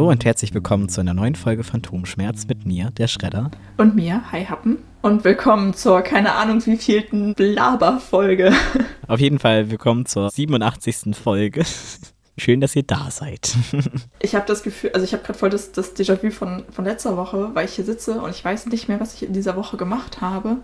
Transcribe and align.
Hallo 0.00 0.08
und 0.08 0.24
herzlich 0.24 0.54
willkommen 0.54 0.88
zu 0.88 1.02
einer 1.02 1.12
neuen 1.12 1.34
Folge 1.34 1.62
Phantomschmerz 1.62 2.46
mit 2.46 2.64
mir, 2.64 2.90
der 2.92 3.06
Schredder. 3.06 3.50
Und 3.76 3.96
mir, 3.96 4.32
Hi 4.32 4.46
Happen. 4.46 4.78
Und 5.02 5.24
willkommen 5.24 5.74
zur, 5.74 6.00
keine 6.00 6.32
Ahnung, 6.32 6.64
wievielten 6.64 7.34
Blaber-Folge. 7.34 8.50
Auf 9.08 9.20
jeden 9.20 9.38
Fall 9.38 9.70
willkommen 9.70 10.06
zur 10.06 10.30
87. 10.30 11.14
Folge. 11.14 11.64
Schön, 12.38 12.62
dass 12.62 12.74
ihr 12.74 12.82
da 12.84 13.10
seid. 13.10 13.54
ich 14.20 14.34
habe 14.34 14.46
das 14.46 14.62
Gefühl, 14.62 14.92
also 14.94 15.04
ich 15.04 15.12
habe 15.12 15.22
gerade 15.22 15.38
voll 15.38 15.50
das, 15.50 15.70
das 15.72 15.94
Déjà-vu 15.94 16.30
von, 16.30 16.64
von 16.70 16.86
letzter 16.86 17.18
Woche, 17.18 17.50
weil 17.52 17.66
ich 17.66 17.74
hier 17.74 17.84
sitze 17.84 18.22
und 18.22 18.30
ich 18.30 18.42
weiß 18.42 18.68
nicht 18.68 18.88
mehr, 18.88 19.00
was 19.00 19.12
ich 19.12 19.24
in 19.24 19.34
dieser 19.34 19.54
Woche 19.54 19.76
gemacht 19.76 20.22
habe. 20.22 20.48
Und 20.48 20.62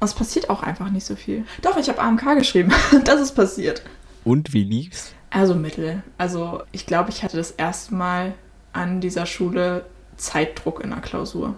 es 0.00 0.14
passiert 0.14 0.48
auch 0.48 0.62
einfach 0.62 0.88
nicht 0.88 1.04
so 1.04 1.14
viel. 1.14 1.44
Doch, 1.60 1.76
ich 1.76 1.90
habe 1.90 2.00
AMK 2.00 2.38
geschrieben. 2.38 2.72
das 3.04 3.20
ist 3.20 3.32
passiert. 3.32 3.82
Und 4.24 4.54
wie 4.54 4.64
lief's? 4.64 5.12
Also 5.28 5.54
mittel. 5.54 6.02
Also 6.16 6.62
ich 6.72 6.86
glaube, 6.86 7.10
ich 7.10 7.22
hatte 7.22 7.36
das 7.36 7.50
erste 7.50 7.94
Mal 7.94 8.32
an 8.72 9.00
dieser 9.00 9.26
Schule 9.26 9.84
Zeitdruck 10.16 10.82
in 10.82 10.90
der 10.90 11.00
Klausur. 11.00 11.54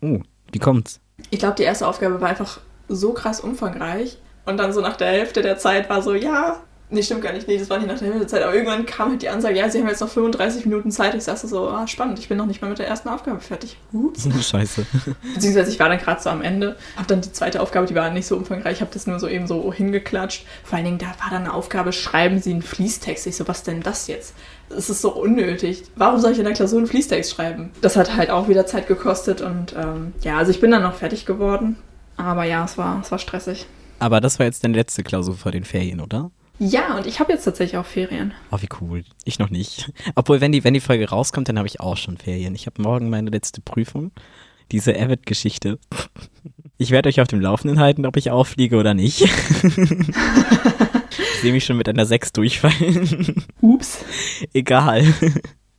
Oh, 0.00 0.20
wie 0.50 0.58
kommt's? 0.58 1.00
Ich 1.30 1.38
glaube, 1.38 1.56
die 1.56 1.62
erste 1.62 1.86
Aufgabe 1.86 2.20
war 2.20 2.28
einfach 2.28 2.60
so 2.88 3.12
krass 3.12 3.40
umfangreich. 3.40 4.18
Und 4.44 4.56
dann 4.56 4.72
so 4.72 4.80
nach 4.80 4.96
der 4.96 5.08
Hälfte 5.08 5.40
der 5.42 5.58
Zeit 5.58 5.88
war 5.88 6.02
so, 6.02 6.14
ja, 6.14 6.60
Nee, 6.92 7.02
stimmt 7.02 7.22
gar 7.22 7.32
nicht. 7.32 7.48
Nee, 7.48 7.56
das 7.56 7.70
war 7.70 7.78
nicht 7.78 7.86
nach 7.86 7.98
der 7.98 8.08
Hälfte 8.08 8.20
der 8.20 8.28
Zeit. 8.28 8.42
Aber 8.42 8.54
irgendwann 8.54 8.84
kam 8.84 9.08
halt 9.08 9.22
die 9.22 9.30
Ansage, 9.30 9.56
ja, 9.56 9.70
sie 9.70 9.80
haben 9.80 9.88
jetzt 9.88 10.00
noch 10.00 10.10
35 10.10 10.66
Minuten 10.66 10.90
Zeit. 10.90 11.14
Ich 11.14 11.24
saß 11.24 11.40
so, 11.40 11.70
ah, 11.70 11.88
spannend, 11.88 12.18
ich 12.18 12.28
bin 12.28 12.36
noch 12.36 12.44
nicht 12.44 12.60
mal 12.60 12.68
mit 12.68 12.78
der 12.78 12.86
ersten 12.86 13.08
Aufgabe 13.08 13.40
fertig. 13.40 13.78
Ups. 13.94 14.28
Scheiße. 14.50 14.84
Beziehungsweise 15.34 15.70
ich 15.70 15.80
war 15.80 15.88
dann 15.88 15.96
gerade 15.96 16.20
so 16.20 16.28
am 16.28 16.42
Ende. 16.42 16.76
Hab 16.94 17.08
dann 17.08 17.22
die 17.22 17.32
zweite 17.32 17.62
Aufgabe, 17.62 17.86
die 17.86 17.94
war 17.94 18.10
nicht 18.10 18.26
so 18.26 18.36
umfangreich. 18.36 18.74
Ich 18.74 18.80
habe 18.82 18.90
das 18.92 19.06
nur 19.06 19.18
so 19.18 19.26
eben 19.26 19.46
so 19.46 19.72
hingeklatscht. 19.72 20.44
Vor 20.64 20.76
allen 20.76 20.84
Dingen, 20.84 20.98
da 20.98 21.06
war 21.06 21.30
dann 21.30 21.44
eine 21.44 21.54
Aufgabe, 21.54 21.94
schreiben 21.94 22.42
Sie 22.42 22.50
einen 22.50 22.60
Fließtext. 22.60 23.26
Ich 23.26 23.36
so, 23.36 23.48
was 23.48 23.62
denn 23.62 23.80
das 23.80 24.06
jetzt? 24.06 24.34
Das 24.68 24.90
ist 24.90 25.00
so 25.00 25.14
unnötig. 25.14 25.84
Warum 25.96 26.20
soll 26.20 26.32
ich 26.32 26.38
in 26.38 26.44
der 26.44 26.52
Klausur 26.52 26.78
einen 26.78 26.88
Fließtext 26.88 27.34
schreiben? 27.34 27.70
Das 27.80 27.96
hat 27.96 28.16
halt 28.16 28.28
auch 28.28 28.48
wieder 28.48 28.66
Zeit 28.66 28.86
gekostet. 28.86 29.40
Und 29.40 29.74
ähm, 29.78 30.12
ja, 30.20 30.36
also 30.36 30.50
ich 30.50 30.60
bin 30.60 30.70
dann 30.70 30.82
noch 30.82 30.96
fertig 30.96 31.24
geworden. 31.24 31.78
Aber 32.18 32.44
ja, 32.44 32.66
es 32.66 32.76
war, 32.76 33.00
es 33.00 33.10
war 33.10 33.18
stressig. 33.18 33.66
Aber 33.98 34.20
das 34.20 34.38
war 34.38 34.44
jetzt 34.44 34.62
deine 34.62 34.76
letzte 34.76 35.02
Klausur 35.02 35.36
vor 35.36 35.52
den 35.52 35.64
Ferien, 35.64 36.00
oder? 36.00 36.30
Ja, 36.64 36.96
und 36.96 37.08
ich 37.08 37.18
habe 37.18 37.32
jetzt 37.32 37.42
tatsächlich 37.42 37.76
auch 37.76 37.86
Ferien. 37.86 38.34
Oh, 38.52 38.58
wie 38.60 38.68
cool. 38.80 39.02
Ich 39.24 39.40
noch 39.40 39.50
nicht. 39.50 39.90
Obwohl, 40.14 40.40
wenn 40.40 40.52
die, 40.52 40.62
wenn 40.62 40.74
die 40.74 40.80
Folge 40.80 41.08
rauskommt, 41.08 41.48
dann 41.48 41.58
habe 41.58 41.66
ich 41.66 41.80
auch 41.80 41.96
schon 41.96 42.18
Ferien. 42.18 42.54
Ich 42.54 42.66
habe 42.66 42.80
morgen 42.80 43.10
meine 43.10 43.30
letzte 43.30 43.60
Prüfung. 43.60 44.12
Diese 44.70 44.94
Avid-Geschichte. 44.94 45.80
Ich 46.78 46.92
werde 46.92 47.08
euch 47.08 47.20
auf 47.20 47.26
dem 47.26 47.40
Laufenden 47.40 47.80
halten, 47.80 48.06
ob 48.06 48.16
ich 48.16 48.30
auffliege 48.30 48.76
oder 48.76 48.94
nicht. 48.94 49.22
ich 49.22 49.30
sehe 51.40 51.52
mich 51.52 51.64
schon 51.64 51.78
mit 51.78 51.88
einer 51.88 52.06
6 52.06 52.32
durchfallen. 52.32 53.44
Ups. 53.60 54.04
Egal. 54.52 55.12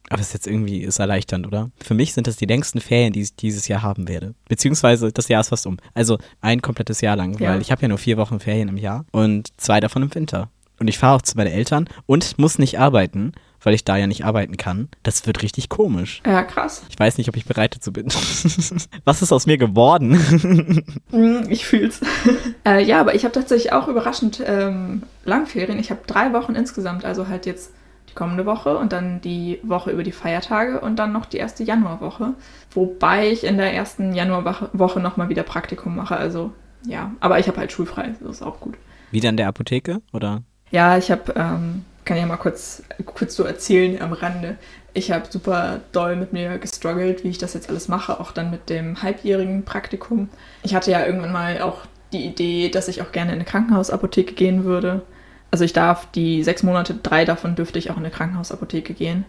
Aber 0.10 0.20
es 0.20 0.28
ist 0.28 0.34
jetzt 0.34 0.48
irgendwie 0.48 0.82
ist 0.82 1.00
erleichternd, 1.00 1.48
oder? 1.48 1.72
Für 1.82 1.94
mich 1.94 2.14
sind 2.14 2.28
das 2.28 2.36
die 2.36 2.46
längsten 2.46 2.82
Ferien, 2.82 3.14
die 3.14 3.22
ich 3.22 3.38
dieses 3.38 3.70
Jahr 3.70 3.84
haben 3.84 4.10
werde. 4.10 4.36
Beziehungsweise 4.50 5.14
das 5.14 5.30
Jahr 5.30 5.40
ist 5.40 5.50
fast 5.50 5.66
um. 5.66 5.78
Also 5.94 6.18
ein 6.42 6.62
komplettes 6.62 7.00
Jahr 7.00 7.16
lang, 7.16 7.40
ja. 7.40 7.52
weil 7.52 7.62
ich 7.62 7.72
habe 7.72 7.82
ja 7.84 7.88
nur 7.88 7.98
vier 7.98 8.18
Wochen 8.18 8.42
Ferien 8.42 8.68
im 8.68 8.78
Jahr 8.78 9.06
und 9.14 9.48
zwei 9.56 9.80
davon 9.80 10.04
im 10.04 10.14
Winter. 10.14 10.50
Und 10.84 10.90
ich 10.90 10.98
fahre 10.98 11.16
auch 11.16 11.22
zu 11.22 11.38
meinen 11.38 11.54
Eltern 11.54 11.88
und 12.08 12.38
muss 12.38 12.60
nicht 12.60 12.78
arbeiten, 12.78 13.32
weil 13.62 13.74
ich 13.74 13.86
da 13.86 13.96
ja 13.96 14.06
nicht 14.06 14.26
arbeiten 14.26 14.58
kann. 14.58 14.90
Das 15.02 15.26
wird 15.26 15.42
richtig 15.42 15.70
komisch. 15.70 16.22
Ja, 16.26 16.44
krass. 16.44 16.84
Ich 16.90 17.00
weiß 17.00 17.18
nicht, 17.18 17.30
ob 17.30 17.38
ich 17.38 17.46
bereit 17.46 17.74
dazu 17.74 17.94
bin. 17.94 18.08
Was 19.06 19.22
ist 19.22 19.32
aus 19.32 19.46
mir 19.46 19.58
geworden? 19.58 20.84
Hm, 21.12 21.46
ich 21.48 21.66
fühl's. 21.66 22.02
äh, 22.66 22.84
ja, 22.84 23.00
aber 23.00 23.16
ich 23.16 23.24
habe 23.24 23.34
tatsächlich 23.34 23.72
auch 23.72 23.88
überraschend 23.88 24.44
ähm, 24.46 25.04
Langferien. 25.24 25.80
Ich 25.80 25.90
habe 25.90 26.02
drei 26.06 26.34
Wochen 26.34 26.54
insgesamt, 26.54 27.06
also 27.06 27.30
halt 27.30 27.46
jetzt 27.46 27.72
die 28.10 28.14
kommende 28.14 28.46
Woche 28.46 28.78
und 28.78 28.92
dann 28.92 29.22
die 29.22 29.60
Woche 29.64 29.92
über 29.92 30.04
die 30.04 30.12
Feiertage 30.12 30.82
und 30.82 30.98
dann 30.98 31.14
noch 31.14 31.26
die 31.26 31.38
erste 31.38 31.64
Januarwoche. 31.64 32.34
Wobei 32.72 33.32
ich 33.32 33.46
in 33.46 33.56
der 33.56 33.74
ersten 33.74 34.14
Januarwoche 34.14 35.00
nochmal 35.00 35.30
wieder 35.30 35.44
Praktikum 35.44 35.96
mache. 35.96 36.18
Also 36.18 36.52
ja, 36.86 37.14
aber 37.22 37.40
ich 37.40 37.48
habe 37.48 37.58
halt 37.58 37.72
schulfrei. 37.72 38.16
Das 38.20 38.30
ist 38.38 38.42
auch 38.42 38.60
gut. 38.60 38.76
Wieder 39.12 39.30
in 39.30 39.38
der 39.38 39.48
Apotheke 39.48 40.02
oder? 40.12 40.42
Ja, 40.74 40.98
ich 40.98 41.12
habe, 41.12 41.34
ähm, 41.36 41.86
kann 42.04 42.18
ja 42.18 42.26
mal 42.26 42.38
kurz, 42.38 42.82
kurz 43.06 43.36
so 43.36 43.44
erzählen 43.44 44.02
am 44.02 44.12
Rande. 44.12 44.58
Ich 44.96 45.12
habe 45.12 45.26
super 45.30 45.82
doll 45.92 46.16
mit 46.16 46.34
mir 46.34 46.58
gestruggelt, 46.58 47.24
wie 47.24 47.30
ich 47.30 47.38
das 47.38 47.54
jetzt 47.54 47.70
alles 47.70 47.88
mache, 47.90 48.20
auch 48.20 48.32
dann 48.32 48.50
mit 48.50 48.72
dem 48.72 49.04
halbjährigen 49.04 49.66
Praktikum. 49.66 50.30
Ich 50.64 50.74
hatte 50.74 50.90
ja 50.90 51.06
irgendwann 51.06 51.32
mal 51.32 51.62
auch 51.62 51.82
die 52.12 52.26
Idee, 52.26 52.70
dass 52.70 52.88
ich 52.88 53.04
auch 53.04 53.12
gerne 53.12 53.32
in 53.34 53.36
eine 53.36 53.46
Krankenhausapotheke 53.46 54.34
gehen 54.34 54.64
würde. 54.64 55.04
Also 55.52 55.64
ich 55.64 55.74
darf 55.74 56.08
die 56.12 56.44
sechs 56.44 56.64
Monate, 56.64 56.96
drei 56.96 57.24
davon 57.24 57.54
dürfte 57.54 57.78
ich 57.78 57.92
auch 57.92 57.98
in 57.98 58.04
eine 58.04 58.12
Krankenhausapotheke 58.12 58.96
gehen. 58.96 59.26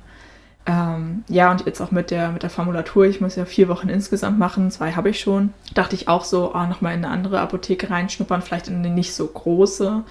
Ähm, 0.65 1.25
ja, 1.29 1.51
und 1.51 1.67
jetzt 1.67 1.83
auch 1.83 1.91
mit 1.91 2.11
der, 2.11 2.31
mit 2.31 2.43
der 2.43 2.49
Formulatur, 2.49 3.05
ich 3.05 3.21
muss 3.21 3.37
ja 3.37 3.45
vier 3.45 3.69
Wochen 3.69 3.91
insgesamt 3.91 4.39
machen, 4.39 4.71
zwei 4.71 4.93
habe 4.93 5.11
ich 5.11 5.21
schon. 5.21 5.53
Dachte 5.75 5.95
ich 5.95 6.09
auch 6.09 6.25
so, 6.25 6.55
oh, 6.55 6.65
nochmal 6.65 6.95
in 6.95 7.05
eine 7.05 7.13
andere 7.13 7.41
Apotheke 7.41 7.91
reinschnuppern, 7.91 8.41
vielleicht 8.41 8.69
in 8.69 8.77
eine 8.77 8.89
nicht 8.89 9.13
so 9.13 9.27
große 9.27 10.05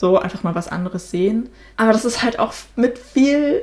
so 0.00 0.18
einfach 0.18 0.42
mal 0.42 0.54
was 0.54 0.68
anderes 0.68 1.10
sehen. 1.10 1.50
Aber 1.76 1.92
das 1.92 2.06
ist 2.06 2.22
halt 2.22 2.38
auch 2.38 2.54
mit 2.74 2.98
viel 2.98 3.62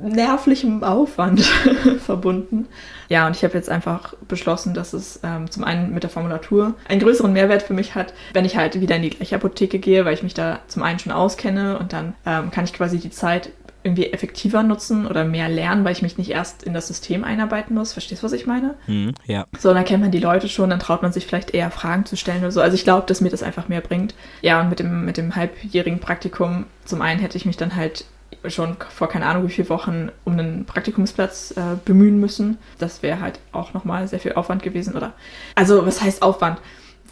nervlichem 0.00 0.84
Aufwand 0.84 1.40
verbunden. 2.04 2.68
Ja, 3.08 3.26
und 3.26 3.36
ich 3.36 3.42
habe 3.42 3.54
jetzt 3.54 3.68
einfach 3.68 4.14
beschlossen, 4.28 4.74
dass 4.74 4.92
es 4.92 5.20
ähm, 5.24 5.50
zum 5.50 5.64
einen 5.64 5.92
mit 5.92 6.04
der 6.04 6.10
Formulatur 6.10 6.74
einen 6.88 7.00
größeren 7.00 7.32
Mehrwert 7.32 7.62
für 7.62 7.74
mich 7.74 7.96
hat, 7.96 8.14
wenn 8.32 8.44
ich 8.44 8.56
halt 8.56 8.80
wieder 8.80 8.96
in 8.96 9.02
die 9.02 9.10
gleiche 9.10 9.34
Apotheke 9.34 9.80
gehe, 9.80 10.04
weil 10.04 10.14
ich 10.14 10.22
mich 10.22 10.34
da 10.34 10.60
zum 10.68 10.84
einen 10.84 11.00
schon 11.00 11.12
auskenne 11.12 11.78
und 11.78 11.92
dann 11.92 12.14
ähm, 12.26 12.50
kann 12.52 12.64
ich 12.64 12.72
quasi 12.72 12.98
die 12.98 13.10
Zeit 13.10 13.50
irgendwie 13.84 14.12
effektiver 14.12 14.62
nutzen 14.62 15.06
oder 15.06 15.24
mehr 15.24 15.48
lernen, 15.48 15.84
weil 15.84 15.92
ich 15.92 16.02
mich 16.02 16.18
nicht 16.18 16.30
erst 16.30 16.62
in 16.62 16.74
das 16.74 16.88
System 16.88 17.24
einarbeiten 17.24 17.74
muss. 17.74 17.92
Verstehst 17.92 18.22
du, 18.22 18.26
was 18.26 18.32
ich 18.32 18.46
meine? 18.46 18.74
Mhm, 18.86 19.14
ja. 19.26 19.46
So, 19.58 19.72
dann 19.74 19.84
kennt 19.84 20.02
man 20.02 20.10
die 20.10 20.20
Leute 20.20 20.48
schon, 20.48 20.70
dann 20.70 20.78
traut 20.78 21.02
man 21.02 21.12
sich 21.12 21.26
vielleicht 21.26 21.52
eher 21.52 21.70
Fragen 21.70 22.04
zu 22.04 22.16
stellen 22.16 22.40
oder 22.40 22.52
so. 22.52 22.60
Also 22.60 22.74
ich 22.74 22.84
glaube, 22.84 23.06
dass 23.06 23.20
mir 23.20 23.30
das 23.30 23.42
einfach 23.42 23.68
mehr 23.68 23.80
bringt. 23.80 24.14
Ja, 24.40 24.60
und 24.60 24.68
mit 24.68 24.78
dem, 24.78 25.04
mit 25.04 25.16
dem 25.16 25.34
halbjährigen 25.34 26.00
Praktikum, 26.00 26.66
zum 26.84 27.02
einen 27.02 27.20
hätte 27.20 27.36
ich 27.36 27.46
mich 27.46 27.56
dann 27.56 27.74
halt 27.76 28.04
schon 28.48 28.76
vor 28.90 29.08
keine 29.08 29.26
Ahnung 29.26 29.46
wie 29.46 29.52
vielen 29.52 29.68
Wochen 29.68 30.10
um 30.24 30.32
einen 30.32 30.64
Praktikumsplatz 30.64 31.52
äh, 31.56 31.76
bemühen 31.84 32.18
müssen. 32.18 32.58
Das 32.78 33.02
wäre 33.02 33.20
halt 33.20 33.38
auch 33.52 33.72
nochmal 33.72 34.08
sehr 34.08 34.20
viel 34.20 34.32
Aufwand 34.32 34.62
gewesen, 34.62 34.96
oder? 34.96 35.12
Also, 35.54 35.86
was 35.86 36.02
heißt 36.02 36.22
Aufwand? 36.22 36.58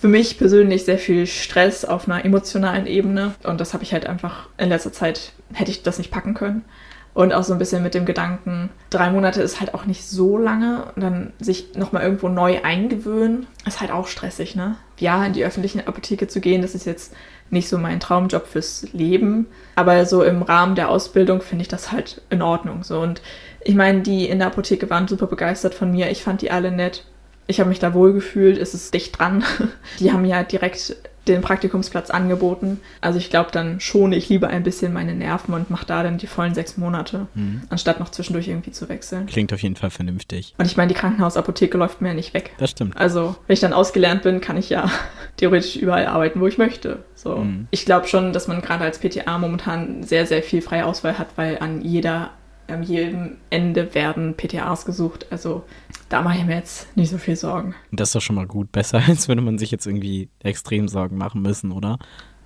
Für 0.00 0.09
mich 0.09 0.38
persönlich 0.38 0.84
sehr 0.87 0.99
viel 0.99 1.27
Stress 1.27 1.84
auf 1.84 2.09
einer 2.09 2.25
emotionalen 2.25 2.87
Ebene. 2.87 3.34
Und 3.43 3.61
das 3.61 3.75
habe 3.75 3.83
ich 3.83 3.93
halt 3.93 4.06
einfach 4.06 4.49
in 4.56 4.71
letzter 4.71 4.93
Zeit, 4.93 5.33
hätte 5.53 5.71
ich 5.71 5.83
das 5.83 5.99
nicht 5.99 6.11
packen 6.11 6.33
können. 6.33 6.65
Und 7.12 7.34
auch 7.34 7.43
so 7.43 7.53
ein 7.53 7.59
bisschen 7.59 7.83
mit 7.83 7.93
dem 7.93 8.06
Gedanken, 8.06 8.71
drei 8.89 9.10
Monate 9.10 9.43
ist 9.43 9.60
halt 9.60 9.75
auch 9.75 9.84
nicht 9.84 10.06
so 10.06 10.39
lange. 10.39 10.84
Und 10.94 11.03
dann 11.03 11.33
sich 11.39 11.75
nochmal 11.75 12.03
irgendwo 12.03 12.28
neu 12.28 12.62
eingewöhnen, 12.62 13.47
ist 13.66 13.81
halt 13.81 13.91
auch 13.91 14.06
stressig, 14.06 14.56
ne? 14.56 14.77
Ja, 14.99 15.25
in 15.27 15.34
die 15.34 15.44
öffentliche 15.44 15.87
Apotheke 15.87 16.28
zu 16.28 16.41
gehen, 16.41 16.62
das 16.62 16.75
ist 16.75 16.87
jetzt 16.87 17.12
nicht 17.50 17.69
so 17.69 17.77
mein 17.77 18.00
Traumjob 18.00 18.47
fürs 18.47 18.87
Leben. 18.93 19.49
Aber 19.75 20.06
so 20.06 20.22
im 20.22 20.43
Rahmen 20.43 20.77
der 20.77 20.89
Ausbildung 20.89 21.43
finde 21.43 21.62
ich 21.62 21.69
das 21.69 21.93
halt 21.93 22.22
in 22.31 22.41
Ordnung. 22.41 22.84
So. 22.84 23.00
Und 23.00 23.21
ich 23.62 23.75
meine, 23.75 24.00
die 24.00 24.28
in 24.28 24.39
der 24.39 24.49
Apotheke 24.49 24.89
waren 24.89 25.09
super 25.09 25.27
begeistert 25.27 25.75
von 25.75 25.91
mir. 25.91 26.10
Ich 26.10 26.22
fand 26.22 26.41
die 26.41 26.50
alle 26.50 26.71
nett. 26.71 27.05
Ich 27.50 27.59
habe 27.59 27.69
mich 27.69 27.81
da 27.81 27.94
wohl 27.94 28.12
gefühlt, 28.12 28.59
es 28.59 28.75
ist 28.75 28.94
dicht 28.94 29.19
dran. 29.19 29.43
Die 29.98 30.13
haben 30.13 30.25
ja 30.25 30.45
direkt 30.45 30.97
den 31.27 31.42
Praktikumsplatz 31.42 32.09
angeboten. 32.09 32.80
Also 33.01 33.19
ich 33.19 33.28
glaube, 33.28 33.51
dann 33.53 33.80
schone 33.80 34.15
ich 34.15 34.28
lieber 34.28 34.48
ein 34.48 34.63
bisschen 34.63 34.92
meine 34.92 35.15
Nerven 35.15 35.53
und 35.53 35.69
mache 35.69 35.84
da 35.84 36.03
dann 36.04 36.16
die 36.16 36.27
vollen 36.27 36.54
sechs 36.54 36.77
Monate, 36.77 37.27
mhm. 37.34 37.63
anstatt 37.69 38.01
noch 38.01 38.09
zwischendurch 38.09 38.48
irgendwie 38.48 38.71
zu 38.71 38.89
wechseln. 38.89 39.27
Klingt 39.27 39.53
auf 39.53 39.60
jeden 39.63 39.77
Fall 39.77 39.91
vernünftig. 39.91 40.54
Und 40.59 40.66
ich 40.66 40.77
meine, 40.77 40.89
die 40.89 40.98
Krankenhausapotheke 40.98 41.77
läuft 41.77 42.01
mir 42.01 42.09
ja 42.09 42.15
nicht 42.15 42.34
weg. 42.34 42.53
Das 42.59 42.71
stimmt. 42.71 42.97
Also, 42.97 43.36
wenn 43.47 43.54
ich 43.54 43.60
dann 43.60 43.72
ausgelernt 43.72 44.22
bin, 44.22 44.41
kann 44.41 44.57
ich 44.57 44.71
ja 44.71 44.91
theoretisch 45.36 45.77
überall 45.77 46.07
arbeiten, 46.07 46.41
wo 46.41 46.47
ich 46.47 46.57
möchte. 46.57 47.04
So. 47.16 47.36
Mhm. 47.36 47.66
Ich 47.72 47.84
glaube 47.84 48.07
schon, 48.07 48.33
dass 48.33 48.47
man 48.47 48.63
gerade 48.63 48.84
als 48.84 48.98
PTA 48.98 49.39
momentan 49.39 50.04
sehr, 50.04 50.25
sehr 50.25 50.42
viel 50.42 50.63
freie 50.63 50.86
Auswahl 50.86 51.19
hat, 51.19 51.28
weil 51.36 51.59
an 51.59 51.83
jeder 51.83 52.30
an 52.71 52.83
jedem 52.83 53.36
Ende 53.51 53.95
werden 53.95 54.34
PTAs 54.36 54.84
gesucht. 54.84 55.27
Also 55.30 55.65
da 56.10 56.22
mache 56.22 56.39
ich 56.39 56.45
mir 56.45 56.57
jetzt 56.57 56.95
nicht 56.97 57.09
so 57.09 57.16
viel 57.16 57.36
Sorgen. 57.36 57.74
Das 57.92 58.09
ist 58.09 58.15
doch 58.15 58.21
schon 58.21 58.36
mal 58.36 58.47
gut. 58.47 58.71
Besser, 58.72 59.01
als 59.09 59.28
würde 59.28 59.41
man 59.41 59.57
sich 59.57 59.71
jetzt 59.71 59.86
irgendwie 59.86 60.28
extrem 60.41 60.89
Sorgen 60.89 61.16
machen 61.16 61.41
müssen, 61.41 61.72
oder? 61.72 61.98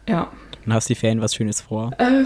Ja. 0.06 0.30
Und 0.64 0.72
hast 0.72 0.88
die 0.88 0.94
Ferien 0.94 1.20
was 1.20 1.34
Schönes 1.34 1.62
vor? 1.62 1.92
Äh, 1.98 2.24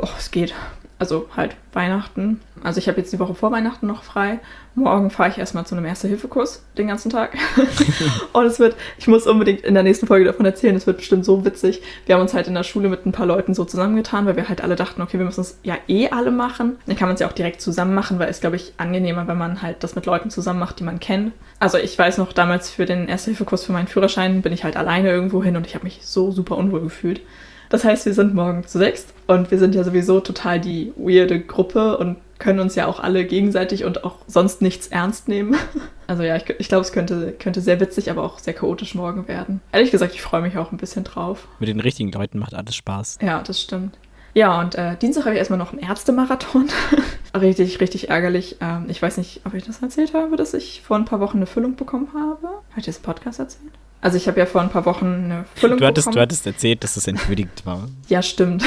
oh, 0.00 0.08
es 0.18 0.30
geht. 0.30 0.54
Also 0.98 1.28
halt 1.36 1.54
Weihnachten. 1.72 2.40
Also 2.64 2.78
ich 2.78 2.88
habe 2.88 2.98
jetzt 2.98 3.12
die 3.12 3.20
Woche 3.20 3.34
vor 3.34 3.52
Weihnachten 3.52 3.86
noch 3.86 4.02
frei. 4.02 4.40
Morgen 4.74 5.10
fahre 5.10 5.30
ich 5.30 5.38
erstmal 5.38 5.64
zu 5.64 5.76
einem 5.76 5.84
Erste-Hilfe-Kurs 5.84 6.64
den 6.76 6.88
ganzen 6.88 7.10
Tag. 7.10 7.36
und 8.32 8.44
es 8.46 8.58
wird, 8.58 8.74
ich 8.98 9.06
muss 9.06 9.28
unbedingt 9.28 9.60
in 9.60 9.74
der 9.74 9.84
nächsten 9.84 10.08
Folge 10.08 10.24
davon 10.24 10.44
erzählen, 10.44 10.74
es 10.74 10.88
wird 10.88 10.96
bestimmt 10.96 11.24
so 11.24 11.44
witzig. 11.44 11.82
Wir 12.06 12.16
haben 12.16 12.22
uns 12.22 12.34
halt 12.34 12.48
in 12.48 12.54
der 12.54 12.64
Schule 12.64 12.88
mit 12.88 13.06
ein 13.06 13.12
paar 13.12 13.26
Leuten 13.26 13.54
so 13.54 13.64
zusammengetan, 13.64 14.26
weil 14.26 14.34
wir 14.34 14.48
halt 14.48 14.60
alle 14.60 14.74
dachten, 14.74 15.00
okay, 15.00 15.18
wir 15.18 15.24
müssen 15.24 15.42
es 15.42 15.58
ja 15.62 15.76
eh 15.86 16.08
alle 16.08 16.32
machen. 16.32 16.78
Dann 16.86 16.96
kann 16.96 17.08
man 17.08 17.14
es 17.14 17.20
ja 17.20 17.28
auch 17.28 17.32
direkt 17.32 17.60
zusammen 17.60 17.94
machen, 17.94 18.18
weil 18.18 18.28
es, 18.28 18.40
glaube 18.40 18.56
ich, 18.56 18.72
angenehmer, 18.76 19.28
wenn 19.28 19.38
man 19.38 19.62
halt 19.62 19.84
das 19.84 19.94
mit 19.94 20.04
Leuten 20.04 20.30
zusammen 20.30 20.58
macht, 20.58 20.80
die 20.80 20.84
man 20.84 20.98
kennt. 20.98 21.32
Also 21.60 21.78
ich 21.78 21.96
weiß 21.96 22.18
noch, 22.18 22.32
damals 22.32 22.70
für 22.70 22.86
den 22.86 23.06
Erste-Hilfe-Kurs 23.06 23.64
für 23.64 23.72
meinen 23.72 23.88
Führerschein 23.88 24.42
bin 24.42 24.52
ich 24.52 24.64
halt 24.64 24.76
alleine 24.76 25.10
irgendwo 25.10 25.44
hin 25.44 25.56
und 25.56 25.66
ich 25.66 25.76
habe 25.76 25.84
mich 25.84 26.00
so 26.02 26.32
super 26.32 26.56
unwohl 26.56 26.80
gefühlt. 26.80 27.20
Das 27.68 27.84
heißt, 27.84 28.06
wir 28.06 28.14
sind 28.14 28.34
morgen 28.34 28.66
zu 28.66 28.78
sechst 28.78 29.12
und 29.26 29.50
wir 29.50 29.58
sind 29.58 29.74
ja 29.74 29.84
sowieso 29.84 30.20
total 30.20 30.60
die 30.60 30.92
weirde 30.96 31.40
Gruppe 31.40 31.98
und 31.98 32.16
können 32.38 32.60
uns 32.60 32.74
ja 32.76 32.86
auch 32.86 33.00
alle 33.00 33.24
gegenseitig 33.24 33.84
und 33.84 34.04
auch 34.04 34.16
sonst 34.26 34.62
nichts 34.62 34.88
ernst 34.88 35.28
nehmen. 35.28 35.56
Also 36.10 36.22
ja, 36.22 36.36
ich, 36.36 36.48
ich 36.58 36.68
glaube, 36.68 36.80
es 36.80 36.92
könnte, 36.92 37.34
könnte 37.38 37.60
sehr 37.60 37.80
witzig, 37.80 38.10
aber 38.10 38.22
auch 38.22 38.38
sehr 38.38 38.54
chaotisch 38.54 38.94
morgen 38.94 39.28
werden. 39.28 39.60
Ehrlich 39.72 39.90
gesagt, 39.90 40.14
ich 40.14 40.22
freue 40.22 40.40
mich 40.40 40.56
auch 40.56 40.72
ein 40.72 40.78
bisschen 40.78 41.04
drauf. 41.04 41.46
Mit 41.58 41.68
den 41.68 41.80
richtigen 41.80 42.10
Leuten 42.10 42.38
macht 42.38 42.54
alles 42.54 42.76
Spaß. 42.76 43.18
Ja, 43.20 43.42
das 43.42 43.60
stimmt. 43.60 43.98
Ja, 44.32 44.58
und 44.58 44.74
äh, 44.74 44.96
Dienstag 44.96 45.24
habe 45.24 45.34
ich 45.34 45.38
erstmal 45.38 45.58
noch 45.58 45.72
einen 45.72 45.82
Ärztemarathon. 45.82 46.68
richtig, 47.38 47.80
richtig 47.82 48.08
ärgerlich. 48.08 48.56
Ähm, 48.62 48.86
ich 48.88 49.02
weiß 49.02 49.18
nicht, 49.18 49.42
ob 49.44 49.52
ich 49.52 49.64
das 49.64 49.82
erzählt 49.82 50.14
habe, 50.14 50.36
dass 50.36 50.54
ich 50.54 50.80
vor 50.80 50.96
ein 50.96 51.04
paar 51.04 51.20
Wochen 51.20 51.36
eine 51.36 51.46
Füllung 51.46 51.76
bekommen 51.76 52.08
habe. 52.14 52.46
Habe 52.46 52.78
ich 52.78 52.86
das 52.86 52.96
im 52.96 53.02
Podcast 53.02 53.38
erzählt? 53.38 53.72
Also 54.00 54.16
ich 54.16 54.28
habe 54.28 54.38
ja 54.38 54.46
vor 54.46 54.60
ein 54.60 54.70
paar 54.70 54.84
Wochen 54.84 55.06
eine 55.06 55.44
Füllung 55.54 55.78
du 55.78 55.86
hattest, 55.86 56.06
bekommen. 56.06 56.16
Du 56.16 56.22
hattest 56.22 56.46
erzählt, 56.46 56.84
dass 56.84 56.96
es 56.96 57.06
entwürdigt 57.08 57.66
war. 57.66 57.88
ja, 58.08 58.22
stimmt. 58.22 58.64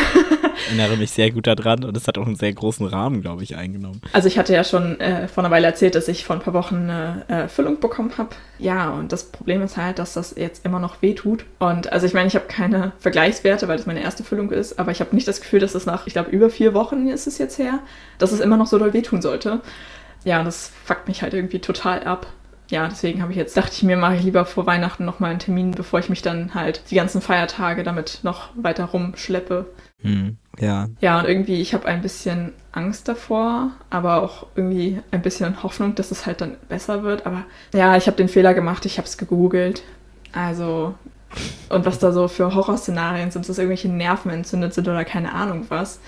Ich 0.63 0.78
erinnere 0.78 0.98
mich 0.98 1.12
sehr 1.12 1.31
gut 1.31 1.48
daran 1.48 1.83
und 1.83 1.98
es 1.98 2.07
hat 2.07 2.18
auch 2.18 2.25
einen 2.25 2.36
sehr 2.36 2.54
großen 2.54 2.86
Rahmen, 2.86 3.22
glaube 3.22 3.44
ich, 3.44 3.56
eingenommen. 3.56 4.01
Also 4.13 4.28
ich 4.28 4.38
hatte 4.38 4.54
ja 4.54 4.63
schon 4.63 5.00
äh, 5.00 5.28
vor 5.28 5.44
einer 5.44 5.51
Weile 5.51 5.66
erzählt, 5.68 5.95
dass 5.95 6.07
ich 6.07 6.25
vor 6.25 6.36
ein 6.36 6.42
paar 6.42 6.54
Wochen 6.54 6.75
eine 6.75 7.25
äh, 7.28 7.48
Füllung 7.48 7.80
bekommen 7.80 8.12
habe. 8.18 8.30
Ja, 8.60 8.92
und 8.92 9.12
das 9.12 9.24
Problem 9.24 9.62
ist 9.63 9.78
halt, 9.78 10.00
dass 10.00 10.13
das 10.13 10.36
jetzt 10.38 10.66
immer 10.66 10.80
noch 10.80 11.01
weh 11.01 11.16
tut. 11.16 11.45
Und 11.60 11.92
also 11.92 12.06
ich 12.06 12.13
meine, 12.13 12.27
ich 12.27 12.36
habe 12.36 12.45
keine 12.48 12.92
Vergleichswerte, 13.00 13.68
weil 13.68 13.77
das 13.77 13.86
meine 13.86 14.01
erste 14.01 14.24
Füllung 14.24 14.51
ist, 14.51 14.77
aber 14.77 14.92
ich 14.92 15.00
habe 15.00 15.16
nicht 15.16 15.27
das 15.27 15.42
Gefühl, 15.42 15.60
dass 15.60 15.74
es 15.74 15.86
nach, 15.86 16.06
ich 16.06 16.13
glaube, 16.13 16.30
über 16.30 16.50
vier 16.50 16.74
Wochen 16.74 17.07
ist 17.07 17.27
es 17.27 17.38
jetzt 17.38 17.57
her, 17.57 17.80
dass 18.18 18.31
es 18.31 18.39
immer 18.39 18.57
noch 18.57 18.68
so 18.68 18.77
doll 18.77 18.94
wehtun 18.94 19.22
sollte. 19.22 19.62
Ja, 20.24 20.39
und 20.39 20.45
das 20.45 20.72
fuckt 20.86 21.07
mich 21.07 21.24
halt 21.24 21.34
irgendwie 21.34 21.60
total 21.60 22.04
ab 22.04 22.27
ja, 22.71 22.88
deswegen 22.88 23.21
habe 23.21 23.31
ich 23.31 23.38
jetzt, 23.38 23.56
dachte 23.57 23.73
ich 23.73 23.83
mir, 23.83 23.97
mache 23.97 24.15
ich 24.15 24.23
lieber 24.23 24.45
vor 24.45 24.65
Weihnachten 24.65 25.06
nochmal 25.06 25.31
einen 25.31 25.39
Termin, 25.39 25.71
bevor 25.71 26.00
ich 26.00 26.09
mich 26.09 26.21
dann 26.21 26.56
halt 26.56 26.83
die 26.89 26.95
ganzen 26.95 27.21
Feiertage 27.21 27.83
damit 27.83 28.19
noch 28.23 28.50
weiter 28.56 28.85
rumschleppe. 28.85 29.68
Hm, 30.01 30.38
ja. 30.57 30.88
Ja, 31.01 31.19
und 31.19 31.27
irgendwie, 31.27 31.62
ich 31.62 31.73
habe 31.73 31.85
ein 31.85 32.01
bisschen 32.01 32.53
Angst 32.71 33.07
davor, 33.07 33.71
aber 33.89 34.23
auch 34.23 34.47
irgendwie 34.56 35.01
ein 35.12 35.21
bisschen 35.21 35.62
Hoffnung, 35.63 35.95
dass 35.95 36.12
es 36.12 36.25
halt 36.25 36.41
dann 36.41 36.56
besser 36.69 37.03
wird. 37.03 37.25
Aber 37.25 37.44
ja, 37.73 37.97
ich 37.97 38.07
habe 38.07 38.18
den 38.18 38.29
Fehler 38.29 38.53
gemacht, 38.53 38.85
ich 38.85 38.97
habe 38.97 39.07
es 39.07 39.17
gegoogelt. 39.17 39.83
Also, 40.31 40.95
und 41.69 41.85
was 41.85 42.00
da 42.00 42.13
so 42.13 42.29
für 42.29 42.56
Horrorszenarien 42.56 43.31
sind, 43.31 43.47
dass 43.47 43.57
irgendwelche 43.57 43.89
Nerven 43.89 44.31
entzündet 44.31 44.74
sind 44.74 44.88
oder 44.88 45.03
keine 45.03 45.33
Ahnung 45.33 45.65
was. 45.67 46.00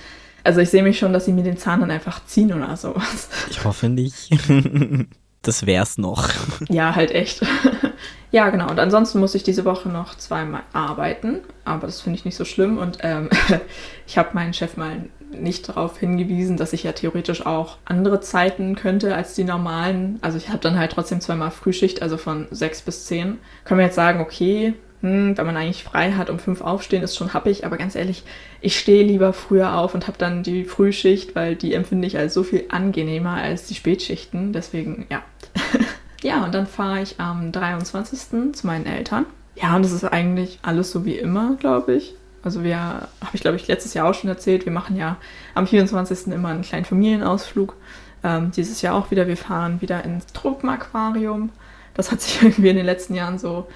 Also 0.45 0.59
ich 0.59 0.69
sehe 0.69 0.83
mich 0.83 0.99
schon, 0.99 1.13
dass 1.13 1.25
sie 1.25 1.33
mir 1.33 1.43
den 1.43 1.57
Zahn 1.57 1.81
dann 1.81 1.91
einfach 1.91 2.25
ziehen 2.25 2.53
oder 2.53 2.75
sowas. 2.75 3.29
Ich 3.49 3.63
hoffe 3.63 3.89
nicht. 3.89 4.29
das 5.43 5.65
wär's 5.65 5.97
noch. 5.97 6.29
Ja, 6.69 6.95
halt 6.95 7.11
echt. 7.11 7.41
ja, 8.31 8.49
genau. 8.49 8.69
Und 8.69 8.79
ansonsten 8.79 9.19
muss 9.19 9.35
ich 9.35 9.43
diese 9.43 9.65
Woche 9.65 9.89
noch 9.89 10.15
zweimal 10.15 10.63
arbeiten, 10.71 11.41
aber 11.65 11.87
das 11.87 12.01
finde 12.01 12.17
ich 12.17 12.25
nicht 12.25 12.35
so 12.35 12.45
schlimm. 12.45 12.77
Und 12.77 12.99
ähm, 13.01 13.29
ich 14.07 14.17
habe 14.17 14.29
meinen 14.33 14.53
Chef 14.53 14.77
mal 14.77 15.05
nicht 15.31 15.67
darauf 15.67 15.97
hingewiesen, 15.97 16.57
dass 16.57 16.73
ich 16.73 16.83
ja 16.83 16.91
theoretisch 16.93 17.45
auch 17.45 17.77
andere 17.85 18.21
Zeiten 18.21 18.75
könnte 18.75 19.15
als 19.15 19.35
die 19.35 19.43
normalen. 19.43 20.19
Also 20.21 20.37
ich 20.37 20.49
habe 20.49 20.59
dann 20.59 20.77
halt 20.77 20.91
trotzdem 20.91 21.21
zweimal 21.21 21.51
Frühschicht, 21.51 22.01
also 22.01 22.17
von 22.17 22.47
sechs 22.51 22.81
bis 22.81 23.05
zehn. 23.05 23.39
Können 23.65 23.79
wir 23.79 23.85
jetzt 23.85 23.95
sagen, 23.95 24.21
okay, 24.21 24.73
hm, 25.03 25.37
wenn 25.37 25.45
man 25.45 25.57
eigentlich 25.57 25.83
frei 25.83 26.13
hat, 26.13 26.29
um 26.29 26.39
fünf 26.39 26.61
aufstehen, 26.61 27.03
ist 27.03 27.17
schon 27.17 27.33
happig, 27.33 27.65
aber 27.65 27.75
ganz 27.75 27.93
ehrlich, 27.93 28.23
ich 28.61 28.79
stehe 28.79 29.03
lieber 29.03 29.33
früher 29.33 29.77
auf 29.77 29.93
und 29.93 30.07
habe 30.07 30.17
dann 30.17 30.43
die 30.43 30.63
Frühschicht, 30.63 31.35
weil 31.35 31.57
die 31.57 31.73
empfinde 31.73 32.07
ich 32.07 32.17
als 32.17 32.33
so 32.33 32.43
viel 32.43 32.65
angenehmer 32.69 33.33
als 33.33 33.67
die 33.67 33.75
Spätschichten. 33.75 34.53
Deswegen, 34.53 35.05
ja. 35.11 35.21
ja, 36.21 36.43
und 36.43 36.53
dann 36.53 36.67
fahre 36.67 37.01
ich 37.01 37.19
am 37.19 37.51
23. 37.51 38.53
zu 38.53 38.67
meinen 38.67 38.85
Eltern. 38.85 39.25
Ja, 39.55 39.75
und 39.75 39.85
es 39.85 39.91
ist 39.91 40.03
eigentlich 40.03 40.59
alles 40.61 40.91
so 40.91 41.05
wie 41.05 41.17
immer, 41.17 41.55
glaube 41.55 41.93
ich. 41.95 42.15
Also 42.43 42.63
wir, 42.63 42.77
habe 42.77 43.33
ich 43.33 43.41
glaube 43.41 43.55
ich 43.55 43.67
letztes 43.67 43.93
Jahr 43.93 44.09
auch 44.09 44.13
schon 44.13 44.29
erzählt, 44.29 44.65
wir 44.65 44.73
machen 44.73 44.97
ja 44.97 45.17
am 45.53 45.65
24. 45.65 46.27
immer 46.27 46.49
einen 46.49 46.63
kleinen 46.63 46.85
Familienausflug. 46.85 47.75
Ähm, 48.23 48.51
dieses 48.51 48.81
Jahr 48.81 48.95
auch 48.95 49.11
wieder, 49.11 49.27
wir 49.27 49.37
fahren 49.37 49.81
wieder 49.81 50.03
ins 50.03 50.27
Tropenaquarium. 50.27 51.51
Das 51.93 52.11
hat 52.11 52.21
sich 52.21 52.41
irgendwie 52.41 52.69
in 52.69 52.75
den 52.75 52.85
letzten 52.85 53.15
Jahren 53.15 53.37
so 53.37 53.67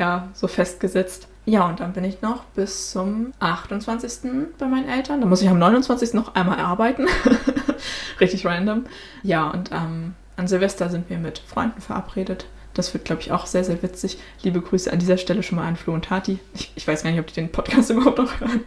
ja, 0.00 0.28
so 0.32 0.48
festgesetzt. 0.48 1.28
Ja, 1.44 1.68
und 1.68 1.80
dann 1.80 1.92
bin 1.92 2.04
ich 2.04 2.22
noch 2.22 2.44
bis 2.54 2.90
zum 2.90 3.32
28. 3.38 4.30
bei 4.58 4.66
meinen 4.66 4.88
Eltern. 4.88 5.20
Dann 5.20 5.28
muss 5.28 5.42
ich 5.42 5.48
am 5.48 5.58
29. 5.58 6.14
noch 6.14 6.34
einmal 6.34 6.58
arbeiten. 6.58 7.06
Richtig 8.20 8.46
random. 8.46 8.84
Ja, 9.22 9.48
und 9.50 9.70
ähm, 9.72 10.14
an 10.40 10.48
Silvester 10.48 10.88
sind 10.88 11.10
wir 11.10 11.18
mit 11.18 11.38
Freunden 11.38 11.80
verabredet. 11.82 12.46
Das 12.72 12.94
wird, 12.94 13.04
glaube 13.04 13.20
ich, 13.20 13.30
auch 13.30 13.46
sehr, 13.46 13.62
sehr 13.62 13.82
witzig. 13.82 14.16
Liebe 14.42 14.60
Grüße 14.60 14.90
an 14.90 14.98
dieser 14.98 15.18
Stelle 15.18 15.42
schon 15.42 15.56
mal 15.56 15.68
an 15.68 15.76
Flo 15.76 15.92
und 15.92 16.06
Tati. 16.06 16.38
Ich, 16.54 16.72
ich 16.74 16.88
weiß 16.88 17.02
gar 17.02 17.10
nicht, 17.10 17.20
ob 17.20 17.26
die 17.26 17.34
den 17.34 17.52
Podcast 17.52 17.90
überhaupt 17.90 18.18
noch 18.18 18.40
hören. 18.40 18.62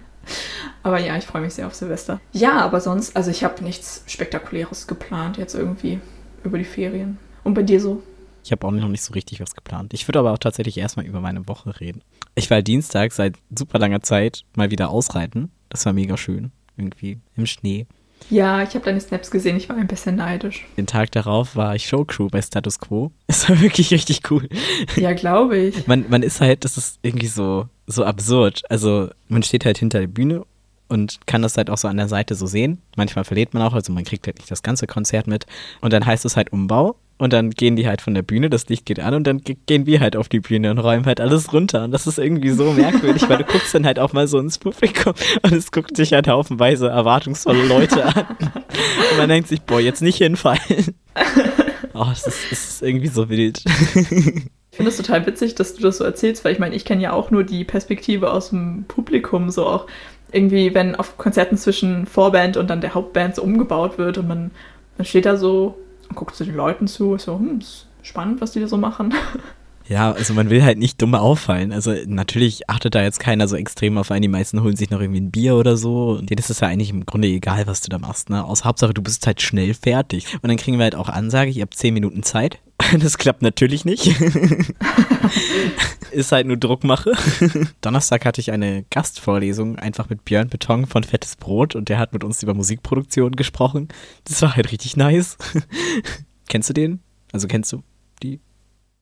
Aber 0.84 1.00
ja, 1.00 1.18
ich 1.18 1.26
freue 1.26 1.42
mich 1.42 1.56
sehr 1.56 1.66
auf 1.66 1.74
Silvester. 1.74 2.22
Ja, 2.32 2.60
aber 2.62 2.80
sonst, 2.80 3.16
also 3.18 3.32
ich 3.32 3.44
habe 3.44 3.64
nichts 3.64 4.04
Spektakuläres 4.08 4.88
geplant 4.88 5.38
jetzt 5.38 5.56
irgendwie 5.56 6.00
über 6.44 6.58
die 6.58 6.64
Ferien. 6.64 7.18
Und 7.44 7.56
bei 7.56 7.64
dir 7.64 7.82
so? 7.82 8.04
Ich 8.44 8.52
habe 8.52 8.68
auch 8.68 8.72
noch 8.72 8.88
nicht 8.88 9.04
so 9.04 9.14
richtig 9.14 9.40
was 9.40 9.56
geplant. 9.56 9.94
Ich 9.94 10.08
würde 10.08 10.20
aber 10.20 10.32
auch 10.32 10.38
tatsächlich 10.38 10.78
erstmal 10.78 11.06
über 11.08 11.22
meine 11.22 11.48
Woche 11.48 11.80
reden. 11.80 12.04
Ich 12.36 12.52
war 12.52 12.62
Dienstag 12.62 13.14
seit 13.14 13.36
super 13.58 13.80
langer 13.80 14.02
Zeit 14.02 14.44
mal 14.56 14.70
wieder 14.70 14.90
ausreiten. 14.92 15.50
Das 15.70 15.86
war 15.86 15.94
mega 15.94 16.18
schön. 16.18 16.52
Irgendwie 16.78 17.20
im 17.36 17.48
Schnee. 17.48 17.88
Ja, 18.30 18.64
ich 18.64 18.70
habe 18.76 18.86
deine 18.86 19.00
Snaps 19.00 19.32
gesehen. 19.32 19.58
Ich 19.58 19.70
war 19.70 19.78
ein 19.78 19.88
bisschen 19.88 20.16
neidisch. 20.16 20.66
Den 20.78 20.88
Tag 20.88 21.12
darauf 21.12 21.56
war 21.56 21.76
ich 21.76 21.88
Showcrew 21.88 22.28
bei 22.30 22.42
Status 22.42 22.80
Quo. 22.80 23.12
Es 23.28 23.50
war 23.50 23.60
wirklich 23.62 23.92
richtig 23.92 24.30
cool. 24.32 24.48
Ja, 24.96 25.14
glaube 25.14 25.58
ich. 25.58 25.88
Man, 25.88 26.06
man 26.10 26.24
ist 26.24 26.40
halt, 26.40 26.64
das 26.66 26.78
ist 26.78 27.00
irgendwie 27.02 27.28
so, 27.28 27.68
so 27.88 28.06
absurd. 28.06 28.62
Also 28.70 29.10
man 29.28 29.44
steht 29.44 29.66
halt 29.66 29.80
hinter 29.80 30.00
der 30.00 30.08
Bühne 30.08 30.46
und 30.88 31.20
kann 31.26 31.42
das 31.42 31.58
halt 31.58 31.70
auch 31.70 31.78
so 31.78 31.88
an 31.88 31.98
der 31.98 32.08
Seite 32.08 32.36
so 32.36 32.46
sehen. 32.46 32.82
Manchmal 32.96 33.26
verliert 33.26 33.54
man 33.54 33.64
auch, 33.64 33.74
also 33.74 33.92
man 33.92 34.04
kriegt 34.04 34.28
halt 34.28 34.38
nicht 34.38 34.52
das 34.52 34.62
ganze 34.62 34.86
Konzert 34.88 35.28
mit. 35.28 35.46
Und 35.82 35.92
dann 35.94 36.06
heißt 36.06 36.26
es 36.26 36.38
halt 36.38 36.54
Umbau 36.54 36.96
und 37.18 37.32
dann 37.32 37.52
gehen 37.52 37.76
die 37.76 37.88
halt 37.88 38.02
von 38.02 38.14
der 38.14 38.22
Bühne, 38.22 38.50
das 38.50 38.68
Licht 38.70 38.86
geht 38.86 39.00
an 39.00 39.14
und 39.14 39.26
dann 39.26 39.42
gehen 39.66 39.86
wir 39.86 40.00
halt 40.00 40.16
auf 40.16 40.30
die 40.30 40.40
Bühne 40.40 40.72
und 40.72 40.80
räumen 40.80 41.06
halt 41.06 41.22
alles 41.22 41.54
runter. 41.54 41.84
Und 41.84 41.92
das 41.92 42.08
ist 42.08 42.18
irgendwie 42.18 42.50
so 42.50 42.72
merkwürdig, 42.72 43.30
weil 43.30 43.38
du 43.38 43.44
guckst 43.46 43.74
dann 43.74 43.86
halt 43.86 44.00
auch 44.00 44.14
mal 44.14 44.28
so 44.28 44.40
ins 44.40 44.58
Publikum 44.58 45.14
und 45.44 45.54
es 45.54 45.72
guckt 45.72 45.96
sich 45.96 46.14
halt 46.14 46.28
haufenweise 46.28 46.90
erwartungsvolle 46.90 47.66
Leute 47.66 48.06
an. 48.06 48.26
Und 48.40 49.18
man 49.18 49.30
denkt 49.30 49.48
sich, 49.48 49.62
boah, 49.62 49.80
jetzt 49.80 50.02
nicht 50.02 50.18
hinfallen. 50.18 50.96
Oh, 51.96 52.08
das 52.10 52.26
ist, 52.26 52.52
das 52.52 52.70
ist 52.70 52.82
irgendwie 52.82 53.08
so 53.08 53.30
wild. 53.30 53.64
Ich 54.72 54.78
finde 54.78 54.90
es 54.90 54.98
total 54.98 55.24
witzig, 55.28 55.54
dass 55.54 55.76
du 55.76 55.84
das 55.84 56.00
so 56.00 56.04
erzählst, 56.04 56.44
weil 56.44 56.52
ich 56.52 56.58
meine, 56.58 56.74
ich 56.74 56.84
kenne 56.84 57.04
ja 57.04 57.14
auch 57.14 57.30
nur 57.30 57.44
die 57.44 57.64
Perspektive 57.64 58.32
aus 58.32 58.50
dem 58.50 58.86
Publikum, 58.88 59.52
so 59.52 59.68
auch 59.68 59.86
irgendwie, 60.32 60.74
wenn 60.74 60.96
auf 60.96 61.16
Konzerten 61.20 61.58
zwischen 61.58 62.08
Vorband 62.08 62.58
und 62.58 62.72
dann 62.72 62.82
der 62.82 62.96
Hauptband 62.96 63.36
so 63.36 63.44
umgebaut 63.44 64.00
wird 64.00 64.18
und 64.18 64.28
man, 64.28 64.50
man 64.98 65.06
steht 65.06 65.28
da 65.28 65.38
so 65.38 65.78
und 66.10 66.16
guckt 66.16 66.36
zu 66.36 66.46
den 66.46 66.56
Leuten 66.56 66.88
zu, 66.88 67.18
so, 67.18 67.38
hm, 67.38 67.60
ist 67.60 67.88
spannend, 68.02 68.42
was 68.42 68.52
die 68.52 68.60
da 68.60 68.68
so 68.68 68.78
machen. 68.78 69.14
Ja, 69.88 70.14
also 70.14 70.34
man 70.34 70.50
will 70.50 70.64
halt 70.64 70.78
nicht 70.78 71.02
dumm 71.02 71.14
auffallen. 71.14 71.74
Also 71.74 71.94
natürlich 72.06 72.70
achtet 72.70 72.96
da 72.96 73.04
jetzt 73.04 73.20
keiner 73.20 73.48
so 73.48 73.56
extrem 73.56 73.98
auf 73.98 74.12
einen. 74.12 74.22
Die 74.22 74.28
meisten 74.28 74.64
holen 74.64 74.76
sich 74.76 74.90
noch 74.90 75.02
irgendwie 75.02 75.22
ein 75.22 75.32
Bier 75.32 75.56
oder 75.56 75.76
so. 75.76 76.12
Und 76.12 76.30
denen 76.30 76.40
ist 76.40 76.50
es 76.50 76.62
ja 76.62 76.70
eigentlich 76.70 76.90
im 76.90 77.06
Grunde 77.06 77.28
egal, 77.28 77.68
was 77.68 77.82
du 77.82 77.90
da 77.90 78.00
machst. 78.00 78.30
Ne? 78.30 78.44
Aus 78.44 78.64
Hauptsache, 78.64 78.94
du 78.94 79.02
bist 79.02 79.28
halt 79.28 79.42
schnell 79.42 79.74
fertig. 79.74 80.34
Und 80.42 80.48
dann 80.48 80.58
kriegen 80.58 80.78
wir 80.78 80.84
halt 80.84 80.96
auch 80.96 81.10
Ansage, 81.10 81.52
ihr 81.52 81.64
habt 81.64 81.76
zehn 81.76 81.94
Minuten 81.94 82.24
Zeit. 82.24 82.60
Das 83.00 83.18
klappt 83.18 83.42
natürlich 83.42 83.86
nicht. 83.86 84.08
ist 86.12 86.32
halt 86.32 86.48
nur 86.48 86.58
Druckmache. 86.58 87.14
Donnerstag 87.82 88.26
hatte 88.26 88.42
ich 88.42 88.52
eine 88.52 88.86
Gastvorlesung 88.90 89.78
einfach 89.80 90.10
mit 90.10 90.26
Björn 90.26 90.50
Beton 90.50 90.86
von 90.86 91.04
Fettes 91.04 91.36
Brot 91.36 91.76
und 91.76 91.90
der 91.90 91.98
hat 91.98 92.14
mit 92.14 92.24
uns 92.24 92.44
über 92.44 92.54
Musikproduktion 92.54 93.36
gesprochen. 93.36 93.88
Das 94.26 94.42
war 94.42 94.56
halt 94.56 94.72
richtig 94.72 94.96
nice. 94.96 95.38
kennst 96.50 96.70
du 96.70 96.74
den? 96.74 97.02
Also 97.32 97.48
kennst 97.48 97.72
du 97.72 97.84
die 98.22 98.40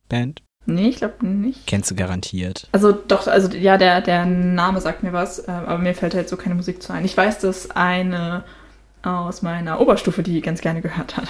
Band? 0.10 0.42
Nee, 0.66 0.90
ich 0.90 0.98
glaube 0.98 1.26
nicht. 1.26 1.66
Kennst 1.66 1.90
du 1.92 1.96
garantiert. 1.96 2.70
Also 2.72 2.92
doch, 2.92 3.28
also 3.28 3.56
ja, 3.58 3.78
der, 3.78 4.02
der 4.02 4.26
Name 4.26 4.80
sagt 4.80 5.02
mir 5.04 5.12
was, 5.12 5.40
äh, 5.40 5.52
aber 5.52 5.80
mir 5.80 5.96
fällt 5.96 6.14
halt 6.14 6.30
so 6.30 6.38
keine 6.38 6.56
Musik 6.56 6.84
zu 6.84 6.94
ein. 6.94 7.04
Ich 7.04 7.18
weiß, 7.18 7.40
dass 7.40 7.72
eine 7.72 8.44
aus 9.04 9.42
meiner 9.42 9.82
Oberstufe 9.82 10.22
die 10.22 10.42
ganz 10.42 10.62
gerne 10.62 10.82
gehört 10.82 11.18
hat. 11.18 11.28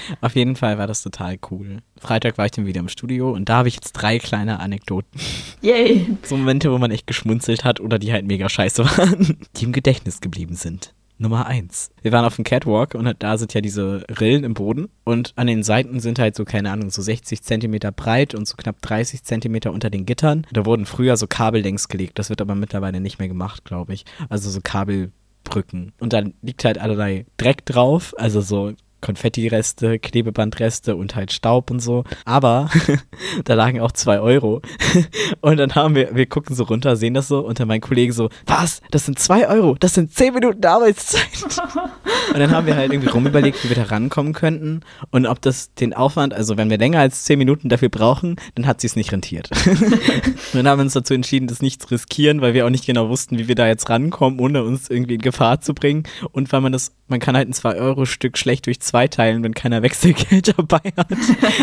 Auf 0.20 0.34
jeden 0.34 0.56
Fall 0.56 0.78
war 0.78 0.86
das 0.86 1.02
total 1.02 1.38
cool. 1.50 1.78
Freitag 1.98 2.38
war 2.38 2.46
ich 2.46 2.52
dann 2.52 2.66
wieder 2.66 2.80
im 2.80 2.88
Studio 2.88 3.30
und 3.32 3.48
da 3.48 3.58
habe 3.58 3.68
ich 3.68 3.74
jetzt 3.74 3.92
drei 3.92 4.18
kleine 4.18 4.60
Anekdoten. 4.60 5.20
Yay! 5.62 6.06
So 6.22 6.36
Momente, 6.36 6.72
wo 6.72 6.78
man 6.78 6.90
echt 6.90 7.06
geschmunzelt 7.06 7.64
hat 7.64 7.80
oder 7.80 7.98
die 7.98 8.12
halt 8.12 8.26
mega 8.26 8.48
scheiße 8.48 8.84
waren, 8.98 9.38
die 9.56 9.64
im 9.64 9.72
Gedächtnis 9.72 10.20
geblieben 10.20 10.54
sind. 10.54 10.94
Nummer 11.18 11.46
eins. 11.46 11.90
Wir 12.00 12.12
waren 12.12 12.24
auf 12.24 12.36
dem 12.36 12.44
Catwalk 12.44 12.94
und 12.94 13.12
da 13.18 13.38
sind 13.38 13.52
ja 13.52 13.60
diese 13.60 14.04
Rillen 14.20 14.44
im 14.44 14.54
Boden 14.54 14.88
und 15.04 15.32
an 15.36 15.48
den 15.48 15.64
Seiten 15.64 15.98
sind 16.00 16.18
halt 16.18 16.36
so, 16.36 16.44
keine 16.44 16.70
Ahnung, 16.70 16.90
so 16.90 17.02
60 17.02 17.42
Zentimeter 17.42 17.90
breit 17.90 18.34
und 18.34 18.46
so 18.46 18.54
knapp 18.56 18.80
30 18.80 19.24
Zentimeter 19.24 19.72
unter 19.72 19.90
den 19.90 20.06
Gittern. 20.06 20.46
Da 20.52 20.64
wurden 20.64 20.86
früher 20.86 21.16
so 21.16 21.26
Kabel 21.26 21.62
längs 21.62 21.88
gelegt, 21.88 22.18
das 22.18 22.30
wird 22.30 22.40
aber 22.40 22.54
mittlerweile 22.54 23.00
nicht 23.00 23.18
mehr 23.18 23.28
gemacht, 23.28 23.64
glaube 23.64 23.94
ich. 23.94 24.04
Also 24.28 24.48
so 24.48 24.60
Kabelbrücken. 24.62 25.92
Und 25.98 26.12
dann 26.12 26.34
liegt 26.40 26.64
halt 26.64 26.78
allerlei 26.78 27.26
Dreck 27.36 27.66
drauf, 27.66 28.14
also 28.16 28.40
so 28.40 28.72
Konfettireste, 29.00 29.98
Klebebandreste 29.98 30.96
und 30.96 31.14
halt 31.14 31.32
Staub 31.32 31.70
und 31.70 31.80
so. 31.80 32.04
Aber 32.24 32.70
da 33.44 33.54
lagen 33.54 33.80
auch 33.80 33.92
zwei 33.92 34.20
Euro. 34.20 34.62
und 35.40 35.56
dann 35.56 35.74
haben 35.74 35.94
wir, 35.94 36.14
wir 36.14 36.26
gucken 36.26 36.54
so 36.54 36.64
runter, 36.64 36.96
sehen 36.96 37.14
das 37.14 37.28
so 37.28 37.40
und 37.40 37.60
dann 37.60 37.68
mein 37.68 37.80
Kollege 37.80 38.12
so, 38.12 38.30
was? 38.46 38.80
Das 38.90 39.06
sind 39.06 39.18
zwei 39.18 39.48
Euro, 39.48 39.76
das 39.78 39.94
sind 39.94 40.12
zehn 40.12 40.34
Minuten 40.34 40.64
Arbeitszeit. 40.64 41.22
und 42.32 42.38
dann 42.38 42.50
haben 42.50 42.66
wir 42.66 42.76
halt 42.76 42.92
irgendwie 42.92 43.10
rumüberlegt, 43.10 43.64
wie 43.64 43.68
wir 43.68 43.76
da 43.76 43.84
rankommen 43.84 44.32
könnten 44.32 44.80
und 45.10 45.26
ob 45.26 45.40
das 45.40 45.74
den 45.74 45.94
Aufwand, 45.94 46.34
also 46.34 46.56
wenn 46.56 46.70
wir 46.70 46.78
länger 46.78 47.00
als 47.00 47.24
zehn 47.24 47.38
Minuten 47.38 47.68
dafür 47.68 47.88
brauchen, 47.88 48.36
dann 48.54 48.66
hat 48.66 48.80
sie 48.80 48.86
es 48.86 48.96
nicht 48.96 49.12
rentiert. 49.12 49.50
und 49.66 50.54
dann 50.54 50.68
haben 50.68 50.78
wir 50.78 50.84
uns 50.84 50.94
dazu 50.94 51.14
entschieden, 51.14 51.46
das 51.46 51.62
nicht 51.62 51.82
zu 51.82 51.88
riskieren, 51.88 52.40
weil 52.40 52.54
wir 52.54 52.66
auch 52.66 52.70
nicht 52.70 52.86
genau 52.86 53.08
wussten, 53.08 53.38
wie 53.38 53.48
wir 53.48 53.54
da 53.54 53.66
jetzt 53.66 53.88
rankommen, 53.88 54.40
ohne 54.40 54.62
uns 54.62 54.90
irgendwie 54.90 55.14
in 55.14 55.20
Gefahr 55.20 55.60
zu 55.60 55.74
bringen. 55.74 56.04
Und 56.32 56.52
weil 56.52 56.60
man 56.60 56.72
das, 56.72 56.92
man 57.06 57.20
kann 57.20 57.36
halt 57.36 57.48
ein 57.48 57.52
2-Euro-Stück 57.52 58.38
schlecht 58.38 58.66
durch 58.66 58.80
zwei 58.88 59.08
teilen, 59.08 59.42
wenn 59.42 59.54
keiner 59.54 59.82
Wechselgeld 59.82 60.58
dabei 60.58 60.92
hat. 60.96 61.12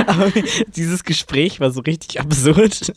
Aber 0.07 0.31
dieses 0.75 1.03
Gespräch 1.03 1.59
war 1.59 1.71
so 1.71 1.81
richtig 1.81 2.19
absurd 2.19 2.93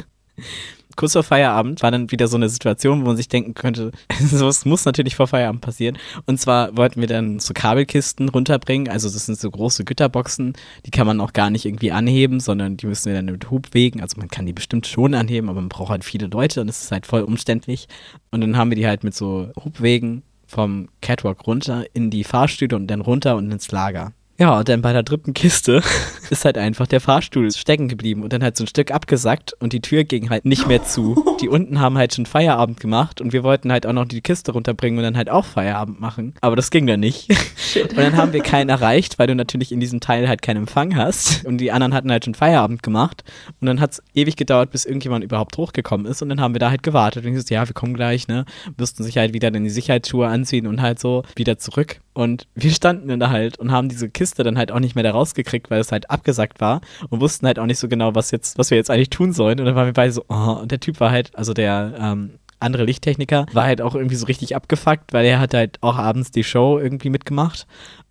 kurz 0.98 1.12
vor 1.12 1.22
Feierabend 1.22 1.82
war 1.82 1.92
dann 1.92 2.10
wieder 2.10 2.26
so 2.26 2.36
eine 2.36 2.48
Situation, 2.48 3.02
wo 3.02 3.06
man 3.06 3.16
sich 3.16 3.28
denken 3.28 3.54
könnte, 3.54 3.92
sowas 4.20 4.66
muss 4.66 4.84
natürlich 4.84 5.16
vor 5.16 5.28
Feierabend 5.28 5.62
passieren. 5.62 5.96
Und 6.26 6.40
zwar 6.40 6.76
wollten 6.76 7.00
wir 7.00 7.08
dann 7.08 7.38
so 7.38 7.54
Kabelkisten 7.54 8.28
runterbringen. 8.28 8.88
Also 8.88 9.08
das 9.08 9.24
sind 9.24 9.38
so 9.38 9.50
große 9.50 9.84
Güterboxen, 9.84 10.54
die 10.84 10.90
kann 10.90 11.06
man 11.06 11.20
auch 11.20 11.32
gar 11.32 11.50
nicht 11.50 11.64
irgendwie 11.64 11.92
anheben, 11.92 12.40
sondern 12.40 12.76
die 12.76 12.86
müssen 12.86 13.06
wir 13.06 13.14
dann 13.14 13.26
mit 13.26 13.48
Hubwegen. 13.50 14.02
Also 14.02 14.18
man 14.18 14.28
kann 14.28 14.44
die 14.44 14.52
bestimmt 14.52 14.86
schon 14.86 15.14
anheben, 15.14 15.48
aber 15.48 15.60
man 15.60 15.68
braucht 15.68 15.90
halt 15.90 16.04
viele 16.04 16.26
Leute 16.26 16.60
und 16.60 16.68
es 16.68 16.82
ist 16.82 16.92
halt 16.92 17.06
voll 17.06 17.22
umständlich. 17.22 17.86
Und 18.32 18.40
dann 18.40 18.56
haben 18.56 18.70
wir 18.70 18.76
die 18.76 18.86
halt 18.86 19.04
mit 19.04 19.14
so 19.14 19.50
Hubwegen 19.64 20.24
vom 20.46 20.88
Catwalk 21.00 21.46
runter 21.46 21.84
in 21.94 22.10
die 22.10 22.24
Fahrstühle 22.24 22.74
und 22.74 22.88
dann 22.88 23.02
runter 23.02 23.36
und 23.36 23.52
ins 23.52 23.70
Lager. 23.70 24.12
Ja, 24.40 24.56
und 24.56 24.68
dann 24.68 24.82
bei 24.82 24.92
der 24.92 25.02
dritten 25.02 25.34
Kiste 25.34 25.82
ist 26.30 26.44
halt 26.44 26.56
einfach 26.58 26.86
der 26.86 27.00
Fahrstuhl 27.00 27.50
stecken 27.50 27.88
geblieben 27.88 28.22
und 28.22 28.32
dann 28.32 28.44
halt 28.44 28.56
so 28.56 28.62
ein 28.62 28.68
Stück 28.68 28.92
abgesackt 28.92 29.52
und 29.58 29.72
die 29.72 29.80
Tür 29.80 30.04
ging 30.04 30.30
halt 30.30 30.44
nicht 30.44 30.68
mehr 30.68 30.84
zu. 30.84 31.36
Die 31.40 31.48
unten 31.48 31.80
haben 31.80 31.98
halt 31.98 32.14
schon 32.14 32.24
Feierabend 32.24 32.78
gemacht 32.78 33.20
und 33.20 33.32
wir 33.32 33.42
wollten 33.42 33.72
halt 33.72 33.84
auch 33.84 33.92
noch 33.92 34.04
die 34.04 34.20
Kiste 34.20 34.52
runterbringen 34.52 34.98
und 34.98 35.02
dann 35.02 35.16
halt 35.16 35.28
auch 35.28 35.44
Feierabend 35.44 36.00
machen. 36.00 36.34
Aber 36.40 36.54
das 36.54 36.70
ging 36.70 36.86
dann 36.86 37.00
nicht. 37.00 37.32
Shit. 37.56 37.90
Und 37.90 37.98
dann 37.98 38.16
haben 38.16 38.32
wir 38.32 38.40
keinen 38.40 38.68
erreicht, 38.68 39.18
weil 39.18 39.26
du 39.26 39.34
natürlich 39.34 39.72
in 39.72 39.80
diesem 39.80 39.98
Teil 39.98 40.28
halt 40.28 40.40
keinen 40.40 40.58
Empfang 40.58 40.94
hast. 40.94 41.44
Und 41.44 41.58
die 41.58 41.72
anderen 41.72 41.92
hatten 41.92 42.10
halt 42.10 42.24
schon 42.24 42.34
Feierabend 42.34 42.84
gemacht. 42.84 43.24
Und 43.60 43.66
dann 43.66 43.80
hat 43.80 43.92
es 43.92 44.02
ewig 44.14 44.36
gedauert, 44.36 44.70
bis 44.70 44.84
irgendjemand 44.84 45.24
überhaupt 45.24 45.56
hochgekommen 45.56 46.06
ist. 46.06 46.22
Und 46.22 46.28
dann 46.28 46.40
haben 46.40 46.54
wir 46.54 46.60
da 46.60 46.70
halt 46.70 46.84
gewartet. 46.84 47.26
Und 47.26 47.34
ich 47.34 47.44
so, 47.44 47.54
ja, 47.54 47.66
wir 47.66 47.74
kommen 47.74 47.94
gleich, 47.94 48.28
ne? 48.28 48.44
Müssten 48.76 49.02
sich 49.02 49.18
halt 49.18 49.34
wieder 49.34 49.50
dann 49.50 49.64
die 49.64 49.70
Sicherheitsschuhe 49.70 50.28
anziehen 50.28 50.68
und 50.68 50.80
halt 50.80 51.00
so 51.00 51.24
wieder 51.34 51.58
zurück. 51.58 52.00
Und 52.18 52.48
wir 52.56 52.72
standen 52.72 53.06
dann 53.06 53.20
da 53.20 53.30
halt 53.30 53.60
und 53.60 53.70
haben 53.70 53.88
diese 53.88 54.10
Kiste 54.10 54.42
dann 54.42 54.58
halt 54.58 54.72
auch 54.72 54.80
nicht 54.80 54.96
mehr 54.96 55.04
da 55.04 55.12
rausgekriegt, 55.12 55.70
weil 55.70 55.78
es 55.78 55.92
halt 55.92 56.10
abgesackt 56.10 56.60
war 56.60 56.80
und 57.10 57.20
wussten 57.20 57.46
halt 57.46 57.60
auch 57.60 57.66
nicht 57.66 57.78
so 57.78 57.86
genau, 57.86 58.16
was 58.16 58.32
jetzt, 58.32 58.58
was 58.58 58.72
wir 58.72 58.76
jetzt 58.76 58.90
eigentlich 58.90 59.10
tun 59.10 59.32
sollen. 59.32 59.60
Und 59.60 59.66
dann 59.66 59.76
waren 59.76 59.86
wir 59.86 59.92
beide 59.92 60.10
so, 60.10 60.24
oh, 60.28 60.58
und 60.60 60.72
der 60.72 60.80
Typ 60.80 60.98
war 60.98 61.12
halt, 61.12 61.30
also 61.36 61.54
der 61.54 61.94
ähm, 61.96 62.40
andere 62.58 62.82
Lichttechniker, 62.82 63.46
war 63.52 63.66
halt 63.66 63.80
auch 63.80 63.94
irgendwie 63.94 64.16
so 64.16 64.26
richtig 64.26 64.56
abgefuckt, 64.56 65.12
weil 65.12 65.26
er 65.26 65.38
hat 65.38 65.54
halt 65.54 65.78
auch 65.80 65.96
abends 65.96 66.32
die 66.32 66.42
Show 66.42 66.80
irgendwie 66.80 67.08
mitgemacht 67.08 67.68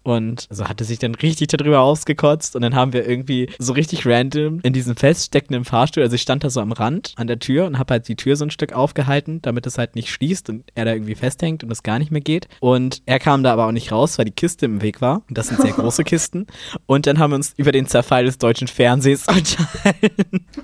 und 0.07 0.47
also 0.49 0.69
hatte 0.69 0.85
sich 0.85 0.99
dann 0.99 1.15
richtig 1.15 1.49
darüber 1.49 1.81
ausgekotzt 1.81 2.55
und 2.55 2.61
dann 2.61 2.75
haben 2.75 2.93
wir 2.93 3.05
irgendwie 3.05 3.49
so 3.59 3.73
richtig 3.73 4.05
random 4.05 4.61
in 4.63 4.71
diesem 4.71 4.95
feststeckenden 4.95 5.65
Fahrstuhl, 5.65 6.01
also 6.03 6.15
ich 6.15 6.21
stand 6.21 6.45
da 6.45 6.49
so 6.49 6.61
am 6.61 6.71
Rand 6.71 7.13
an 7.17 7.27
der 7.27 7.39
Tür 7.39 7.65
und 7.65 7.77
habe 7.77 7.95
halt 7.95 8.07
die 8.07 8.15
Tür 8.15 8.37
so 8.37 8.45
ein 8.45 8.49
Stück 8.49 8.71
aufgehalten, 8.71 9.41
damit 9.41 9.67
es 9.67 9.77
halt 9.77 9.95
nicht 9.95 10.09
schließt 10.09 10.49
und 10.49 10.63
er 10.75 10.85
da 10.85 10.93
irgendwie 10.93 11.15
festhängt 11.15 11.63
und 11.65 11.71
es 11.71 11.83
gar 11.83 11.99
nicht 11.99 12.09
mehr 12.09 12.21
geht. 12.21 12.47
Und 12.61 13.01
er 13.05 13.19
kam 13.19 13.43
da 13.43 13.51
aber 13.51 13.67
auch 13.67 13.73
nicht 13.73 13.91
raus, 13.91 14.17
weil 14.17 14.25
die 14.25 14.31
Kiste 14.31 14.65
im 14.65 14.81
Weg 14.81 15.01
war. 15.01 15.23
Und 15.27 15.37
das 15.37 15.47
sind 15.47 15.59
sehr 15.59 15.73
große 15.73 16.03
Kisten. 16.05 16.47
Und 16.85 17.05
dann 17.05 17.19
haben 17.19 17.31
wir 17.31 17.35
uns 17.35 17.53
über 17.57 17.73
den 17.73 17.87
Zerfall 17.87 18.25
des 18.25 18.37
deutschen 18.37 18.67
Fernsehs 18.67 19.27
unterhalten. 19.27 20.45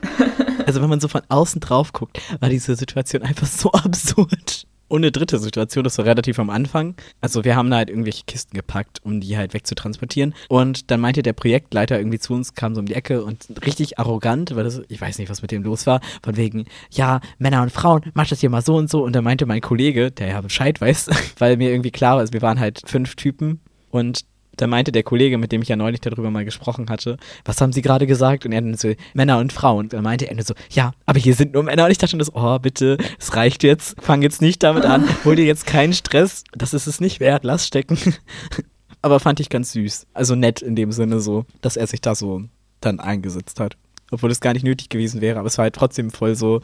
Also 0.66 0.82
wenn 0.82 0.90
man 0.90 1.02
so 1.02 1.10
von 1.10 1.24
außen 1.28 1.60
drauf 1.60 1.92
guckt, 1.92 2.22
war 2.40 2.48
diese 2.48 2.78
Situation 2.78 3.22
einfach 3.22 3.48
so 3.48 3.74
absurd. 3.74 4.66
Und 4.94 5.02
eine 5.04 5.12
dritte 5.12 5.40
Situation, 5.40 5.84
das 5.84 5.98
war 5.98 6.06
relativ 6.06 6.38
am 6.38 6.52
Anfang. 6.52 6.94
Also 7.20 7.44
wir 7.44 7.56
haben 7.56 7.72
da 7.72 7.78
halt 7.78 7.90
irgendwelche 7.90 8.26
Kisten 8.28 8.56
gepackt, 8.56 9.00
um 9.04 9.22
die 9.22 9.36
halt 9.38 9.56
wegzutransportieren. 9.56 10.36
Und 10.50 10.92
dann 10.92 11.02
meinte 11.02 11.24
der 11.24 11.34
Projektleiter 11.34 11.98
irgendwie 11.98 12.20
zu 12.20 12.36
uns, 12.36 12.54
kam 12.54 12.76
so 12.76 12.82
um 12.82 12.86
die 12.86 12.94
Ecke 12.94 13.24
und 13.24 13.48
richtig 13.66 13.98
arrogant, 13.98 14.56
weil 14.56 14.66
das, 14.66 14.84
ich 14.90 15.02
weiß 15.02 15.18
nicht, 15.18 15.32
was 15.32 15.42
mit 15.42 15.50
dem 15.50 15.64
los 15.64 15.88
war, 15.88 16.00
von 16.22 16.38
wegen, 16.38 16.66
ja, 16.92 17.22
Männer 17.40 17.64
und 17.64 17.72
Frauen, 17.72 18.04
mach 18.14 18.28
das 18.28 18.42
hier 18.42 18.52
mal 18.52 18.62
so 18.62 18.76
und 18.76 18.88
so. 18.88 19.04
Und 19.04 19.16
dann 19.16 19.24
meinte 19.24 19.48
mein 19.48 19.62
Kollege, 19.62 20.12
der 20.12 20.28
ja 20.28 20.42
Bescheid 20.42 20.80
weiß, 20.80 21.10
weil 21.40 21.58
mir 21.58 21.72
irgendwie 21.72 21.90
klar 21.90 22.14
war, 22.14 22.20
also 22.20 22.34
wir 22.34 22.44
waren 22.44 22.60
halt 22.60 22.84
fünf 22.86 23.16
Typen 23.16 23.62
und 23.90 24.26
da 24.58 24.68
meinte 24.68 24.92
der 24.92 25.04
Kollege, 25.04 25.38
mit 25.38 25.52
dem 25.52 25.62
ich 25.62 25.70
ja 25.70 25.76
neulich 25.76 26.02
darüber 26.02 26.30
mal 26.30 26.46
gesprochen 26.46 26.90
hatte, 26.90 27.18
was 27.46 27.60
haben 27.60 27.74
Sie 27.74 27.82
gerade 27.82 28.08
gesagt? 28.08 28.46
Und 28.46 28.52
er 28.52 28.62
dann 28.62 28.76
so, 28.76 28.94
Männer 29.14 29.40
und 29.40 29.54
Frauen. 29.54 29.86
Und 29.86 29.94
dann 29.94 30.04
meinte 30.04 30.30
er 30.30 30.44
so, 30.44 30.54
ja, 30.70 30.94
aber 31.06 31.20
hier 31.20 31.36
sind 31.36 31.54
nur 31.54 31.64
Männer. 31.64 31.86
Und 31.86 31.92
ich 31.92 31.98
dachte 31.98 32.12
schon, 32.12 32.20
das, 32.20 32.34
oh, 32.36 32.60
bitte, 32.60 32.98
es 33.20 33.36
reicht 33.36 33.64
jetzt. 33.64 34.02
Fang 34.02 34.22
jetzt 34.22 34.42
nicht 34.42 34.64
damit 34.64 34.86
an. 34.86 35.08
Hol 35.26 35.36
dir 35.36 35.46
jetzt 35.46 35.66
keinen 35.66 35.94
Stress. 35.94 36.44
Das 36.54 36.74
ist 36.74 36.88
es 36.88 37.00
nicht 37.00 37.20
wert. 37.20 37.44
Lass 37.44 37.68
stecken. 37.68 37.98
aber 39.02 39.20
fand 39.20 39.40
ich 39.40 39.50
ganz 39.50 39.72
süß. 39.74 40.08
Also 40.14 40.36
nett 40.36 40.62
in 40.62 40.76
dem 40.76 40.92
Sinne 40.92 41.20
so, 41.20 41.46
dass 41.62 41.78
er 41.78 41.88
sich 41.88 42.02
da 42.02 42.16
so 42.16 42.44
dann 42.82 43.00
eingesetzt 43.00 43.60
hat. 43.60 43.78
Obwohl 44.12 44.30
es 44.30 44.42
gar 44.42 44.54
nicht 44.54 44.64
nötig 44.64 44.90
gewesen 44.90 45.22
wäre, 45.22 45.40
aber 45.40 45.48
es 45.48 45.58
war 45.58 45.64
halt 45.64 45.76
trotzdem 45.76 46.12
voll 46.12 46.36
so. 46.36 46.62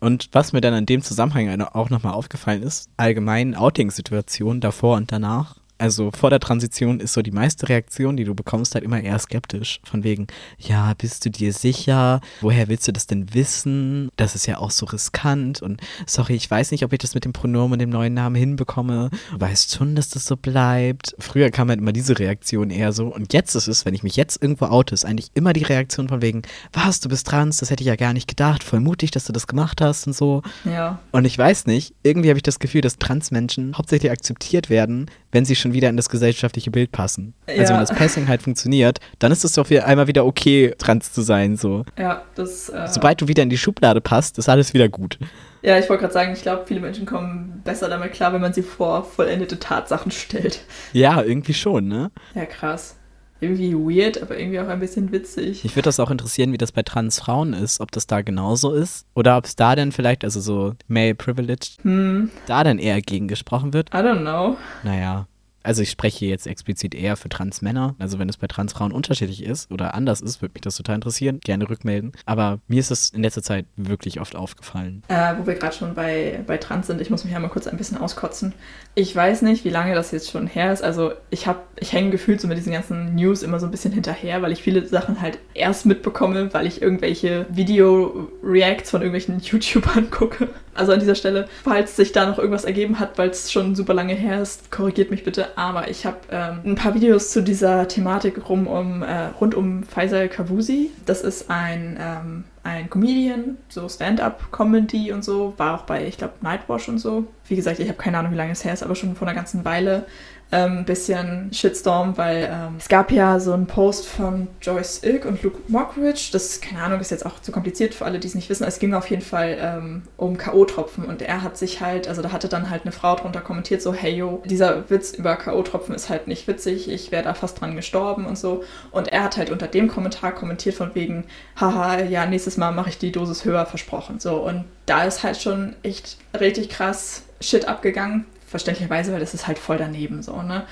Und 0.00 0.28
was 0.32 0.52
mir 0.52 0.60
dann 0.60 0.74
in 0.74 0.86
dem 0.86 1.02
Zusammenhang 1.02 1.60
auch 1.60 1.88
nochmal 1.88 2.14
aufgefallen 2.14 2.62
ist, 2.62 2.88
allgemein 2.96 3.54
Outing-Situationen 3.54 4.60
davor 4.60 4.96
und 4.96 5.12
danach, 5.12 5.59
also 5.80 6.10
vor 6.10 6.30
der 6.30 6.40
Transition 6.40 7.00
ist 7.00 7.14
so 7.14 7.22
die 7.22 7.30
meiste 7.30 7.68
Reaktion, 7.68 8.16
die 8.16 8.24
du 8.24 8.34
bekommst, 8.34 8.74
halt 8.74 8.84
immer 8.84 9.00
eher 9.00 9.18
skeptisch. 9.18 9.80
Von 9.82 10.04
wegen, 10.04 10.26
ja, 10.58 10.92
bist 10.94 11.24
du 11.24 11.30
dir 11.30 11.52
sicher? 11.52 12.20
Woher 12.40 12.68
willst 12.68 12.86
du 12.86 12.92
das 12.92 13.06
denn 13.06 13.32
wissen? 13.32 14.10
Das 14.16 14.34
ist 14.34 14.46
ja 14.46 14.58
auch 14.58 14.70
so 14.70 14.86
riskant 14.86 15.62
und 15.62 15.80
sorry, 16.06 16.34
ich 16.34 16.50
weiß 16.50 16.70
nicht, 16.70 16.84
ob 16.84 16.92
ich 16.92 16.98
das 16.98 17.14
mit 17.14 17.24
dem 17.24 17.32
Pronomen 17.32 17.72
und 17.72 17.78
dem 17.78 17.90
neuen 17.90 18.14
Namen 18.14 18.36
hinbekomme. 18.36 19.10
Du 19.32 19.40
weißt 19.40 19.74
schon, 19.74 19.94
dass 19.94 20.10
das 20.10 20.26
so 20.26 20.36
bleibt. 20.36 21.14
Früher 21.18 21.50
kam 21.50 21.68
halt 21.70 21.80
immer 21.80 21.92
diese 21.92 22.18
Reaktion 22.18 22.70
eher 22.70 22.92
so 22.92 23.06
und 23.06 23.32
jetzt 23.32 23.54
ist 23.54 23.68
es, 23.68 23.86
wenn 23.86 23.94
ich 23.94 24.02
mich 24.02 24.16
jetzt 24.16 24.42
irgendwo 24.42 24.66
oute, 24.66 24.94
ist 24.94 25.04
eigentlich 25.04 25.30
immer 25.34 25.52
die 25.52 25.62
Reaktion 25.62 26.08
von 26.08 26.20
wegen, 26.20 26.42
was, 26.72 27.00
du 27.00 27.08
bist 27.08 27.26
trans, 27.26 27.58
das 27.58 27.70
hätte 27.70 27.82
ich 27.82 27.88
ja 27.88 27.96
gar 27.96 28.12
nicht 28.12 28.28
gedacht, 28.28 28.62
voll 28.62 28.80
mutig, 28.80 29.12
dass 29.12 29.24
du 29.24 29.32
das 29.32 29.46
gemacht 29.46 29.80
hast 29.80 30.06
und 30.06 30.12
so. 30.14 30.42
Ja. 30.64 30.98
Und 31.12 31.24
ich 31.24 31.38
weiß 31.38 31.66
nicht, 31.66 31.94
irgendwie 32.02 32.28
habe 32.28 32.38
ich 32.38 32.42
das 32.42 32.58
Gefühl, 32.58 32.82
dass 32.82 32.98
Transmenschen 32.98 33.76
hauptsächlich 33.76 34.12
akzeptiert 34.12 34.68
werden, 34.68 35.06
wenn 35.32 35.44
sie 35.44 35.56
schon 35.56 35.72
wieder 35.72 35.88
in 35.88 35.96
das 35.96 36.08
gesellschaftliche 36.08 36.70
Bild 36.70 36.92
passen. 36.92 37.34
Ja. 37.48 37.60
Also 37.60 37.74
wenn 37.74 37.80
das 37.80 37.94
Passing 37.94 38.28
halt 38.28 38.42
funktioniert, 38.42 38.98
dann 39.18 39.32
ist 39.32 39.44
es 39.44 39.52
doch 39.54 39.70
wieder 39.70 39.86
einmal 39.86 40.06
wieder 40.06 40.26
okay, 40.26 40.74
trans 40.78 41.12
zu 41.12 41.22
sein. 41.22 41.56
So. 41.56 41.84
Ja, 41.98 42.22
das. 42.34 42.68
Äh 42.68 42.88
Sobald 42.88 43.20
du 43.20 43.28
wieder 43.28 43.42
in 43.42 43.50
die 43.50 43.58
Schublade 43.58 44.00
passt, 44.00 44.38
ist 44.38 44.48
alles 44.48 44.74
wieder 44.74 44.88
gut. 44.88 45.18
Ja, 45.62 45.78
ich 45.78 45.88
wollte 45.88 46.02
gerade 46.02 46.14
sagen, 46.14 46.32
ich 46.32 46.42
glaube, 46.42 46.64
viele 46.66 46.80
Menschen 46.80 47.04
kommen 47.04 47.60
besser 47.64 47.88
damit 47.88 48.12
klar, 48.12 48.32
wenn 48.32 48.40
man 48.40 48.52
sie 48.52 48.62
vor 48.62 49.04
vollendete 49.04 49.58
Tatsachen 49.58 50.10
stellt. 50.10 50.60
Ja, 50.92 51.22
irgendwie 51.22 51.54
schon, 51.54 51.86
ne? 51.86 52.10
Ja, 52.34 52.46
krass 52.46 52.96
irgendwie 53.40 53.74
weird, 53.74 54.20
aber 54.22 54.38
irgendwie 54.38 54.60
auch 54.60 54.68
ein 54.68 54.80
bisschen 54.80 55.12
witzig. 55.12 55.64
Mich 55.64 55.76
würde 55.76 55.86
das 55.86 56.00
auch 56.00 56.10
interessieren, 56.10 56.52
wie 56.52 56.58
das 56.58 56.72
bei 56.72 56.82
Transfrauen 56.82 57.52
ist, 57.52 57.80
ob 57.80 57.90
das 57.92 58.06
da 58.06 58.22
genauso 58.22 58.72
ist 58.72 59.06
oder 59.14 59.36
ob 59.36 59.44
es 59.46 59.56
da 59.56 59.74
denn 59.74 59.92
vielleicht, 59.92 60.24
also 60.24 60.40
so 60.40 60.74
male 60.88 61.14
privileged, 61.14 61.78
hm. 61.82 62.30
da 62.46 62.64
dann 62.64 62.78
eher 62.78 63.00
gegen 63.00 63.28
gesprochen 63.28 63.72
wird. 63.72 63.90
I 63.90 63.98
don't 63.98 64.20
know. 64.20 64.56
Naja 64.82 65.26
also 65.62 65.82
ich 65.82 65.90
spreche 65.90 66.26
jetzt 66.26 66.46
explizit 66.46 66.94
eher 66.94 67.16
für 67.16 67.28
Transmänner. 67.28 67.94
Also 67.98 68.18
wenn 68.18 68.28
es 68.28 68.36
bei 68.36 68.46
Transfrauen 68.46 68.92
unterschiedlich 68.92 69.44
ist 69.44 69.70
oder 69.70 69.94
anders 69.94 70.20
ist, 70.20 70.40
würde 70.42 70.54
mich 70.54 70.62
das 70.62 70.76
total 70.76 70.96
interessieren. 70.96 71.40
Gerne 71.42 71.68
rückmelden. 71.68 72.12
Aber 72.24 72.60
mir 72.68 72.80
ist 72.80 72.90
es 72.90 73.10
in 73.10 73.22
letzter 73.22 73.42
Zeit 73.42 73.66
wirklich 73.76 74.20
oft 74.20 74.36
aufgefallen. 74.36 75.02
Äh, 75.08 75.34
wo 75.38 75.46
wir 75.46 75.54
gerade 75.54 75.74
schon 75.74 75.94
bei, 75.94 76.42
bei 76.46 76.56
Trans 76.56 76.86
sind, 76.86 77.00
ich 77.00 77.10
muss 77.10 77.24
mich 77.24 77.34
einmal 77.34 77.50
kurz 77.50 77.66
ein 77.66 77.76
bisschen 77.76 77.98
auskotzen. 77.98 78.54
Ich 78.94 79.14
weiß 79.14 79.42
nicht, 79.42 79.64
wie 79.64 79.70
lange 79.70 79.94
das 79.94 80.10
jetzt 80.10 80.30
schon 80.30 80.46
her 80.46 80.72
ist. 80.72 80.82
Also 80.82 81.12
ich 81.30 81.46
habe, 81.46 81.60
ich 81.76 81.92
hänge 81.92 82.10
gefühlt 82.10 82.40
so 82.40 82.48
mit 82.48 82.56
diesen 82.56 82.72
ganzen 82.72 83.14
News 83.14 83.42
immer 83.42 83.60
so 83.60 83.66
ein 83.66 83.70
bisschen 83.70 83.92
hinterher, 83.92 84.42
weil 84.42 84.52
ich 84.52 84.62
viele 84.62 84.86
Sachen 84.86 85.20
halt 85.20 85.38
erst 85.54 85.86
mitbekomme, 85.86 86.52
weil 86.54 86.66
ich 86.66 86.80
irgendwelche 86.80 87.46
Video-Reacts 87.50 88.90
von 88.90 89.02
irgendwelchen 89.02 89.40
YouTubern 89.40 90.10
gucke. 90.10 90.48
Also 90.74 90.92
an 90.92 91.00
dieser 91.00 91.14
Stelle, 91.14 91.48
falls 91.62 91.96
sich 91.96 92.12
da 92.12 92.26
noch 92.26 92.38
irgendwas 92.38 92.64
ergeben 92.64 92.98
hat, 92.98 93.18
weil 93.18 93.30
es 93.30 93.52
schon 93.52 93.74
super 93.74 93.92
lange 93.92 94.14
her 94.14 94.40
ist, 94.40 94.70
korrigiert 94.70 95.10
mich 95.10 95.24
bitte. 95.24 95.48
Aber 95.56 95.88
ich 95.88 96.06
habe 96.06 96.18
ähm, 96.30 96.60
ein 96.64 96.74
paar 96.74 96.94
Videos 96.94 97.30
zu 97.30 97.42
dieser 97.42 97.88
Thematik 97.88 98.48
rum 98.48 98.66
um, 98.66 99.02
äh, 99.02 99.26
rund 99.40 99.54
um 99.54 99.82
Faisal 99.82 100.28
Kavusi. 100.28 100.90
Das 101.06 101.22
ist 101.22 101.50
ein, 101.50 101.98
ähm, 102.00 102.44
ein 102.62 102.90
Comedian, 102.90 103.56
so 103.68 103.88
Stand-up-Comedy 103.88 105.12
und 105.12 105.24
so. 105.24 105.54
War 105.56 105.80
auch 105.80 105.84
bei, 105.84 106.06
ich 106.06 106.18
glaube, 106.18 106.34
Nightwash 106.40 106.88
und 106.88 106.98
so. 106.98 107.26
Wie 107.46 107.56
gesagt, 107.56 107.78
ich 107.78 107.88
habe 107.88 107.98
keine 107.98 108.18
Ahnung, 108.18 108.32
wie 108.32 108.36
lange 108.36 108.52
es 108.52 108.64
her 108.64 108.72
ist, 108.72 108.82
aber 108.82 108.94
schon 108.94 109.14
vor 109.16 109.26
einer 109.26 109.36
ganzen 109.36 109.64
Weile. 109.64 110.06
Ähm, 110.52 110.84
bisschen 110.84 111.52
Shitstorm, 111.52 112.16
weil 112.16 112.48
ähm, 112.50 112.76
es 112.78 112.88
gab 112.88 113.12
ja 113.12 113.38
so 113.38 113.52
einen 113.52 113.66
Post 113.66 114.06
von 114.06 114.48
Joyce 114.60 115.02
Ilk 115.04 115.24
und 115.24 115.42
Luke 115.42 115.58
Mockridge. 115.68 116.30
Das, 116.32 116.60
keine 116.60 116.82
Ahnung, 116.82 117.00
ist 117.00 117.10
jetzt 117.10 117.24
auch 117.24 117.40
zu 117.40 117.52
kompliziert 117.52 117.94
für 117.94 118.04
alle, 118.04 118.18
die 118.18 118.26
es 118.26 118.34
nicht 118.34 118.50
wissen. 118.50 118.64
Es 118.64 118.80
ging 118.80 118.94
auf 118.94 119.08
jeden 119.10 119.22
Fall 119.22 119.56
ähm, 119.60 120.02
um 120.16 120.36
K.O.-Tropfen 120.36 121.04
und 121.04 121.22
er 121.22 121.42
hat 121.42 121.56
sich 121.56 121.80
halt, 121.80 122.08
also 122.08 122.20
da 122.20 122.32
hatte 122.32 122.48
dann 122.48 122.68
halt 122.68 122.82
eine 122.82 122.92
Frau 122.92 123.14
drunter 123.14 123.40
kommentiert, 123.40 123.80
so, 123.80 123.94
hey 123.94 124.12
yo, 124.14 124.42
dieser 124.44 124.90
Witz 124.90 125.12
über 125.12 125.36
K.O.-Tropfen 125.36 125.94
ist 125.94 126.08
halt 126.08 126.26
nicht 126.26 126.48
witzig, 126.48 126.90
ich 126.90 127.12
wäre 127.12 127.22
da 127.22 127.34
fast 127.34 127.60
dran 127.60 127.76
gestorben 127.76 128.26
und 128.26 128.36
so. 128.36 128.64
Und 128.90 129.08
er 129.08 129.22
hat 129.22 129.36
halt 129.36 129.50
unter 129.50 129.68
dem 129.68 129.86
Kommentar 129.86 130.32
kommentiert 130.32 130.74
von 130.74 130.94
wegen, 130.94 131.24
haha, 131.60 132.00
ja, 132.02 132.26
nächstes 132.26 132.56
Mal 132.56 132.72
mache 132.72 132.88
ich 132.88 132.98
die 132.98 133.12
Dosis 133.12 133.44
höher 133.44 133.66
versprochen. 133.66 134.18
So, 134.18 134.36
und 134.36 134.64
da 134.86 135.04
ist 135.04 135.22
halt 135.22 135.36
schon 135.36 135.76
echt 135.82 136.16
richtig 136.38 136.70
krass 136.70 137.22
Shit 137.40 137.68
abgegangen. 137.68 138.26
Verständlicherweise, 138.50 139.12
weil 139.12 139.20
das 139.20 139.32
ist 139.32 139.46
halt 139.46 139.58
voll 139.58 139.78
daneben 139.78 140.22
so, 140.22 140.42
ne? 140.42 140.64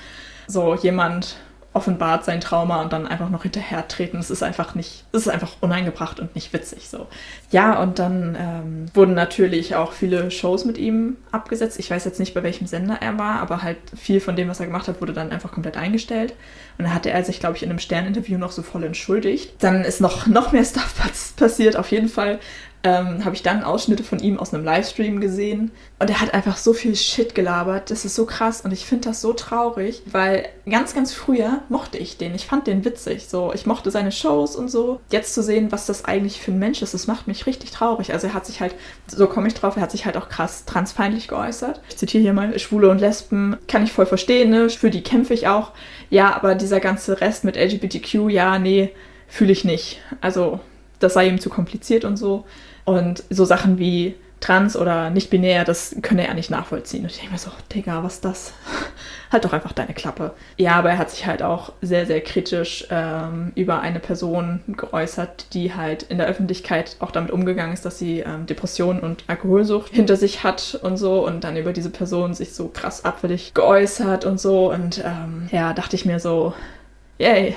So 0.47 0.75
jemand 0.75 1.37
offenbart 1.71 2.25
sein 2.25 2.41
Trauma 2.41 2.81
und 2.81 2.91
dann 2.91 3.05
einfach 3.07 3.29
noch 3.29 3.43
hinterher 3.43 3.87
treten. 3.87 4.17
Es 4.17 4.31
ist 4.31 4.41
einfach 4.41 4.73
nicht, 4.73 5.05
es 5.11 5.21
ist 5.21 5.27
einfach 5.27 5.51
uneingebracht 5.61 6.19
und 6.19 6.33
nicht 6.33 6.51
witzig 6.51 6.89
so. 6.89 7.07
Ja, 7.51 7.79
und 7.81 7.99
dann 7.99 8.35
ähm, 8.39 8.85
wurden 8.95 9.13
natürlich 9.13 9.75
auch 9.75 9.91
viele 9.91 10.31
Shows 10.31 10.65
mit 10.65 10.79
ihm 10.79 11.17
abgesetzt. 11.31 11.77
Ich 11.77 11.91
weiß 11.91 12.05
jetzt 12.05 12.19
nicht, 12.19 12.33
bei 12.33 12.41
welchem 12.41 12.65
Sender 12.65 12.97
er 13.01 13.19
war, 13.19 13.39
aber 13.39 13.61
halt 13.61 13.77
viel 13.95 14.19
von 14.19 14.35
dem, 14.35 14.49
was 14.49 14.59
er 14.59 14.65
gemacht 14.65 14.87
hat, 14.87 14.99
wurde 14.99 15.13
dann 15.13 15.31
einfach 15.31 15.51
komplett 15.51 15.77
eingestellt. 15.77 16.33
Und 16.79 16.85
dann 16.85 16.93
hatte 16.93 17.11
er 17.11 17.23
sich, 17.23 17.39
glaube 17.39 17.55
ich, 17.55 17.61
in 17.61 17.69
einem 17.69 17.79
Sterninterview 17.79 18.39
noch 18.39 18.51
so 18.51 18.63
voll 18.63 18.83
entschuldigt. 18.83 19.53
Dann 19.59 19.83
ist 19.83 20.01
noch, 20.01 20.25
noch 20.25 20.51
mehr 20.51 20.65
Stuff 20.65 20.95
passiert. 21.37 21.77
Auf 21.77 21.91
jeden 21.91 22.09
Fall 22.09 22.39
ähm, 22.83 23.25
habe 23.25 23.35
ich 23.35 23.43
dann 23.43 23.63
Ausschnitte 23.63 24.03
von 24.03 24.19
ihm 24.19 24.39
aus 24.39 24.53
einem 24.53 24.63
Livestream 24.63 25.19
gesehen. 25.19 25.71
Und 25.99 26.09
er 26.09 26.21
hat 26.21 26.33
einfach 26.33 26.55
so 26.55 26.73
viel 26.73 26.95
Shit 26.95 27.35
gelabert. 27.35 27.91
Das 27.91 28.05
ist 28.05 28.15
so 28.15 28.25
krass 28.25 28.61
und 28.61 28.71
ich 28.71 28.85
finde 28.85 29.09
das 29.09 29.21
so 29.21 29.33
traurig, 29.33 30.01
weil 30.05 30.47
ganz, 30.69 30.93
ganz 30.93 31.13
früher 31.13 31.61
mochte 31.67 31.97
ich 31.97 32.17
den. 32.17 32.33
Ich 32.35 32.45
fand 32.45 32.67
den 32.67 32.85
witzig. 32.85 33.27
So, 33.27 33.51
ich 33.53 33.65
mochte 33.65 33.91
seine 33.91 34.13
Shows 34.13 34.55
und 34.55 34.69
so. 34.69 35.01
Jetzt 35.11 35.33
zu 35.33 35.43
sehen, 35.43 35.71
was 35.71 35.87
das 35.87 36.05
eigentlich 36.05 36.39
für 36.39 36.51
ein 36.51 36.59
Mensch 36.59 36.81
ist, 36.81 36.93
das 36.93 37.07
macht 37.07 37.27
mich 37.27 37.45
richtig 37.45 37.71
traurig. 37.71 38.13
Also 38.13 38.27
er 38.27 38.33
hat 38.33 38.45
sich 38.45 38.61
halt, 38.61 38.75
so 39.07 39.27
komme 39.27 39.49
ich 39.49 39.55
drauf, 39.55 39.75
er 39.75 39.81
hat 39.81 39.91
sich 39.91 40.05
halt 40.05 40.15
auch 40.15 40.29
krass 40.29 40.63
transfeindlich 40.65 41.27
geäußert. 41.27 41.81
Ich 41.89 41.97
zitiere 41.97 42.23
hier 42.23 42.33
mal, 42.33 42.57
Schwule 42.59 42.89
und 42.89 42.99
Lesben 42.99 43.57
kann 43.67 43.83
ich 43.83 43.91
voll 43.91 44.05
verstehen, 44.05 44.49
ne? 44.49 44.69
Für 44.69 44.89
die 44.89 45.03
kämpfe 45.03 45.33
ich 45.33 45.47
auch. 45.47 45.71
Ja, 46.09 46.33
aber 46.33 46.55
dieser 46.55 46.79
ganze 46.79 47.19
Rest 47.19 47.43
mit 47.43 47.57
LGBTQ, 47.57 48.29
ja, 48.29 48.57
nee, 48.57 48.91
fühle 49.27 49.51
ich 49.51 49.65
nicht. 49.65 50.01
Also 50.21 50.59
das 50.99 51.13
sei 51.13 51.27
ihm 51.27 51.39
zu 51.39 51.49
kompliziert 51.49 52.05
und 52.05 52.17
so. 52.17 52.45
Und 52.85 53.23
so 53.29 53.45
Sachen 53.45 53.77
wie 53.79 54.15
trans 54.39 54.77
oder 54.77 55.09
nicht 55.09 55.29
binär, 55.29 55.65
das 55.65 55.95
könne 56.01 56.27
er 56.27 56.33
nicht 56.33 56.49
nachvollziehen. 56.49 57.03
Und 57.03 57.11
ich 57.11 57.17
denke 57.17 57.33
mir 57.33 57.39
so, 57.39 57.51
Digga, 57.73 58.03
was 58.03 58.15
ist 58.15 58.25
das? 58.25 58.53
halt 59.31 59.45
doch 59.45 59.53
einfach 59.53 59.73
deine 59.73 59.93
Klappe. 59.93 60.33
Ja, 60.57 60.73
aber 60.73 60.91
er 60.91 60.97
hat 60.97 61.11
sich 61.11 61.25
halt 61.25 61.43
auch 61.43 61.73
sehr, 61.81 62.05
sehr 62.05 62.21
kritisch 62.21 62.87
ähm, 62.89 63.51
über 63.55 63.81
eine 63.81 63.99
Person 63.99 64.61
geäußert, 64.67 65.53
die 65.53 65.75
halt 65.75 66.03
in 66.03 66.17
der 66.17 66.27
Öffentlichkeit 66.27 66.95
auch 66.99 67.11
damit 67.11 67.31
umgegangen 67.31 67.73
ist, 67.73 67.85
dass 67.85 67.99
sie 67.99 68.19
ähm, 68.19 68.45
Depressionen 68.45 69.01
und 69.01 69.23
Alkoholsucht 69.27 69.91
hinter 69.91 70.15
sich 70.15 70.43
hat 70.43 70.79
und 70.81 70.97
so 70.97 71.25
und 71.25 71.43
dann 71.43 71.57
über 71.57 71.73
diese 71.73 71.89
Person 71.89 72.33
sich 72.33 72.53
so 72.53 72.69
krass 72.69 73.05
abfällig 73.05 73.53
geäußert 73.53 74.25
und 74.25 74.39
so. 74.39 74.71
Und 74.71 75.03
ähm, 75.05 75.49
ja, 75.51 75.73
dachte 75.73 75.95
ich 75.95 76.05
mir 76.05 76.19
so, 76.19 76.53
yay, 77.17 77.55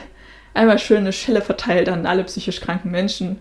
einmal 0.55 0.79
schöne 0.79 1.13
Schelle 1.13 1.43
verteilt 1.43 1.89
an 1.89 2.07
alle 2.07 2.25
psychisch 2.25 2.61
kranken 2.61 2.91
Menschen 2.91 3.39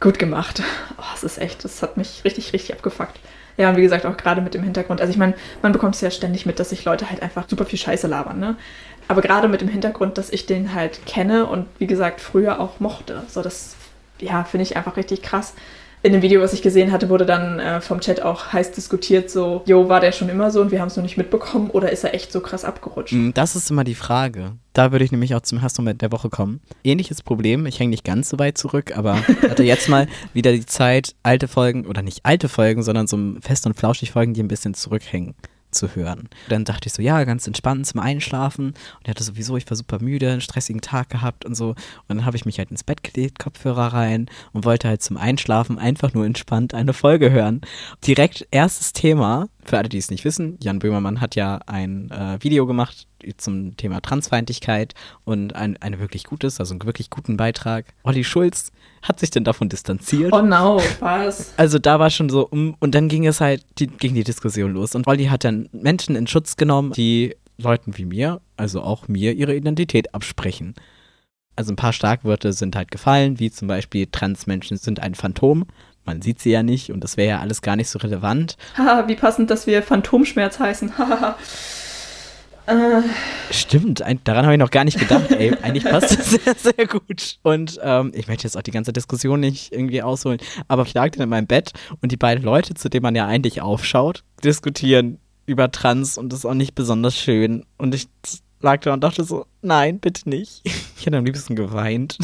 gut 0.00 0.18
gemacht. 0.18 0.62
Oh, 0.98 1.14
es 1.14 1.22
ist 1.22 1.38
echt, 1.38 1.64
das 1.64 1.82
hat 1.82 1.96
mich 1.96 2.22
richtig, 2.24 2.52
richtig 2.52 2.72
abgefuckt. 2.72 3.18
Ja, 3.56 3.68
und 3.68 3.76
wie 3.76 3.82
gesagt, 3.82 4.06
auch 4.06 4.16
gerade 4.16 4.40
mit 4.40 4.54
dem 4.54 4.62
Hintergrund. 4.62 5.00
Also 5.00 5.10
ich 5.10 5.18
meine, 5.18 5.34
man 5.60 5.72
bekommt 5.72 5.94
es 5.94 6.00
ja 6.00 6.10
ständig 6.10 6.46
mit, 6.46 6.58
dass 6.58 6.70
sich 6.70 6.84
Leute 6.84 7.10
halt 7.10 7.22
einfach 7.22 7.46
super 7.48 7.66
viel 7.66 7.78
Scheiße 7.78 8.06
labern, 8.06 8.38
ne? 8.38 8.56
Aber 9.08 9.20
gerade 9.22 9.48
mit 9.48 9.60
dem 9.60 9.68
Hintergrund, 9.68 10.18
dass 10.18 10.30
ich 10.30 10.46
den 10.46 10.72
halt 10.72 11.04
kenne 11.04 11.46
und 11.46 11.66
wie 11.78 11.86
gesagt 11.86 12.20
früher 12.20 12.60
auch 12.60 12.80
mochte. 12.80 13.24
So, 13.28 13.42
das, 13.42 13.74
ja, 14.20 14.44
finde 14.44 14.62
ich 14.62 14.76
einfach 14.76 14.96
richtig 14.96 15.22
krass 15.22 15.54
in 16.02 16.12
dem 16.12 16.22
Video, 16.22 16.40
was 16.40 16.52
ich 16.52 16.62
gesehen 16.62 16.92
hatte, 16.92 17.08
wurde 17.10 17.26
dann 17.26 17.58
äh, 17.58 17.80
vom 17.80 18.00
Chat 18.00 18.22
auch 18.22 18.52
heiß 18.52 18.72
diskutiert, 18.72 19.30
so, 19.30 19.62
jo, 19.66 19.88
war 19.88 20.00
der 20.00 20.12
schon 20.12 20.28
immer 20.28 20.50
so 20.50 20.60
und 20.60 20.70
wir 20.70 20.80
haben 20.80 20.88
es 20.88 20.96
noch 20.96 21.02
nicht 21.02 21.18
mitbekommen 21.18 21.70
oder 21.70 21.92
ist 21.92 22.04
er 22.04 22.14
echt 22.14 22.32
so 22.32 22.40
krass 22.40 22.64
abgerutscht? 22.64 23.12
Mm, 23.12 23.30
das 23.34 23.54
ist 23.54 23.70
immer 23.70 23.84
die 23.84 23.94
Frage. 23.94 24.52
Da 24.72 24.92
würde 24.92 25.04
ich 25.04 25.12
nämlich 25.12 25.34
auch 25.34 25.42
zum 25.42 25.60
Hassmoment 25.60 26.00
der 26.00 26.12
Woche 26.12 26.30
kommen. 26.30 26.60
Ähnliches 26.84 27.22
Problem, 27.22 27.66
ich 27.66 27.78
hänge 27.80 27.90
nicht 27.90 28.04
ganz 28.04 28.30
so 28.30 28.38
weit 28.38 28.56
zurück, 28.56 28.96
aber 28.96 29.16
hatte 29.48 29.62
jetzt 29.62 29.88
mal 29.88 30.06
wieder 30.32 30.52
die 30.52 30.64
Zeit, 30.64 31.14
alte 31.22 31.48
Folgen, 31.48 31.86
oder 31.86 32.02
nicht 32.02 32.20
alte 32.24 32.48
Folgen, 32.48 32.82
sondern 32.82 33.06
so 33.06 33.18
fest 33.40 33.66
und 33.66 33.74
flauschig 33.74 34.12
Folgen, 34.12 34.32
die 34.32 34.42
ein 34.42 34.48
bisschen 34.48 34.74
zurückhängen 34.74 35.34
zu 35.70 35.94
hören. 35.94 36.28
Dann 36.48 36.64
dachte 36.64 36.86
ich 36.86 36.92
so, 36.92 37.02
ja, 37.02 37.24
ganz 37.24 37.46
entspannt 37.46 37.86
zum 37.86 38.00
Einschlafen. 38.00 38.66
Und 38.66 39.04
er 39.04 39.10
hatte 39.10 39.24
sowieso, 39.24 39.56
ich 39.56 39.68
war 39.70 39.76
super 39.76 39.98
müde, 40.00 40.30
einen 40.30 40.40
stressigen 40.40 40.80
Tag 40.80 41.10
gehabt 41.10 41.44
und 41.44 41.54
so. 41.54 41.70
Und 41.70 41.76
dann 42.08 42.24
habe 42.24 42.36
ich 42.36 42.44
mich 42.44 42.58
halt 42.58 42.70
ins 42.70 42.84
Bett 42.84 43.02
gelegt, 43.02 43.38
Kopfhörer 43.38 43.92
rein 43.92 44.26
und 44.52 44.64
wollte 44.64 44.88
halt 44.88 45.02
zum 45.02 45.16
Einschlafen 45.16 45.78
einfach 45.78 46.14
nur 46.14 46.26
entspannt 46.26 46.74
eine 46.74 46.92
Folge 46.92 47.30
hören. 47.30 47.60
Direkt 48.06 48.46
erstes 48.50 48.92
Thema, 48.92 49.48
für 49.64 49.78
alle, 49.78 49.88
die 49.88 49.98
es 49.98 50.10
nicht 50.10 50.24
wissen, 50.24 50.56
Jan 50.60 50.78
Böhmermann 50.78 51.20
hat 51.20 51.36
ja 51.36 51.60
ein 51.66 52.10
äh, 52.10 52.38
Video 52.42 52.66
gemacht 52.66 53.06
zum 53.36 53.76
Thema 53.76 54.00
Transfeindlichkeit 54.00 54.94
und 55.24 55.54
ein, 55.54 55.76
eine 55.78 56.00
wirklich 56.00 56.24
gutes, 56.24 56.58
also 56.60 56.72
einen 56.72 56.84
wirklich 56.84 57.10
guten 57.10 57.36
Beitrag. 57.36 57.86
Olli 58.02 58.24
Schulz 58.24 58.72
hat 59.02 59.20
sich 59.20 59.30
denn 59.30 59.44
davon 59.44 59.68
distanziert. 59.68 60.32
Oh 60.32 60.42
no, 60.42 60.80
was? 61.00 61.54
Also 61.56 61.78
da 61.78 61.98
war 61.98 62.10
schon 62.10 62.28
so 62.30 62.46
um, 62.48 62.76
und 62.80 62.94
dann 62.94 63.08
ging 63.08 63.26
es 63.26 63.40
halt, 63.40 63.64
die, 63.78 63.86
ging 63.86 64.14
die 64.14 64.24
Diskussion 64.24 64.72
los. 64.72 64.94
Und 64.94 65.06
Olli 65.06 65.26
hat 65.26 65.44
dann 65.44 65.68
Menschen 65.72 66.16
in 66.16 66.26
Schutz 66.26 66.56
genommen, 66.56 66.92
die 66.92 67.36
Leuten 67.58 67.96
wie 67.98 68.06
mir, 68.06 68.40
also 68.56 68.82
auch 68.82 69.08
mir, 69.08 69.32
ihre 69.32 69.54
Identität 69.54 70.14
absprechen. 70.14 70.74
Also 71.56 71.72
ein 71.72 71.76
paar 71.76 71.92
Starkwörter 71.92 72.52
sind 72.52 72.74
halt 72.74 72.90
gefallen, 72.90 73.38
wie 73.38 73.50
zum 73.50 73.68
Beispiel 73.68 74.06
Transmenschen 74.06 74.78
sind 74.78 75.00
ein 75.00 75.14
Phantom. 75.14 75.66
Man 76.04 76.22
sieht 76.22 76.40
sie 76.40 76.50
ja 76.50 76.62
nicht 76.62 76.90
und 76.90 77.04
das 77.04 77.16
wäre 77.16 77.28
ja 77.28 77.40
alles 77.40 77.62
gar 77.62 77.76
nicht 77.76 77.88
so 77.88 77.98
relevant. 77.98 78.56
Haha, 78.76 79.06
wie 79.08 79.16
passend, 79.16 79.50
dass 79.50 79.66
wir 79.66 79.82
Phantomschmerz 79.82 80.58
heißen. 80.58 80.98
Haha. 80.98 81.36
Äh. 82.66 83.02
Stimmt, 83.50 84.02
ein, 84.02 84.20
daran 84.22 84.44
habe 84.44 84.54
ich 84.54 84.60
noch 84.60 84.70
gar 84.70 84.84
nicht 84.84 84.98
gedacht. 84.98 85.30
Ey, 85.32 85.56
eigentlich 85.62 85.84
passt 85.84 86.16
das 86.16 86.30
sehr, 86.44 86.54
sehr 86.54 86.86
gut. 86.86 87.38
Und 87.42 87.80
ähm, 87.82 88.12
ich 88.14 88.28
möchte 88.28 88.44
jetzt 88.44 88.56
auch 88.56 88.62
die 88.62 88.70
ganze 88.70 88.92
Diskussion 88.92 89.40
nicht 89.40 89.72
irgendwie 89.72 90.02
ausholen, 90.02 90.38
aber 90.68 90.84
ich 90.84 90.94
lag 90.94 91.10
dann 91.10 91.24
in 91.24 91.28
meinem 91.28 91.46
Bett 91.46 91.72
und 92.00 92.12
die 92.12 92.16
beiden 92.16 92.44
Leute, 92.44 92.74
zu 92.74 92.88
denen 92.88 93.02
man 93.02 93.16
ja 93.16 93.26
eigentlich 93.26 93.60
aufschaut, 93.60 94.22
diskutieren 94.44 95.18
über 95.46 95.70
Trans 95.72 96.16
und 96.16 96.32
das 96.32 96.40
ist 96.40 96.44
auch 96.44 96.54
nicht 96.54 96.74
besonders 96.74 97.16
schön. 97.16 97.64
Und 97.76 97.94
ich 97.94 98.08
lag 98.60 98.80
da 98.80 98.94
und 98.94 99.02
dachte 99.02 99.24
so, 99.24 99.46
nein, 99.62 99.98
bitte 99.98 100.28
nicht. 100.28 100.62
Ich 101.00 101.06
hätte 101.06 101.16
am 101.16 101.24
liebsten 101.24 101.56
geweint. 101.56 102.18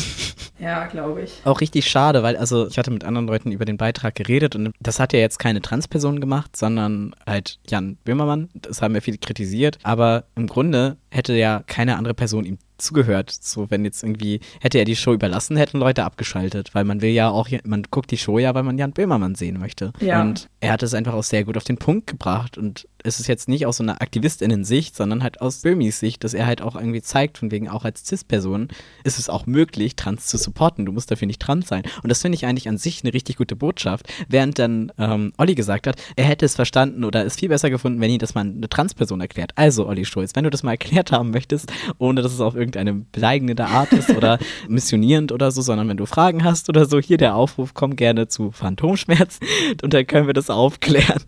Ja, 0.58 0.86
glaube 0.86 1.22
ich. 1.22 1.40
Auch 1.44 1.60
richtig 1.60 1.88
schade, 1.88 2.22
weil 2.22 2.36
also 2.36 2.66
ich 2.66 2.78
hatte 2.78 2.90
mit 2.90 3.04
anderen 3.04 3.26
Leuten 3.26 3.52
über 3.52 3.64
den 3.64 3.76
Beitrag 3.76 4.14
geredet 4.14 4.56
und 4.56 4.72
das 4.80 5.00
hat 5.00 5.12
ja 5.12 5.18
jetzt 5.18 5.38
keine 5.38 5.60
Transperson 5.60 6.20
gemacht, 6.20 6.56
sondern 6.56 7.14
halt 7.26 7.58
Jan 7.68 7.96
Böhmermann. 8.04 8.48
Das 8.54 8.82
haben 8.82 8.94
ja 8.94 9.00
viele 9.00 9.18
kritisiert, 9.18 9.78
aber 9.82 10.24
im 10.34 10.46
Grunde 10.46 10.96
hätte 11.10 11.34
ja 11.34 11.62
keine 11.66 11.96
andere 11.96 12.14
Person 12.14 12.44
ihm 12.44 12.58
zugehört. 12.78 13.30
So, 13.30 13.70
wenn 13.70 13.84
jetzt 13.84 14.02
irgendwie, 14.02 14.40
hätte 14.60 14.78
er 14.78 14.84
die 14.84 14.96
Show 14.96 15.12
überlassen, 15.12 15.56
hätten 15.56 15.78
Leute 15.78 16.04
abgeschaltet, 16.04 16.74
weil 16.74 16.84
man 16.84 17.00
will 17.00 17.10
ja 17.10 17.30
auch, 17.30 17.48
man 17.64 17.84
guckt 17.90 18.10
die 18.10 18.18
Show 18.18 18.38
ja, 18.38 18.54
weil 18.54 18.62
man 18.62 18.78
Jan 18.78 18.92
Böhmermann 18.92 19.34
sehen 19.34 19.58
möchte. 19.58 19.92
Ja. 20.00 20.20
Und 20.20 20.48
er 20.60 20.72
hat 20.72 20.82
es 20.82 20.94
einfach 20.94 21.14
auch 21.14 21.22
sehr 21.22 21.44
gut 21.44 21.56
auf 21.56 21.64
den 21.64 21.78
Punkt 21.78 22.06
gebracht 22.06 22.58
und 22.58 22.86
es 23.06 23.20
ist 23.20 23.28
jetzt 23.28 23.48
nicht 23.48 23.66
aus 23.66 23.76
so 23.76 23.82
einer 23.82 24.02
Aktivistinnen-Sicht, 24.02 24.96
sondern 24.96 25.22
halt 25.22 25.40
aus 25.40 25.62
Böhmis 25.62 26.00
Sicht, 26.00 26.24
dass 26.24 26.34
er 26.34 26.46
halt 26.46 26.60
auch 26.60 26.74
irgendwie 26.74 27.02
zeigt, 27.02 27.38
von 27.38 27.50
wegen 27.50 27.68
auch 27.68 27.84
als 27.84 28.04
Cis-Person 28.04 28.68
ist 29.04 29.18
es 29.18 29.28
auch 29.28 29.46
möglich, 29.46 29.96
trans 29.96 30.26
zu 30.26 30.36
supporten. 30.36 30.86
Du 30.86 30.92
musst 30.92 31.10
dafür 31.10 31.26
nicht 31.26 31.40
trans 31.40 31.68
sein. 31.68 31.82
Und 32.02 32.10
das 32.10 32.22
finde 32.22 32.36
ich 32.36 32.46
eigentlich 32.46 32.68
an 32.68 32.78
sich 32.78 33.02
eine 33.02 33.14
richtig 33.14 33.36
gute 33.36 33.56
Botschaft. 33.56 34.06
Während 34.28 34.58
dann 34.58 34.92
ähm, 34.98 35.32
Olli 35.38 35.54
gesagt 35.54 35.86
hat, 35.86 35.96
er 36.16 36.24
hätte 36.24 36.44
es 36.44 36.54
verstanden 36.56 37.04
oder 37.04 37.24
es 37.24 37.36
viel 37.36 37.48
besser 37.48 37.70
gefunden, 37.70 38.00
wenn 38.00 38.10
ihn 38.10 38.18
das 38.18 38.34
mal 38.34 38.42
eine 38.42 38.68
Trans-Person 38.68 39.20
erklärt. 39.20 39.52
Also, 39.54 39.86
Olli 39.86 40.04
Schulz, 40.04 40.32
wenn 40.34 40.44
du 40.44 40.50
das 40.50 40.62
mal 40.62 40.72
erklärt 40.72 41.12
haben 41.12 41.30
möchtest, 41.30 41.72
ohne 41.98 42.22
dass 42.22 42.32
es 42.32 42.40
auf 42.40 42.56
irgendeine 42.56 42.94
beleidigende 42.94 43.66
Art 43.66 43.92
ist 43.92 44.10
oder 44.10 44.38
missionierend 44.68 45.32
oder 45.32 45.50
so, 45.50 45.62
sondern 45.62 45.88
wenn 45.88 45.96
du 45.96 46.06
Fragen 46.06 46.44
hast 46.44 46.68
oder 46.68 46.86
so, 46.86 46.98
hier 46.98 47.18
der 47.18 47.36
Aufruf, 47.36 47.74
komm 47.74 47.96
gerne 47.96 48.28
zu 48.28 48.50
Phantomschmerz 48.50 49.38
und 49.82 49.94
dann 49.94 50.06
können 50.06 50.26
wir 50.26 50.34
das 50.34 50.50
aufklären. 50.50 51.22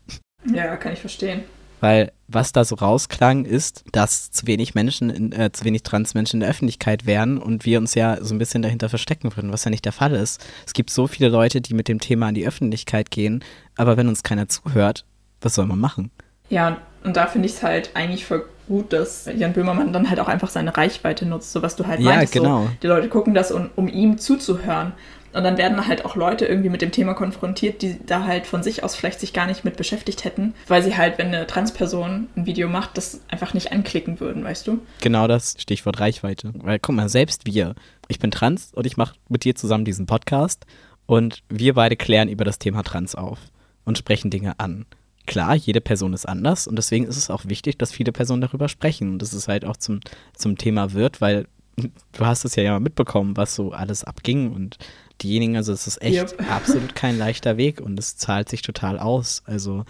Ja, 0.53 0.77
kann 0.77 0.93
ich 0.93 1.01
verstehen. 1.01 1.43
Weil 1.81 2.13
was 2.29 2.53
da 2.53 2.65
so 2.65 2.75
rausklang, 2.75 3.45
ist, 3.45 3.85
dass 3.93 4.31
zu 4.31 4.47
wenig 4.47 4.75
Menschen, 4.75 5.11
in, 5.11 5.33
äh, 5.33 5.51
zu 5.53 5.65
wenig 5.65 5.83
Transmenschen 5.83 6.39
in 6.39 6.41
der 6.41 6.51
Öffentlichkeit 6.51 7.07
wären 7.07 7.39
und 7.39 7.65
wir 7.65 7.79
uns 7.79 7.95
ja 7.95 8.23
so 8.23 8.35
ein 8.35 8.39
bisschen 8.39 8.63
dahinter 8.63 8.89
verstecken 8.89 9.35
würden, 9.35 9.53
was 9.53 9.65
ja 9.65 9.71
nicht 9.71 9.85
der 9.85 9.93
Fall 9.93 10.13
ist. 10.13 10.45
Es 10.67 10.75
gibt 10.75 10.91
so 10.91 11.07
viele 11.07 11.29
Leute, 11.31 11.61
die 11.61 11.75
mit 11.75 11.89
dem 11.89 12.01
Thema 12.01 12.27
an 12.27 12.35
die 12.35 12.47
Öffentlichkeit 12.47 13.11
gehen, 13.11 13.43
aber 13.77 13.97
wenn 13.97 14.09
uns 14.09 14.23
keiner 14.23 14.49
zuhört, 14.49 15.05
was 15.41 15.55
soll 15.55 15.67
man 15.67 15.79
machen? 15.79 16.11
Ja, 16.51 16.79
und 17.05 17.17
da 17.17 17.27
finde 17.27 17.47
ich 17.47 17.55
es 17.55 17.63
halt 17.63 17.91
eigentlich 17.95 18.25
voll 18.25 18.45
gut, 18.69 18.93
dass 18.93 19.29
Jan 19.35 19.55
Böhmermann 19.55 19.93
dann 19.93 20.11
halt 20.11 20.21
auch 20.21 20.29
einfach 20.29 20.51
seine 20.51 20.77
Reichweite 20.77 21.27
nutzt, 21.27 21.53
so 21.53 21.63
was 21.63 21.77
du 21.77 21.87
halt 21.87 22.01
ja, 22.01 22.17
meinst. 22.17 22.33
Genau. 22.33 22.65
So, 22.65 22.71
die 22.83 22.87
Leute 22.87 23.09
gucken 23.09 23.35
das, 23.35 23.51
um, 23.51 23.71
um 23.77 23.89
ihm 23.89 24.19
zuzuhören. 24.19 24.93
Und 25.33 25.45
dann 25.45 25.59
werden 25.59 25.87
halt 25.87 26.05
auch 26.05 26.17
Leute 26.17 26.47
irgendwie 26.47 26.71
mit 26.71 26.83
dem 26.83 26.91
Thema 26.91 27.15
konfrontiert, 27.15 27.83
die 27.83 27.99
da 28.05 28.25
halt 28.25 28.47
von 28.47 28.63
sich 28.63 28.83
aus 28.83 28.97
vielleicht 28.97 29.21
sich 29.21 29.33
gar 29.33 29.47
nicht 29.47 29.65
mit 29.65 29.77
beschäftigt 29.77 30.25
hätten, 30.25 30.55
weil 30.67 30.83
sie 30.83 30.97
halt, 30.97 31.19
wenn 31.19 31.29
eine 31.29 31.47
Transperson 31.47 32.29
ein 32.35 32.47
Video 32.47 32.69
macht, 32.69 32.97
das 32.97 33.21
einfach 33.29 33.55
nicht 33.55 33.73
anklicken 33.73 34.21
würden, 34.21 34.45
weißt 34.45 34.67
du? 34.67 34.81
Genau 35.01 35.29
das 35.29 35.57
Stichwort 35.59 36.01
Reichweite. 36.01 36.53
Weil 36.55 36.79
guck 36.79 36.95
mal, 36.95 37.09
selbst 37.09 37.47
wir, 37.47 37.75
ich 38.09 38.19
bin 38.19 38.31
trans 38.31 38.73
und 38.73 38.87
ich 38.87 38.97
mache 38.97 39.17
mit 39.29 39.45
dir 39.45 39.55
zusammen 39.55 39.85
diesen 39.85 40.07
Podcast 40.07 40.65
und 41.07 41.43
wir 41.49 41.75
beide 41.75 41.97
klären 41.97 42.29
über 42.29 42.45
das 42.45 42.59
Thema 42.59 42.83
Trans 42.83 43.15
auf 43.15 43.39
und 43.85 43.99
sprechen 43.99 44.31
Dinge 44.31 44.59
an. 44.59 44.87
Klar, 45.27 45.55
jede 45.55 45.83
Person 45.83 46.15
ist 46.15 46.27
anders 46.27 46.67
und 46.67 46.77
deswegen 46.77 47.05
ist 47.05 47.19
es 47.19 47.29
auch 47.29 47.45
wichtig, 47.47 47.77
dass 47.77 47.93
viele 47.93 48.13
Personen 48.13 48.41
darüber 48.41 48.69
sprechen 48.69 49.13
und 49.13 49.23
dass 49.23 49.35
es 49.35 49.47
halt 49.47 49.65
auch 49.65 49.77
zum, 49.77 50.01
zum 50.35 50.57
Thema 50.57 50.95
wird, 50.95 51.21
weil 51.21 51.47
du 51.77 52.27
hast 52.27 52.45
es 52.45 52.57
ja 52.57 52.63
ja 52.63 52.81
mitbekommen, 52.81 53.37
was 53.37 53.55
so 53.55 53.73
alles 53.73 54.05
abging 54.05 54.53
und 54.53 54.79
diejenigen, 55.23 55.57
also 55.57 55.73
es 55.73 55.87
ist 55.87 56.03
echt 56.03 56.33
yep. 56.33 56.51
absolut 56.51 56.95
kein 56.95 57.19
leichter 57.19 57.57
Weg 57.57 57.81
und 57.81 57.99
es 57.99 58.17
zahlt 58.17 58.49
sich 58.49 58.63
total 58.63 58.99
aus. 58.99 59.43
Also, 59.45 59.85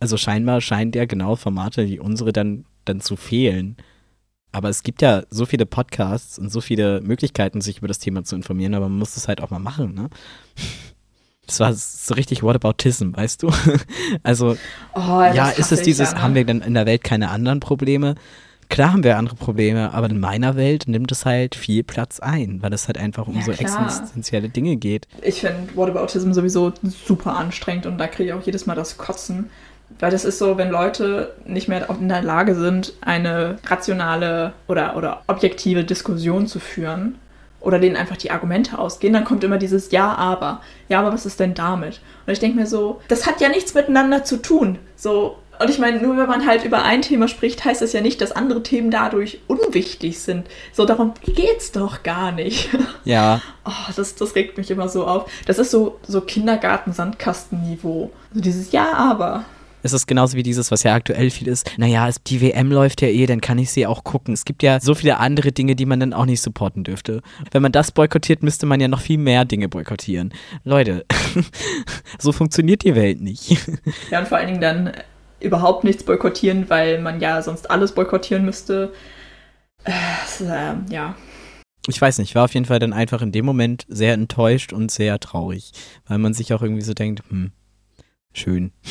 also 0.00 0.16
scheinbar 0.16 0.60
scheint 0.60 0.94
ja 0.94 1.04
genau 1.06 1.36
Formate 1.36 1.86
wie 1.86 1.98
unsere 1.98 2.32
dann, 2.32 2.64
dann 2.84 3.00
zu 3.00 3.16
fehlen. 3.16 3.76
Aber 4.50 4.68
es 4.68 4.82
gibt 4.82 5.02
ja 5.02 5.24
so 5.30 5.44
viele 5.44 5.66
Podcasts 5.66 6.38
und 6.38 6.50
so 6.50 6.60
viele 6.60 7.00
Möglichkeiten, 7.02 7.60
sich 7.60 7.78
über 7.78 7.88
das 7.88 7.98
Thema 7.98 8.24
zu 8.24 8.34
informieren, 8.34 8.74
aber 8.74 8.88
man 8.88 8.98
muss 8.98 9.16
es 9.16 9.28
halt 9.28 9.42
auch 9.42 9.50
mal 9.50 9.58
machen, 9.58 9.94
ne? 9.94 10.08
Das 11.46 11.60
war 11.60 11.72
so 11.72 12.12
richtig 12.12 12.42
Whataboutism, 12.42 13.12
weißt 13.14 13.42
du? 13.42 13.50
also, 14.22 14.58
oh, 14.94 14.98
ja, 14.98 15.48
ist 15.48 15.72
es 15.72 15.80
dieses, 15.80 16.14
haben 16.14 16.34
wir 16.34 16.44
denn 16.44 16.60
in 16.60 16.74
der 16.74 16.84
Welt 16.84 17.02
keine 17.02 17.30
anderen 17.30 17.58
Probleme? 17.58 18.16
Klar 18.68 18.92
haben 18.92 19.02
wir 19.02 19.16
andere 19.16 19.36
Probleme, 19.36 19.94
aber 19.94 20.10
in 20.10 20.20
meiner 20.20 20.56
Welt 20.56 20.84
nimmt 20.86 21.10
es 21.10 21.24
halt 21.24 21.54
viel 21.54 21.82
Platz 21.82 22.20
ein, 22.20 22.58
weil 22.60 22.72
es 22.72 22.86
halt 22.86 22.98
einfach 22.98 23.26
um 23.26 23.36
ja, 23.36 23.42
so 23.42 23.52
existenzielle 23.52 24.50
Dinge 24.50 24.76
geht. 24.76 25.08
Ich 25.22 25.40
finde 25.40 25.74
Whataboutism 25.74 26.32
sowieso 26.32 26.72
super 26.82 27.36
anstrengend 27.36 27.86
und 27.86 27.98
da 27.98 28.06
kriege 28.06 28.30
ich 28.30 28.34
auch 28.34 28.44
jedes 28.44 28.66
Mal 28.66 28.74
das 28.74 28.98
Kotzen. 28.98 29.50
Weil 29.98 30.10
das 30.10 30.26
ist 30.26 30.38
so, 30.38 30.58
wenn 30.58 30.70
Leute 30.70 31.34
nicht 31.46 31.66
mehr 31.68 31.88
in 31.88 32.08
der 32.08 32.22
Lage 32.22 32.54
sind, 32.54 32.92
eine 33.00 33.58
rationale 33.66 34.52
oder, 34.66 34.96
oder 34.96 35.22
objektive 35.28 35.82
Diskussion 35.82 36.46
zu 36.46 36.60
führen 36.60 37.16
oder 37.60 37.78
denen 37.78 37.96
einfach 37.96 38.18
die 38.18 38.30
Argumente 38.30 38.78
ausgehen, 38.78 39.14
dann 39.14 39.24
kommt 39.24 39.44
immer 39.44 39.56
dieses 39.56 39.90
Ja, 39.90 40.14
aber. 40.14 40.60
Ja, 40.88 41.00
aber 41.00 41.12
was 41.12 41.24
ist 41.24 41.40
denn 41.40 41.54
damit? 41.54 42.00
Und 42.26 42.32
ich 42.32 42.38
denke 42.38 42.58
mir 42.58 42.66
so, 42.66 43.00
das 43.08 43.26
hat 43.26 43.40
ja 43.40 43.48
nichts 43.48 43.72
miteinander 43.72 44.24
zu 44.24 44.36
tun. 44.42 44.78
So, 44.94 45.38
und 45.60 45.70
ich 45.70 45.78
meine, 45.78 46.00
nur 46.00 46.16
wenn 46.16 46.28
man 46.28 46.46
halt 46.46 46.64
über 46.64 46.82
ein 46.82 47.02
Thema 47.02 47.28
spricht, 47.28 47.64
heißt 47.64 47.82
das 47.82 47.92
ja 47.92 48.00
nicht, 48.00 48.20
dass 48.20 48.32
andere 48.32 48.62
Themen 48.62 48.90
dadurch 48.90 49.40
unwichtig 49.46 50.20
sind. 50.20 50.46
So, 50.72 50.84
darum 50.84 51.14
geht's 51.24 51.72
doch 51.72 52.02
gar 52.02 52.32
nicht. 52.32 52.68
Ja. 53.04 53.40
Oh, 53.70 53.92
das, 53.94 54.14
das 54.14 54.34
regt 54.34 54.56
mich 54.56 54.70
immer 54.70 54.88
so 54.88 55.06
auf. 55.06 55.30
Das 55.44 55.58
ist 55.58 55.70
so, 55.70 55.98
so 56.06 56.22
Kindergarten-Sandkasten-Niveau. 56.22 58.10
Also 58.30 58.40
dieses 58.40 58.72
Ja, 58.72 58.94
aber. 58.94 59.44
Es 59.82 59.92
ist 59.92 60.06
genauso 60.06 60.38
wie 60.38 60.42
dieses, 60.42 60.70
was 60.70 60.84
ja 60.84 60.94
aktuell 60.94 61.28
viel 61.28 61.48
ist. 61.48 61.70
Naja, 61.76 62.08
die 62.26 62.40
WM 62.40 62.72
läuft 62.72 63.02
ja 63.02 63.08
eh, 63.08 63.26
dann 63.26 63.42
kann 63.42 63.58
ich 63.58 63.70
sie 63.70 63.86
auch 63.86 64.04
gucken. 64.04 64.32
Es 64.32 64.46
gibt 64.46 64.62
ja 64.62 64.80
so 64.80 64.94
viele 64.94 65.18
andere 65.18 65.52
Dinge, 65.52 65.76
die 65.76 65.84
man 65.84 66.00
dann 66.00 66.14
auch 66.14 66.24
nicht 66.24 66.40
supporten 66.40 66.82
dürfte. 66.82 67.20
Wenn 67.50 67.60
man 67.60 67.72
das 67.72 67.92
boykottiert, 67.92 68.42
müsste 68.42 68.64
man 68.64 68.80
ja 68.80 68.88
noch 68.88 69.02
viel 69.02 69.18
mehr 69.18 69.44
Dinge 69.44 69.68
boykottieren. 69.68 70.32
Leute, 70.64 71.04
so 72.18 72.32
funktioniert 72.32 72.84
die 72.84 72.94
Welt 72.94 73.20
nicht. 73.20 73.56
Ja, 74.10 74.20
und 74.20 74.28
vor 74.28 74.38
allen 74.38 74.48
Dingen 74.48 74.60
dann 74.62 74.92
überhaupt 75.40 75.84
nichts 75.84 76.02
boykottieren, 76.04 76.68
weil 76.68 77.00
man 77.00 77.20
ja 77.20 77.42
sonst 77.42 77.70
alles 77.70 77.92
boykottieren 77.92 78.44
müsste. 78.44 78.92
Äh, 79.84 79.92
äh, 80.44 80.74
ja. 80.90 81.14
Ich 81.86 82.00
weiß 82.00 82.18
nicht, 82.18 82.30
ich 82.30 82.34
war 82.34 82.44
auf 82.44 82.54
jeden 82.54 82.66
Fall 82.66 82.78
dann 82.78 82.92
einfach 82.92 83.22
in 83.22 83.32
dem 83.32 83.46
Moment 83.46 83.86
sehr 83.88 84.12
enttäuscht 84.12 84.72
und 84.72 84.90
sehr 84.90 85.18
traurig, 85.20 85.72
weil 86.06 86.18
man 86.18 86.34
sich 86.34 86.52
auch 86.52 86.62
irgendwie 86.62 86.82
so 86.82 86.92
denkt, 86.92 87.22
hm, 87.28 87.52
schön. 88.32 88.72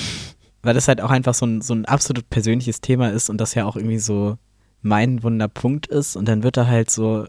Weil 0.64 0.74
das 0.74 0.88
halt 0.90 1.00
auch 1.02 1.12
einfach 1.12 1.36
so 1.36 1.46
ein, 1.46 1.62
so 1.62 1.74
ein 1.74 1.86
absolut 1.86 2.30
persönliches 2.30 2.82
Thema 2.82 3.12
ist 3.12 3.30
und 3.30 3.40
das 3.40 3.54
ja 3.54 3.64
auch 3.64 3.78
irgendwie 3.78 4.00
so 4.00 4.38
mein 4.82 5.24
Wunderpunkt 5.24 5.88
ist 5.88 6.18
und 6.18 6.28
dann 6.28 6.44
wird 6.44 6.58
da 6.58 6.66
halt 6.66 6.90
so 6.90 7.26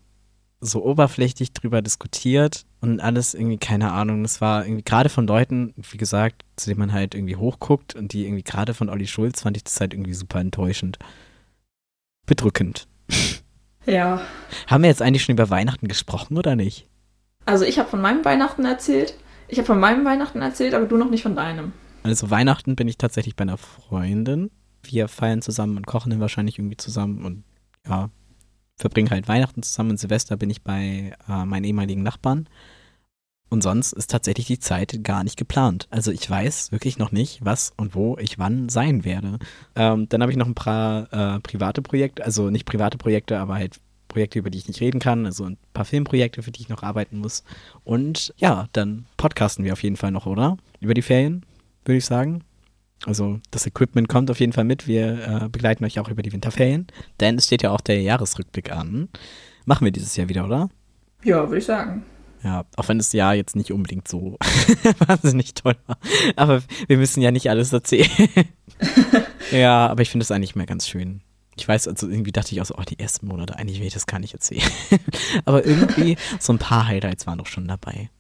so 0.60 0.84
oberflächlich 0.84 1.52
drüber 1.52 1.82
diskutiert 1.82 2.64
und 2.80 3.00
alles 3.00 3.34
irgendwie, 3.34 3.58
keine 3.58 3.92
Ahnung, 3.92 4.22
das 4.22 4.40
war 4.40 4.64
irgendwie 4.64 4.82
gerade 4.82 5.08
von 5.08 5.26
Leuten, 5.26 5.74
wie 5.76 5.96
gesagt, 5.96 6.44
zu 6.56 6.68
denen 6.70 6.80
man 6.80 6.92
halt 6.92 7.14
irgendwie 7.14 7.36
hochguckt 7.36 7.94
und 7.94 8.12
die 8.12 8.24
irgendwie 8.24 8.42
gerade 8.42 8.74
von 8.74 8.88
Olli 8.88 9.06
Schulz 9.06 9.42
fand 9.42 9.56
ich 9.56 9.64
das 9.64 9.80
halt 9.80 9.94
irgendwie 9.94 10.14
super 10.14 10.40
enttäuschend. 10.40 10.98
Bedrückend. 12.26 12.88
Ja. 13.86 14.20
Haben 14.66 14.82
wir 14.82 14.90
jetzt 14.90 15.00
eigentlich 15.00 15.24
schon 15.24 15.32
über 15.32 15.48
Weihnachten 15.48 15.88
gesprochen 15.88 16.36
oder 16.36 16.56
nicht? 16.56 16.86
Also 17.46 17.64
ich 17.64 17.78
habe 17.78 17.88
von 17.88 18.02
meinem 18.02 18.22
Weihnachten 18.22 18.66
erzählt. 18.66 19.14
Ich 19.48 19.56
habe 19.56 19.64
von 19.64 19.80
meinem 19.80 20.04
Weihnachten 20.04 20.42
erzählt, 20.42 20.74
aber 20.74 20.84
du 20.84 20.98
noch 20.98 21.08
nicht 21.08 21.22
von 21.22 21.34
deinem. 21.34 21.72
Also 22.02 22.30
Weihnachten 22.30 22.76
bin 22.76 22.86
ich 22.86 22.98
tatsächlich 22.98 23.34
bei 23.34 23.42
einer 23.42 23.56
Freundin. 23.56 24.50
Wir 24.82 25.08
feiern 25.08 25.40
zusammen 25.40 25.78
und 25.78 25.86
kochen 25.86 26.10
dann 26.10 26.20
wahrscheinlich 26.20 26.58
irgendwie 26.58 26.76
zusammen 26.76 27.24
und 27.24 27.44
ja, 27.88 28.10
verbringe 28.78 29.10
halt 29.10 29.28
Weihnachten 29.28 29.62
zusammen 29.62 29.90
und 29.90 30.00
Silvester 30.00 30.36
bin 30.36 30.50
ich 30.50 30.62
bei 30.62 31.12
äh, 31.28 31.44
meinen 31.44 31.64
ehemaligen 31.64 32.02
Nachbarn. 32.02 32.48
Und 33.50 33.62
sonst 33.62 33.92
ist 33.94 34.10
tatsächlich 34.10 34.46
die 34.46 34.58
Zeit 34.58 35.02
gar 35.02 35.24
nicht 35.24 35.38
geplant. 35.38 35.88
Also 35.90 36.12
ich 36.12 36.28
weiß 36.28 36.70
wirklich 36.70 36.98
noch 36.98 37.12
nicht, 37.12 37.44
was 37.44 37.72
und 37.76 37.94
wo 37.94 38.18
ich 38.18 38.38
wann 38.38 38.68
sein 38.68 39.04
werde. 39.04 39.38
Ähm, 39.74 40.08
dann 40.08 40.20
habe 40.20 40.30
ich 40.30 40.36
noch 40.36 40.46
ein 40.46 40.54
paar 40.54 41.12
äh, 41.12 41.40
private 41.40 41.80
Projekte, 41.80 42.24
also 42.24 42.50
nicht 42.50 42.66
private 42.66 42.98
Projekte, 42.98 43.38
aber 43.38 43.54
halt 43.54 43.80
Projekte, 44.08 44.38
über 44.38 44.50
die 44.50 44.58
ich 44.58 44.68
nicht 44.68 44.80
reden 44.80 45.00
kann, 45.00 45.26
also 45.26 45.44
ein 45.44 45.58
paar 45.72 45.84
Filmprojekte, 45.84 46.42
für 46.42 46.50
die 46.50 46.62
ich 46.62 46.68
noch 46.68 46.82
arbeiten 46.82 47.18
muss. 47.18 47.42
Und 47.84 48.34
ja, 48.36 48.66
dann 48.72 49.06
podcasten 49.16 49.64
wir 49.64 49.72
auf 49.72 49.82
jeden 49.82 49.96
Fall 49.96 50.10
noch, 50.10 50.26
oder? 50.26 50.56
Über 50.80 50.94
die 50.94 51.02
Ferien, 51.02 51.44
würde 51.84 51.98
ich 51.98 52.06
sagen. 52.06 52.42
Also 53.06 53.40
das 53.50 53.66
Equipment 53.66 54.08
kommt 54.08 54.30
auf 54.30 54.40
jeden 54.40 54.52
Fall 54.52 54.64
mit. 54.64 54.87
Wir 54.87 55.42
äh, 55.44 55.48
begleiten 55.48 55.84
euch 55.84 55.98
auch 56.00 56.08
über 56.08 56.22
die 56.22 56.32
Winterferien. 56.32 56.87
Denn 57.20 57.37
es 57.37 57.46
steht 57.46 57.62
ja 57.62 57.70
auch 57.70 57.80
der 57.80 58.02
Jahresrückblick 58.02 58.72
an. 58.72 59.08
Machen 59.64 59.84
wir 59.84 59.92
dieses 59.92 60.16
Jahr 60.16 60.28
wieder, 60.28 60.44
oder? 60.44 60.68
Ja, 61.24 61.46
würde 61.46 61.58
ich 61.58 61.64
sagen. 61.64 62.04
Ja, 62.42 62.64
auch 62.76 62.88
wenn 62.88 62.98
das 62.98 63.12
Jahr 63.12 63.34
jetzt 63.34 63.56
nicht 63.56 63.72
unbedingt 63.72 64.06
so 64.06 64.37
wahnsinnig 65.06 65.54
toll 65.54 65.74
war. 65.87 65.98
Aber 66.37 66.62
wir 66.87 66.96
müssen 66.96 67.20
ja 67.20 67.30
nicht 67.30 67.50
alles 67.50 67.72
erzählen. 67.72 68.08
ja, 69.50 69.88
aber 69.88 70.02
ich 70.02 70.11
finde 70.11 70.22
es 70.22 70.30
eigentlich 70.30 70.54
mehr 70.54 70.66
ganz 70.66 70.88
schön. 70.88 71.22
Ich 71.56 71.66
weiß, 71.66 71.88
also 71.88 72.08
irgendwie 72.08 72.30
dachte 72.30 72.52
ich 72.52 72.61
auch 72.61 72.66
so, 72.66 72.76
oh, 72.78 72.82
die 72.82 73.00
ersten 73.00 73.26
Monate, 73.26 73.56
eigentlich 73.56 73.80
will 73.80 73.88
ich 73.88 73.94
das 73.94 74.06
gar 74.06 74.20
nicht 74.20 74.34
erzählen. 74.34 74.62
aber 75.44 75.66
irgendwie, 75.66 76.16
so 76.38 76.52
ein 76.52 76.58
paar 76.58 76.87
Highlights 76.87 77.26
waren 77.26 77.38
doch 77.38 77.46
schon 77.46 77.66
dabei. 77.66 78.11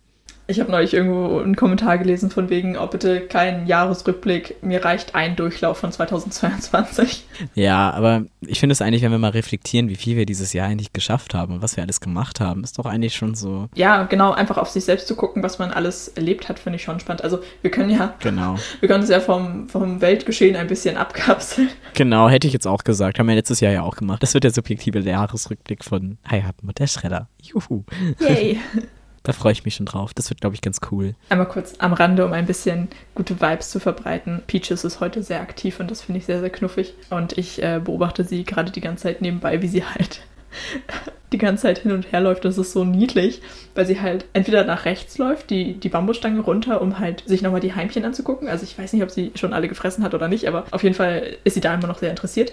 Ich 0.50 0.60
habe 0.60 0.70
neulich 0.70 0.94
irgendwo 0.94 1.40
einen 1.40 1.56
Kommentar 1.56 1.98
gelesen 1.98 2.30
von 2.30 2.48
wegen, 2.48 2.78
oh 2.78 2.86
bitte 2.86 3.20
kein 3.20 3.66
Jahresrückblick, 3.66 4.62
mir 4.62 4.82
reicht 4.82 5.14
ein 5.14 5.36
Durchlauf 5.36 5.76
von 5.76 5.92
2022. 5.92 7.26
Ja, 7.54 7.90
aber 7.90 8.24
ich 8.40 8.58
finde 8.58 8.72
es 8.72 8.80
eigentlich, 8.80 9.02
wenn 9.02 9.10
wir 9.10 9.18
mal 9.18 9.32
reflektieren, 9.32 9.90
wie 9.90 9.96
viel 9.96 10.16
wir 10.16 10.24
dieses 10.24 10.54
Jahr 10.54 10.66
eigentlich 10.66 10.94
geschafft 10.94 11.34
haben 11.34 11.52
und 11.52 11.62
was 11.62 11.76
wir 11.76 11.84
alles 11.84 12.00
gemacht 12.00 12.40
haben, 12.40 12.64
ist 12.64 12.78
doch 12.78 12.86
eigentlich 12.86 13.14
schon 13.14 13.34
so. 13.34 13.68
Ja, 13.74 14.04
genau, 14.04 14.32
einfach 14.32 14.56
auf 14.56 14.70
sich 14.70 14.86
selbst 14.86 15.06
zu 15.06 15.16
gucken, 15.16 15.42
was 15.42 15.58
man 15.58 15.70
alles 15.70 16.08
erlebt 16.08 16.48
hat, 16.48 16.58
finde 16.58 16.76
ich 16.76 16.82
schon 16.82 16.98
spannend. 16.98 17.22
Also 17.22 17.40
wir 17.60 17.70
können 17.70 17.90
ja, 17.90 18.14
genau. 18.20 18.56
wir 18.80 18.88
können 18.88 19.02
uns 19.02 19.10
ja 19.10 19.20
vom, 19.20 19.68
vom 19.68 20.00
Weltgeschehen 20.00 20.56
ein 20.56 20.66
bisschen 20.66 20.96
abkapseln. 20.96 21.68
Genau, 21.92 22.30
hätte 22.30 22.46
ich 22.46 22.54
jetzt 22.54 22.66
auch 22.66 22.84
gesagt, 22.84 23.18
haben 23.18 23.28
wir 23.28 23.34
letztes 23.34 23.60
Jahr 23.60 23.72
ja 23.72 23.82
auch 23.82 23.96
gemacht. 23.96 24.22
Das 24.22 24.32
wird 24.32 24.44
der 24.44 24.52
subjektive 24.52 25.00
Jahresrückblick 25.00 25.84
von 25.84 26.16
Heiraten 26.28 26.66
mit 26.66 26.78
der 26.78 26.86
Schredder. 26.86 27.28
Juhu. 27.42 27.84
Yay. 28.18 28.58
Da 29.28 29.34
freue 29.34 29.52
ich 29.52 29.66
mich 29.66 29.74
schon 29.74 29.84
drauf. 29.84 30.14
Das 30.14 30.30
wird, 30.30 30.40
glaube 30.40 30.54
ich, 30.54 30.62
ganz 30.62 30.80
cool. 30.90 31.14
Einmal 31.28 31.48
kurz 31.48 31.74
am 31.80 31.92
Rande, 31.92 32.24
um 32.24 32.32
ein 32.32 32.46
bisschen 32.46 32.88
gute 33.14 33.42
Vibes 33.42 33.68
zu 33.68 33.78
verbreiten. 33.78 34.40
Peaches 34.46 34.84
ist 34.84 35.00
heute 35.00 35.22
sehr 35.22 35.42
aktiv 35.42 35.80
und 35.80 35.90
das 35.90 36.00
finde 36.00 36.20
ich 36.20 36.24
sehr, 36.24 36.40
sehr 36.40 36.48
knuffig. 36.48 36.94
Und 37.10 37.36
ich 37.36 37.62
äh, 37.62 37.78
beobachte 37.78 38.24
sie 38.24 38.44
gerade 38.44 38.72
die 38.72 38.80
ganze 38.80 39.02
Zeit 39.02 39.20
nebenbei, 39.20 39.60
wie 39.60 39.68
sie 39.68 39.84
halt 39.84 40.22
die 41.32 41.38
ganze 41.38 41.62
Zeit 41.62 41.78
hin 41.78 41.92
und 41.92 42.10
her 42.10 42.20
läuft. 42.20 42.44
Das 42.44 42.56
ist 42.56 42.72
so 42.72 42.84
niedlich, 42.84 43.42
weil 43.74 43.86
sie 43.86 44.00
halt 44.00 44.24
entweder 44.32 44.64
nach 44.64 44.84
rechts 44.84 45.18
läuft, 45.18 45.50
die, 45.50 45.74
die 45.74 45.88
Bambusstange 45.88 46.40
runter, 46.40 46.80
um 46.80 46.98
halt 46.98 47.22
sich 47.26 47.42
nochmal 47.42 47.60
die 47.60 47.74
Heimchen 47.74 48.04
anzugucken. 48.04 48.48
Also 48.48 48.64
ich 48.64 48.78
weiß 48.78 48.92
nicht, 48.92 49.02
ob 49.02 49.10
sie 49.10 49.32
schon 49.34 49.52
alle 49.52 49.68
gefressen 49.68 50.02
hat 50.04 50.14
oder 50.14 50.28
nicht, 50.28 50.48
aber 50.48 50.64
auf 50.70 50.82
jeden 50.82 50.94
Fall 50.94 51.36
ist 51.44 51.54
sie 51.54 51.60
da 51.60 51.74
immer 51.74 51.86
noch 51.86 51.98
sehr 51.98 52.10
interessiert. 52.10 52.52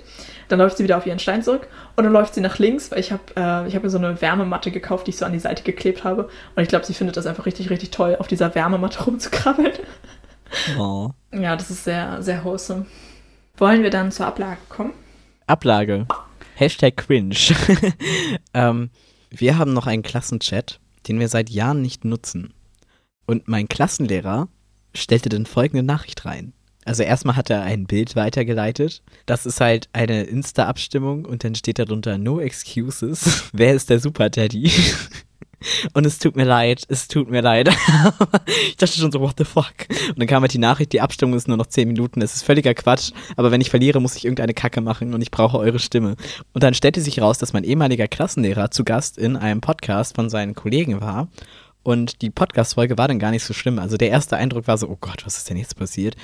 Dann 0.50 0.60
läuft 0.60 0.78
sie 0.78 0.84
wieder 0.84 0.98
auf 0.98 1.06
ihren 1.06 1.20
Stein 1.20 1.44
zurück 1.44 1.68
und 1.96 2.04
dann 2.04 2.14
läuft 2.14 2.34
sie 2.34 2.42
nach 2.42 2.60
links, 2.60 2.92
weil 2.92 3.00
ich 3.00 3.12
habe 3.12 3.24
äh, 3.36 3.72
hab 3.74 3.84
mir 3.84 3.90
so 3.90 3.98
eine 3.98 4.22
Wärmematte 4.22 4.72
gekauft, 4.72 5.08
die 5.08 5.12
ich 5.12 5.18
so 5.18 5.26
an 5.26 5.34
die 5.34 5.40
Seite 5.40 5.64
geklebt 5.64 6.04
habe. 6.04 6.30
Und 6.56 6.64
ich 6.64 6.70
glaube, 6.70 6.86
sie 6.86 6.94
findet 6.94 7.18
das 7.18 7.26
einfach 7.26 7.46
richtig, 7.46 7.70
richtig 7.70 7.92
toll, 7.92 8.18
auf 8.20 8.28
dieser 8.28 8.54
Wärmematte 8.56 9.04
rumzukrabbeln. 9.04 9.74
Oh. 10.78 11.10
Ja, 11.34 11.56
das 11.56 11.70
ist 11.72 11.84
sehr, 11.84 12.22
sehr 12.22 12.46
wholesome. 12.46 12.86
Wollen 13.58 13.84
wir 13.84 13.90
dann 13.90 14.12
zur 14.12 14.28
Ablage 14.28 14.60
kommen? 14.70 14.94
Ablage. 15.48 16.06
Hashtag 16.56 16.98
cringe. 16.98 17.36
ähm, 18.54 18.90
wir 19.30 19.58
haben 19.58 19.74
noch 19.74 19.88
einen 19.88 20.04
Klassenchat, 20.04 20.80
den 21.08 21.20
wir 21.20 21.28
seit 21.28 21.50
Jahren 21.50 21.82
nicht 21.82 22.06
nutzen. 22.06 22.54
Und 23.26 23.48
mein 23.48 23.68
Klassenlehrer 23.68 24.48
stellte 24.94 25.30
dann 25.30 25.46
folgende 25.46 25.84
Nachricht 25.84 26.26
rein. 26.26 26.54
Also 26.86 27.02
erstmal 27.02 27.36
hat 27.36 27.50
er 27.50 27.64
ein 27.64 27.88
Bild 27.88 28.16
weitergeleitet. 28.16 29.02
Das 29.26 29.48
ist 29.48 29.60
halt 29.60 29.90
eine 29.92 30.24
Insta-Abstimmung 30.24 31.26
und 31.26 31.44
dann 31.44 31.56
steht 31.56 31.80
darunter 31.80 32.20
No 32.20 32.40
Excuses. 32.40 33.50
Wer 33.54 33.74
ist 33.74 33.90
der 33.90 34.00
Super 34.00 34.30
Daddy? 34.30 34.72
Und 35.94 36.06
es 36.06 36.20
tut 36.20 36.36
mir 36.36 36.44
leid, 36.44 36.84
es 36.90 37.08
tut 37.08 37.30
mir 37.30 37.42
leid. 37.42 37.70
ich 38.68 38.78
dachte 38.78 38.98
schon 38.98 39.12
so, 39.12 39.20
what 39.20 39.36
the 39.38 39.46
fuck? 39.46 39.74
Und 40.10 40.20
dann 40.20 40.28
kam 40.28 40.42
halt 40.42 40.54
die 40.54 40.60
Nachricht, 40.60 40.94
die 40.94 41.02
Abstimmung 41.02 41.36
ist 41.36 41.48
nur 41.48 41.58
noch 41.58 41.66
10 41.68 41.88
Minuten. 41.88 42.20
Das 42.20 42.36
ist 42.36 42.44
völliger 42.44 42.74
Quatsch. 42.74 43.12
Aber 43.36 43.52
wenn 43.52 43.62
ich 43.62 43.70
verliere, 43.70 44.02
muss 44.02 44.16
ich 44.16 44.26
irgendeine 44.26 44.54
Kacke 44.54 44.82
machen 44.82 45.14
und 45.14 45.22
ich 45.22 45.32
brauche 45.32 45.58
eure 45.58 45.80
Stimme. 45.80 46.16
Und 46.54 46.64
dann 46.64 46.74
stellte 46.74 47.02
sich 47.02 47.22
raus, 47.22 47.38
dass 47.38 47.54
mein 47.54 47.64
ehemaliger 47.64 48.08
Klassenlehrer 48.08 48.72
zu 48.72 48.84
Gast 48.84 49.18
in 49.18 49.38
einem 49.38 49.62
Podcast 49.62 50.16
von 50.16 50.30
seinen 50.30 50.56
Kollegen 50.56 51.02
war. 51.02 51.30
Und 51.84 52.22
die 52.24 52.32
Podcast-Folge 52.32 52.98
war 52.98 53.08
dann 53.08 53.20
gar 53.20 53.32
nicht 53.32 53.44
so 53.44 53.54
schlimm. 53.54 53.80
Also 53.80 53.98
der 53.98 54.10
erste 54.10 54.38
Eindruck 54.38 54.68
war 54.68 54.78
so, 54.78 54.90
oh 54.90 54.98
Gott, 55.00 55.26
was 55.26 55.38
ist 55.38 55.50
denn 55.50 55.58
jetzt 55.58 55.76
passiert? 55.76 56.16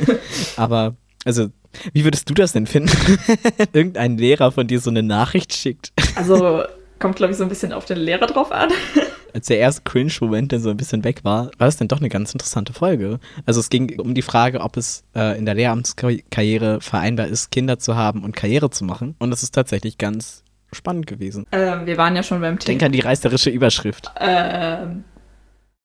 Aber, 0.56 0.94
also, 1.24 1.48
wie 1.92 2.04
würdest 2.04 2.30
du 2.30 2.34
das 2.34 2.52
denn 2.52 2.66
finden? 2.66 3.18
Irgendein 3.72 4.18
Lehrer 4.18 4.52
von 4.52 4.66
dir 4.66 4.80
so 4.80 4.90
eine 4.90 5.02
Nachricht 5.02 5.52
schickt. 5.52 5.92
Also, 6.14 6.62
kommt, 7.00 7.16
glaube 7.16 7.32
ich, 7.32 7.38
so 7.38 7.42
ein 7.42 7.48
bisschen 7.48 7.72
auf 7.72 7.86
den 7.86 7.98
Lehrer 7.98 8.26
drauf 8.26 8.52
an. 8.52 8.70
Als 9.34 9.46
der 9.46 9.58
erste 9.58 9.82
Cringe-Moment 9.82 10.52
dann 10.52 10.60
so 10.60 10.70
ein 10.70 10.76
bisschen 10.76 11.04
weg 11.04 11.24
war, 11.24 11.46
war 11.58 11.66
das 11.66 11.76
dann 11.76 11.88
doch 11.88 11.98
eine 11.98 12.08
ganz 12.08 12.32
interessante 12.32 12.72
Folge. 12.72 13.20
Also 13.46 13.60
es 13.60 13.70
ging 13.70 13.98
um 14.00 14.14
die 14.14 14.22
Frage, 14.22 14.60
ob 14.60 14.76
es 14.76 15.04
äh, 15.14 15.38
in 15.38 15.46
der 15.46 15.54
Lehramtskarriere 15.54 16.80
vereinbar 16.80 17.28
ist, 17.28 17.50
Kinder 17.50 17.78
zu 17.78 17.96
haben 17.96 18.24
und 18.24 18.36
Karriere 18.36 18.70
zu 18.70 18.84
machen. 18.84 19.14
Und 19.18 19.30
das 19.30 19.42
ist 19.42 19.52
tatsächlich 19.52 19.98
ganz 19.98 20.42
spannend 20.72 21.06
gewesen. 21.06 21.46
Ähm, 21.52 21.86
wir 21.86 21.96
waren 21.96 22.16
ja 22.16 22.22
schon 22.22 22.40
beim 22.40 22.58
Thema. 22.58 22.78
Denk 22.78 22.82
an 22.82 22.92
die 22.92 23.00
reißerische 23.00 23.50
Überschrift. 23.50 24.10
Ähm, 24.18 25.04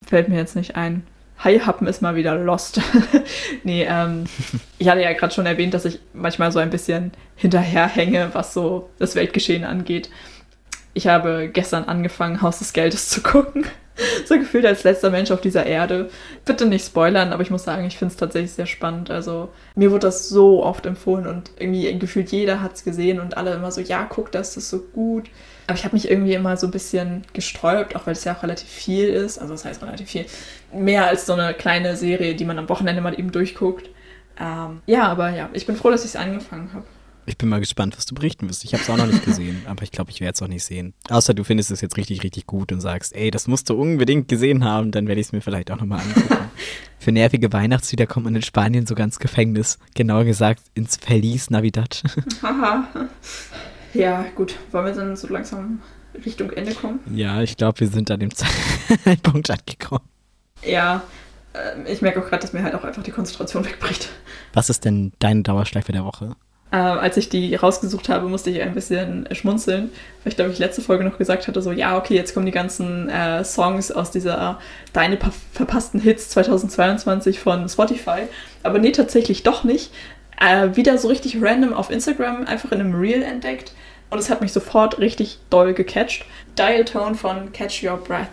fällt 0.05 0.27
mir 0.27 0.37
jetzt 0.37 0.55
nicht 0.55 0.75
ein. 0.75 1.03
Haihappen 1.43 1.85
ist 1.87 2.01
mal 2.01 2.15
wieder 2.15 2.35
lost. 2.35 2.81
nee, 3.63 3.85
ähm, 3.87 4.23
ich 4.79 4.89
hatte 4.89 5.01
ja 5.01 5.13
gerade 5.13 5.33
schon 5.33 5.45
erwähnt, 5.45 5.73
dass 5.73 5.85
ich 5.85 5.99
manchmal 6.13 6.51
so 6.51 6.59
ein 6.59 6.69
bisschen 6.69 7.11
hinterherhänge, 7.35 8.29
was 8.33 8.53
so 8.53 8.89
das 8.97 9.15
Weltgeschehen 9.15 9.63
angeht. 9.63 10.09
Ich 10.95 11.07
habe 11.07 11.49
gestern 11.51 11.83
angefangen, 11.83 12.41
Haus 12.41 12.59
des 12.59 12.73
Geldes 12.73 13.09
zu 13.09 13.21
gucken. 13.21 13.65
so 14.25 14.37
gefühlt 14.37 14.65
als 14.65 14.83
letzter 14.83 15.09
Mensch 15.09 15.29
auf 15.31 15.41
dieser 15.41 15.65
Erde. 15.65 16.09
Bitte 16.45 16.65
nicht 16.65 16.85
spoilern, 16.85 17.31
aber 17.31 17.43
ich 17.43 17.51
muss 17.51 17.63
sagen, 17.63 17.85
ich 17.85 17.97
finde 17.97 18.13
es 18.13 18.17
tatsächlich 18.17 18.53
sehr 18.53 18.65
spannend. 18.65 19.09
Also 19.11 19.49
mir 19.75 19.91
wurde 19.91 20.07
das 20.07 20.29
so 20.29 20.63
oft 20.63 20.85
empfohlen 20.85 21.27
und 21.27 21.51
irgendwie 21.57 21.97
gefühlt 21.99 22.31
jeder 22.31 22.61
hat 22.61 22.75
es 22.75 22.83
gesehen 22.83 23.19
und 23.19 23.37
alle 23.37 23.53
immer 23.53 23.71
so, 23.71 23.81
ja, 23.81 24.05
guck 24.09 24.31
das, 24.31 24.53
das 24.53 24.63
ist 24.63 24.69
so 24.69 24.79
gut. 24.79 25.25
Aber 25.67 25.77
ich 25.77 25.83
habe 25.83 25.95
mich 25.95 26.09
irgendwie 26.09 26.33
immer 26.33 26.57
so 26.57 26.67
ein 26.67 26.71
bisschen 26.71 27.23
gesträubt, 27.33 27.95
auch 27.95 28.05
weil 28.05 28.13
es 28.13 28.23
ja 28.23 28.33
auch 28.35 28.43
relativ 28.43 28.69
viel 28.69 29.09
ist. 29.09 29.37
Also 29.37 29.53
das 29.53 29.65
heißt 29.65 29.81
relativ 29.83 30.09
viel. 30.09 30.25
Mehr 30.73 31.07
als 31.07 31.25
so 31.25 31.33
eine 31.33 31.53
kleine 31.53 31.97
Serie, 31.97 32.35
die 32.35 32.45
man 32.45 32.59
am 32.59 32.69
Wochenende 32.69 33.01
mal 33.01 33.17
eben 33.17 33.31
durchguckt. 33.31 33.89
Ähm, 34.39 34.81
ja, 34.85 35.07
aber 35.07 35.29
ja, 35.29 35.49
ich 35.53 35.65
bin 35.65 35.75
froh, 35.75 35.89
dass 35.89 36.03
ich 36.03 36.11
es 36.11 36.15
angefangen 36.15 36.71
habe. 36.73 36.85
Ich 37.27 37.37
bin 37.37 37.49
mal 37.49 37.59
gespannt, 37.59 37.97
was 37.97 38.05
du 38.05 38.13
berichten 38.13 38.47
wirst. 38.47 38.63
Ich 38.63 38.73
habe 38.73 38.83
es 38.83 38.89
auch 38.89 38.97
noch 38.97 39.07
nicht 39.07 39.25
gesehen, 39.25 39.63
aber 39.67 39.81
ich 39.83 39.91
glaube, 39.91 40.11
ich 40.11 40.21
werde 40.21 40.33
es 40.35 40.41
auch 40.41 40.47
nicht 40.47 40.63
sehen. 40.63 40.93
Außer 41.09 41.33
du 41.33 41.43
findest 41.43 41.71
es 41.71 41.81
jetzt 41.81 41.97
richtig, 41.97 42.23
richtig 42.23 42.45
gut 42.45 42.71
und 42.71 42.81
sagst, 42.81 43.15
ey, 43.15 43.31
das 43.31 43.47
musst 43.47 43.69
du 43.69 43.79
unbedingt 43.79 44.27
gesehen 44.27 44.63
haben, 44.63 44.91
dann 44.91 45.07
werde 45.07 45.21
ich 45.21 45.27
es 45.27 45.33
mir 45.33 45.41
vielleicht 45.41 45.71
auch 45.71 45.79
nochmal 45.79 46.01
angucken. 46.01 46.49
Für 46.99 47.11
nervige 47.11 47.51
Weihnachtslieder 47.51 48.05
kommt 48.05 48.25
man 48.25 48.35
in 48.35 48.41
Spanien 48.41 48.85
sogar 48.85 49.05
ins 49.05 49.19
Gefängnis. 49.19 49.79
Genauer 49.95 50.25
gesagt, 50.25 50.61
ins 50.73 50.97
Feliz 50.97 51.49
Navidad. 51.49 52.03
Haha. 52.43 52.87
ja, 53.93 54.25
gut. 54.35 54.55
Wollen 54.71 54.85
wir 54.85 54.93
dann 54.93 55.15
so 55.15 55.27
langsam 55.27 55.81
Richtung 56.25 56.51
Ende 56.51 56.73
kommen? 56.73 56.99
Ja, 57.13 57.41
ich 57.41 57.57
glaube, 57.57 57.79
wir 57.79 57.87
sind 57.87 58.09
an 58.11 58.19
dem 58.19 58.31
Zeitpunkt 58.33 59.49
angekommen. 59.49 60.05
Ja, 60.63 61.03
äh, 61.53 61.91
ich 61.91 62.01
merke 62.01 62.21
auch 62.21 62.29
gerade, 62.29 62.41
dass 62.41 62.53
mir 62.53 62.63
halt 62.63 62.75
auch 62.75 62.83
einfach 62.83 63.03
die 63.03 63.11
Konzentration 63.11 63.65
wegbricht. 63.65 64.09
Was 64.53 64.69
ist 64.69 64.85
denn 64.85 65.11
deine 65.19 65.43
Dauerschleife 65.43 65.91
der 65.91 66.05
Woche? 66.05 66.35
Äh, 66.75 66.79
als 66.79 67.15
ich 67.15 67.29
die 67.29 67.55
rausgesucht 67.55 68.09
habe, 68.09 68.27
musste 68.27 68.49
ich 68.49 68.61
ein 68.61 68.73
bisschen 68.73 69.29
schmunzeln, 69.31 69.91
weil 70.23 70.31
ich 70.31 70.35
glaube, 70.35 70.51
ich 70.51 70.59
letzte 70.59 70.81
Folge 70.81 71.05
noch 71.05 71.17
gesagt 71.17 71.47
hatte, 71.47 71.61
so, 71.61 71.71
ja, 71.71 71.97
okay, 71.97 72.15
jetzt 72.15 72.33
kommen 72.33 72.45
die 72.45 72.51
ganzen 72.51 73.07
äh, 73.07 73.45
Songs 73.45 73.93
aus 73.93 74.11
dieser 74.11 74.59
Deine 74.91 75.17
verpassten 75.53 76.01
Hits 76.01 76.27
2022 76.31 77.39
von 77.39 77.69
Spotify. 77.69 78.23
Aber 78.61 78.79
nee, 78.79 78.91
tatsächlich 78.91 79.43
doch 79.43 79.63
nicht. 79.63 79.93
Äh, 80.37 80.75
wieder 80.75 80.97
so 80.97 81.07
richtig 81.07 81.41
random 81.41 81.71
auf 81.71 81.89
Instagram, 81.89 82.45
einfach 82.45 82.73
in 82.73 82.81
einem 82.81 82.93
Reel 82.93 83.23
entdeckt. 83.23 83.71
Und 84.09 84.19
es 84.19 84.29
hat 84.29 84.41
mich 84.41 84.51
sofort 84.51 84.99
richtig 84.99 85.39
doll 85.49 85.73
gecatcht. 85.73 86.25
Dial 86.59 86.83
Tone 86.83 87.15
von 87.15 87.53
Catch 87.53 87.83
Your 87.83 87.95
Breath. 87.95 88.27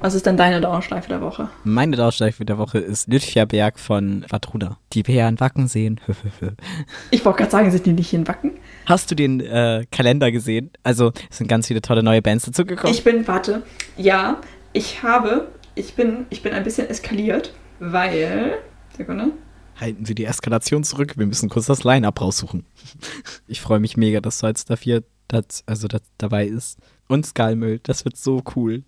Was 0.00 0.14
ist 0.14 0.26
denn 0.26 0.36
deine 0.36 0.60
Dauerschleife 0.60 1.08
der 1.08 1.20
Woche? 1.20 1.48
Meine 1.64 1.96
Dauerschleife 1.96 2.44
der 2.44 2.58
Woche 2.58 2.78
ist 2.78 3.08
Lütfier 3.08 3.46
Berg 3.46 3.78
von 3.78 4.24
Vatruda. 4.28 4.78
Die 4.92 5.06
wir 5.06 5.14
ja 5.14 5.28
in 5.28 5.40
Wacken 5.40 5.68
sehen. 5.68 6.00
ich 7.10 7.24
wollte 7.24 7.38
gerade 7.38 7.50
sagen, 7.50 7.70
sind 7.70 7.86
die 7.86 7.92
nicht 7.92 8.12
in 8.12 8.28
Wacken? 8.28 8.52
Hast 8.84 9.10
du 9.10 9.14
den 9.14 9.40
äh, 9.40 9.86
Kalender 9.90 10.30
gesehen? 10.30 10.70
Also, 10.82 11.12
es 11.30 11.38
sind 11.38 11.48
ganz 11.48 11.66
viele 11.68 11.80
tolle 11.80 12.02
neue 12.02 12.20
Bands 12.22 12.44
dazugekommen. 12.44 12.94
Ich 12.94 13.04
bin, 13.04 13.26
warte, 13.26 13.62
ja, 13.96 14.40
ich 14.72 15.02
habe, 15.02 15.48
ich 15.74 15.94
bin, 15.94 16.26
ich 16.30 16.42
bin 16.42 16.52
ein 16.52 16.62
bisschen 16.62 16.88
eskaliert, 16.88 17.54
weil, 17.80 18.58
Sekunde. 18.96 19.32
Halten 19.80 20.04
Sie 20.04 20.14
die 20.14 20.24
Eskalation 20.24 20.84
zurück, 20.84 21.14
wir 21.16 21.26
müssen 21.26 21.48
kurz 21.48 21.66
das 21.66 21.84
Line-Up 21.84 22.20
raussuchen. 22.20 22.64
Ich 23.48 23.60
freue 23.60 23.78
mich 23.78 23.96
mega, 23.96 24.20
dass 24.20 24.40
Salz 24.40 24.64
dafür 24.64 25.02
das, 25.28 25.62
also 25.66 25.88
das 25.88 26.02
dabei 26.18 26.46
ist 26.46 26.78
und 27.08 27.26
Skullmüll. 27.26 27.80
Das 27.82 28.04
wird 28.04 28.16
so 28.16 28.42
cool. 28.54 28.82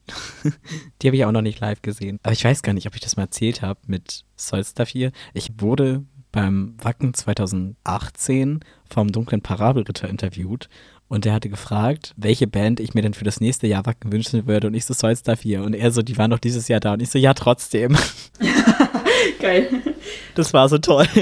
die 1.03 1.09
habe 1.09 1.17
ich 1.17 1.25
auch 1.25 1.33
noch 1.33 1.43
nicht 1.43 1.61
live 1.61 1.83
gesehen. 1.83 2.19
Aber 2.23 2.33
ich 2.33 2.45
weiß 2.45 2.63
gar 2.63 2.73
nicht, 2.73 2.87
ob 2.87 2.95
ich 2.95 3.01
das 3.01 3.17
mal 3.17 3.25
erzählt 3.25 3.63
habe 3.63 3.81
mit 3.87 4.25
Solstar 4.37 4.87
4. 4.87 5.13
Ich 5.35 5.51
wurde 5.59 6.05
beim 6.33 6.75
Wacken 6.83 7.15
2018 7.15 8.61
vom 8.89 9.11
dunklen 9.11 9.41
Parabelritter 9.41 10.09
interviewt 10.09 10.69
und 11.09 11.25
der 11.25 11.33
hatte 11.33 11.49
gefragt, 11.49 12.15
welche 12.17 12.47
Band 12.47 12.81
ich 12.81 12.95
mir 12.95 13.03
denn 13.03 13.15
für 13.15 13.25
das 13.25 13.41
nächste 13.41 13.67
Jahr 13.67 13.87
Wacken 13.87 14.13
wünschen 14.13 14.47
würde 14.47 14.67
und 14.67 14.75
ich 14.75 14.85
so 14.85 14.93
Solstar 14.93 15.37
4 15.37 15.63
und 15.63 15.75
er 15.75 15.91
so, 15.91 16.03
die 16.03 16.19
waren 16.19 16.31
doch 16.31 16.39
dieses 16.39 16.69
Jahr 16.69 16.81
da 16.81 16.93
und 16.93 17.03
ich 17.03 17.11
so, 17.11 17.19
ja 17.19 17.35
trotzdem. 17.35 17.97
Geil. 19.41 19.69
Das 20.35 20.53
war 20.53 20.69
so 20.69 20.79
toll. 20.79 21.07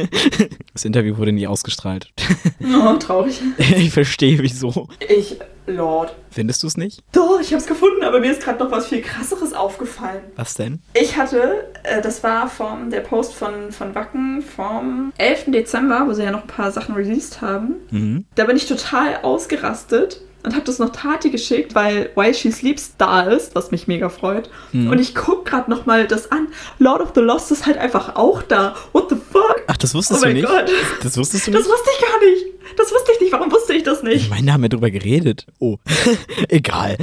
Das 0.72 0.84
Interview 0.84 1.16
wurde 1.16 1.32
nie 1.32 1.46
ausgestrahlt. 1.46 2.12
Oh, 2.62 2.94
traurig. 2.96 3.40
Ich 3.58 3.90
verstehe 3.92 4.38
wieso. 4.40 4.88
Ich, 5.08 5.38
Lord. 5.66 6.14
Findest 6.30 6.62
du 6.62 6.66
es 6.66 6.76
nicht? 6.76 7.02
Doch, 7.12 7.40
ich 7.40 7.48
habe 7.48 7.58
es 7.62 7.66
gefunden, 7.66 8.02
aber 8.02 8.20
mir 8.20 8.32
ist 8.32 8.42
gerade 8.42 8.62
noch 8.62 8.70
was 8.70 8.88
viel 8.88 9.00
krasseres 9.00 9.52
aufgefallen. 9.52 10.20
Was 10.36 10.54
denn? 10.54 10.80
Ich 10.94 11.16
hatte, 11.16 11.66
äh, 11.84 12.02
das 12.02 12.22
war 12.22 12.48
vom 12.48 12.90
der 12.90 13.00
Post 13.00 13.34
von, 13.34 13.72
von 13.72 13.94
Wacken 13.94 14.42
vom 14.42 15.12
11. 15.16 15.44
Dezember, 15.52 16.06
wo 16.06 16.12
sie 16.12 16.24
ja 16.24 16.30
noch 16.30 16.42
ein 16.42 16.48
paar 16.48 16.72
Sachen 16.72 16.94
released 16.94 17.40
haben. 17.40 17.76
Mhm. 17.90 18.24
Da 18.34 18.44
bin 18.44 18.56
ich 18.56 18.66
total 18.66 19.16
ausgerastet 19.22 20.20
und 20.46 20.54
habe 20.54 20.64
das 20.64 20.78
noch 20.78 20.90
Tati 20.90 21.30
geschickt, 21.30 21.74
weil 21.74 22.10
Why 22.14 22.32
She 22.32 22.52
Sleeps 22.52 22.92
da 22.96 23.22
ist, 23.22 23.56
was 23.56 23.72
mich 23.72 23.88
mega 23.88 24.08
freut. 24.08 24.48
Mhm. 24.72 24.90
Und 24.90 25.00
ich 25.00 25.14
guck 25.14 25.44
gerade 25.44 25.68
noch 25.68 25.86
mal 25.86 26.06
das 26.06 26.30
an. 26.30 26.46
Lord 26.78 27.02
of 27.02 27.10
the 27.16 27.20
Lost 27.20 27.50
ist 27.50 27.66
halt 27.66 27.78
einfach 27.78 28.14
auch 28.14 28.42
da. 28.42 28.76
What 28.92 29.10
the 29.10 29.16
fuck? 29.16 29.64
Ach, 29.66 29.76
das 29.76 29.92
wusstest 29.92 30.22
oh 30.22 30.26
du 30.26 30.32
nicht? 30.32 30.46
Gott. 30.46 30.70
Das 31.02 31.18
wusstest 31.18 31.48
du 31.48 31.50
nicht? 31.50 31.60
Das 31.60 31.68
wusste 31.68 31.90
ich 31.92 32.06
gar 32.06 32.20
nicht. 32.20 32.78
Das 32.78 32.92
wusste 32.92 33.12
ich 33.12 33.20
nicht. 33.20 33.32
Warum 33.32 33.50
wusste 33.50 33.74
ich 33.74 33.82
das 33.82 34.04
nicht? 34.04 34.22
Ich 34.22 34.30
meine, 34.30 34.46
da 34.46 34.52
haben 34.52 34.62
wir 34.62 34.68
drüber 34.68 34.90
geredet. 34.90 35.46
Oh, 35.58 35.78
egal. 36.48 36.96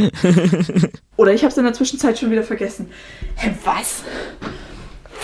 Oder 1.17 1.33
ich 1.33 1.41
habe 1.41 1.51
es 1.51 1.57
in 1.57 1.65
der 1.65 1.73
Zwischenzeit 1.73 2.17
schon 2.17 2.31
wieder 2.31 2.43
vergessen. 2.43 2.89
Hä, 3.35 3.53
was? 3.65 4.03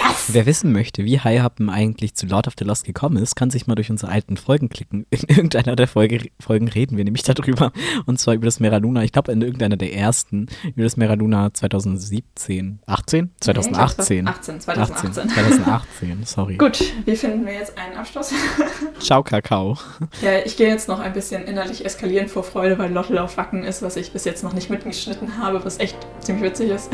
Was? 0.01 0.33
Wer 0.33 0.45
wissen 0.45 0.71
möchte, 0.71 1.03
wie 1.05 1.19
High 1.19 1.41
Happen 1.41 1.69
eigentlich 1.69 2.15
zu 2.15 2.25
Lord 2.27 2.47
of 2.47 2.53
the 2.57 2.65
Lost 2.65 2.85
gekommen 2.85 3.17
ist, 3.17 3.35
kann 3.35 3.49
sich 3.49 3.67
mal 3.67 3.75
durch 3.75 3.89
unsere 3.89 4.11
alten 4.11 4.37
Folgen 4.37 4.69
klicken. 4.69 5.05
In 5.09 5.19
irgendeiner 5.27 5.75
der 5.75 5.87
Folge, 5.87 6.29
Folgen 6.39 6.67
reden 6.67 6.97
wir 6.97 7.03
nämlich 7.03 7.23
darüber. 7.23 7.71
Und 8.05 8.19
zwar 8.19 8.33
über 8.33 8.45
das 8.45 8.59
Meraluna, 8.59 9.03
ich 9.03 9.11
glaube 9.11 9.31
in 9.31 9.41
irgendeiner 9.41 9.77
der 9.77 9.93
ersten, 9.93 10.47
über 10.63 10.83
das 10.83 10.97
Meraluna 10.97 11.53
2017. 11.53 12.79
18? 12.85 13.31
2018. 13.39 14.23
Nee, 14.23 14.29
18, 14.29 14.61
2018. 14.61 15.09
18, 15.09 15.29
2018, 15.29 16.23
sorry. 16.25 16.57
Gut, 16.57 16.79
wie 17.05 17.15
finden 17.15 17.45
wir 17.45 17.53
jetzt 17.53 17.77
einen 17.77 17.97
Abschluss? 17.97 18.33
Ciao, 18.99 19.23
Kakao. 19.23 19.77
Ja, 20.21 20.39
ich 20.43 20.57
gehe 20.57 20.67
jetzt 20.67 20.87
noch 20.87 20.99
ein 20.99 21.13
bisschen 21.13 21.45
innerlich 21.45 21.85
eskalieren 21.85 22.27
vor 22.27 22.43
Freude, 22.43 22.77
weil 22.77 22.91
Lottel 22.91 23.17
auf 23.19 23.37
Wacken 23.37 23.63
ist, 23.63 23.81
was 23.81 23.95
ich 23.95 24.11
bis 24.11 24.25
jetzt 24.25 24.43
noch 24.43 24.53
nicht 24.53 24.69
mitgeschnitten 24.69 25.37
habe, 25.37 25.63
was 25.63 25.79
echt 25.79 25.95
ziemlich 26.19 26.43
witzig 26.43 26.71
ist. 26.71 26.89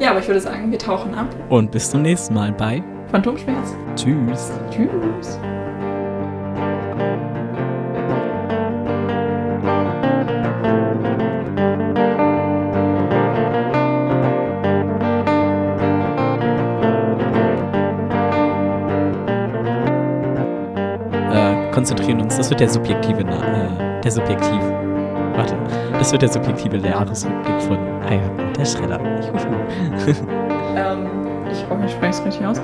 Ja, 0.00 0.10
aber 0.10 0.20
ich 0.20 0.28
würde 0.28 0.40
sagen, 0.40 0.70
wir 0.70 0.78
tauchen 0.78 1.14
ab. 1.14 1.26
Und 1.48 1.70
bis 1.70 1.90
zum 1.90 2.02
nächsten 2.02 2.34
Mal 2.34 2.52
bei 2.52 2.82
Phantomschmerz. 3.10 3.74
Tschüss. 3.96 4.52
Tschüss. 4.70 5.38
Äh, 21.32 21.70
konzentrieren 21.72 22.20
uns. 22.20 22.36
Das 22.36 22.50
wird 22.50 22.60
der 22.60 22.68
subjektive, 22.68 23.22
äh, 23.22 24.00
der 24.02 24.10
subjektiv. 24.10 24.60
Warte, 25.34 25.56
das 25.98 26.12
wird 26.12 26.22
der 26.22 26.28
subjektive 26.28 26.76
Jahresrückblick 26.78 27.62
von 27.62 27.78
Eier 28.02 28.47
der 28.58 28.64
Schredder. 28.64 29.00
ähm, 30.76 31.06
ich 31.50 31.68
hoffe, 31.68 31.84
ich 31.86 31.92
spreche 31.92 32.10
es 32.10 32.24
richtig 32.24 32.44
aus. 32.44 32.60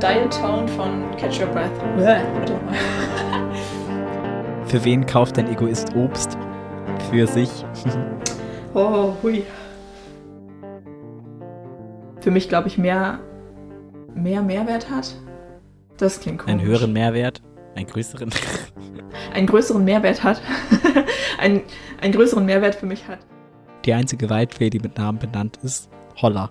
Dial 0.00 0.28
Tone 0.30 0.68
von 0.68 1.10
Catch 1.16 1.40
Your 1.40 1.48
Breath. 1.48 1.70
Für 4.66 4.84
wen 4.84 5.04
kauft 5.06 5.38
ein 5.38 5.48
Egoist 5.50 5.94
Obst? 5.94 6.36
Für 7.10 7.26
sich. 7.26 7.64
oh, 8.74 9.12
hui. 9.22 9.44
für 12.20 12.30
mich, 12.30 12.48
glaube 12.48 12.68
ich, 12.68 12.78
mehr, 12.78 13.18
mehr 14.14 14.42
Mehrwert 14.42 14.90
hat. 14.90 15.14
Das 15.98 16.20
klingt 16.20 16.38
komisch. 16.38 16.52
Einen 16.52 16.62
höheren 16.66 16.92
Mehrwert? 16.92 17.42
Einen 17.74 17.86
größeren? 17.86 18.30
einen 19.34 19.46
größeren 19.46 19.84
Mehrwert 19.84 20.24
hat. 20.24 20.40
einen, 21.38 21.60
einen 22.00 22.12
größeren 22.12 22.46
Mehrwert 22.46 22.74
für 22.76 22.86
mich 22.86 23.06
hat. 23.06 23.18
Die 23.84 23.92
einzige 23.92 24.30
Waldfee, 24.30 24.70
die 24.70 24.78
mit 24.78 24.96
Namen 24.96 25.18
benannt 25.18 25.58
ist, 25.62 25.90
Holla. 26.20 26.50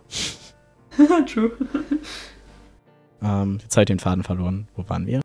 True. 1.26 1.52
Ähm, 3.24 3.58
jetzt 3.62 3.76
habe 3.76 3.84
ich 3.84 3.88
den 3.88 4.00
Faden 4.00 4.24
verloren. 4.24 4.68
Wo 4.76 4.88
waren 4.88 5.08
wir? 5.08 5.23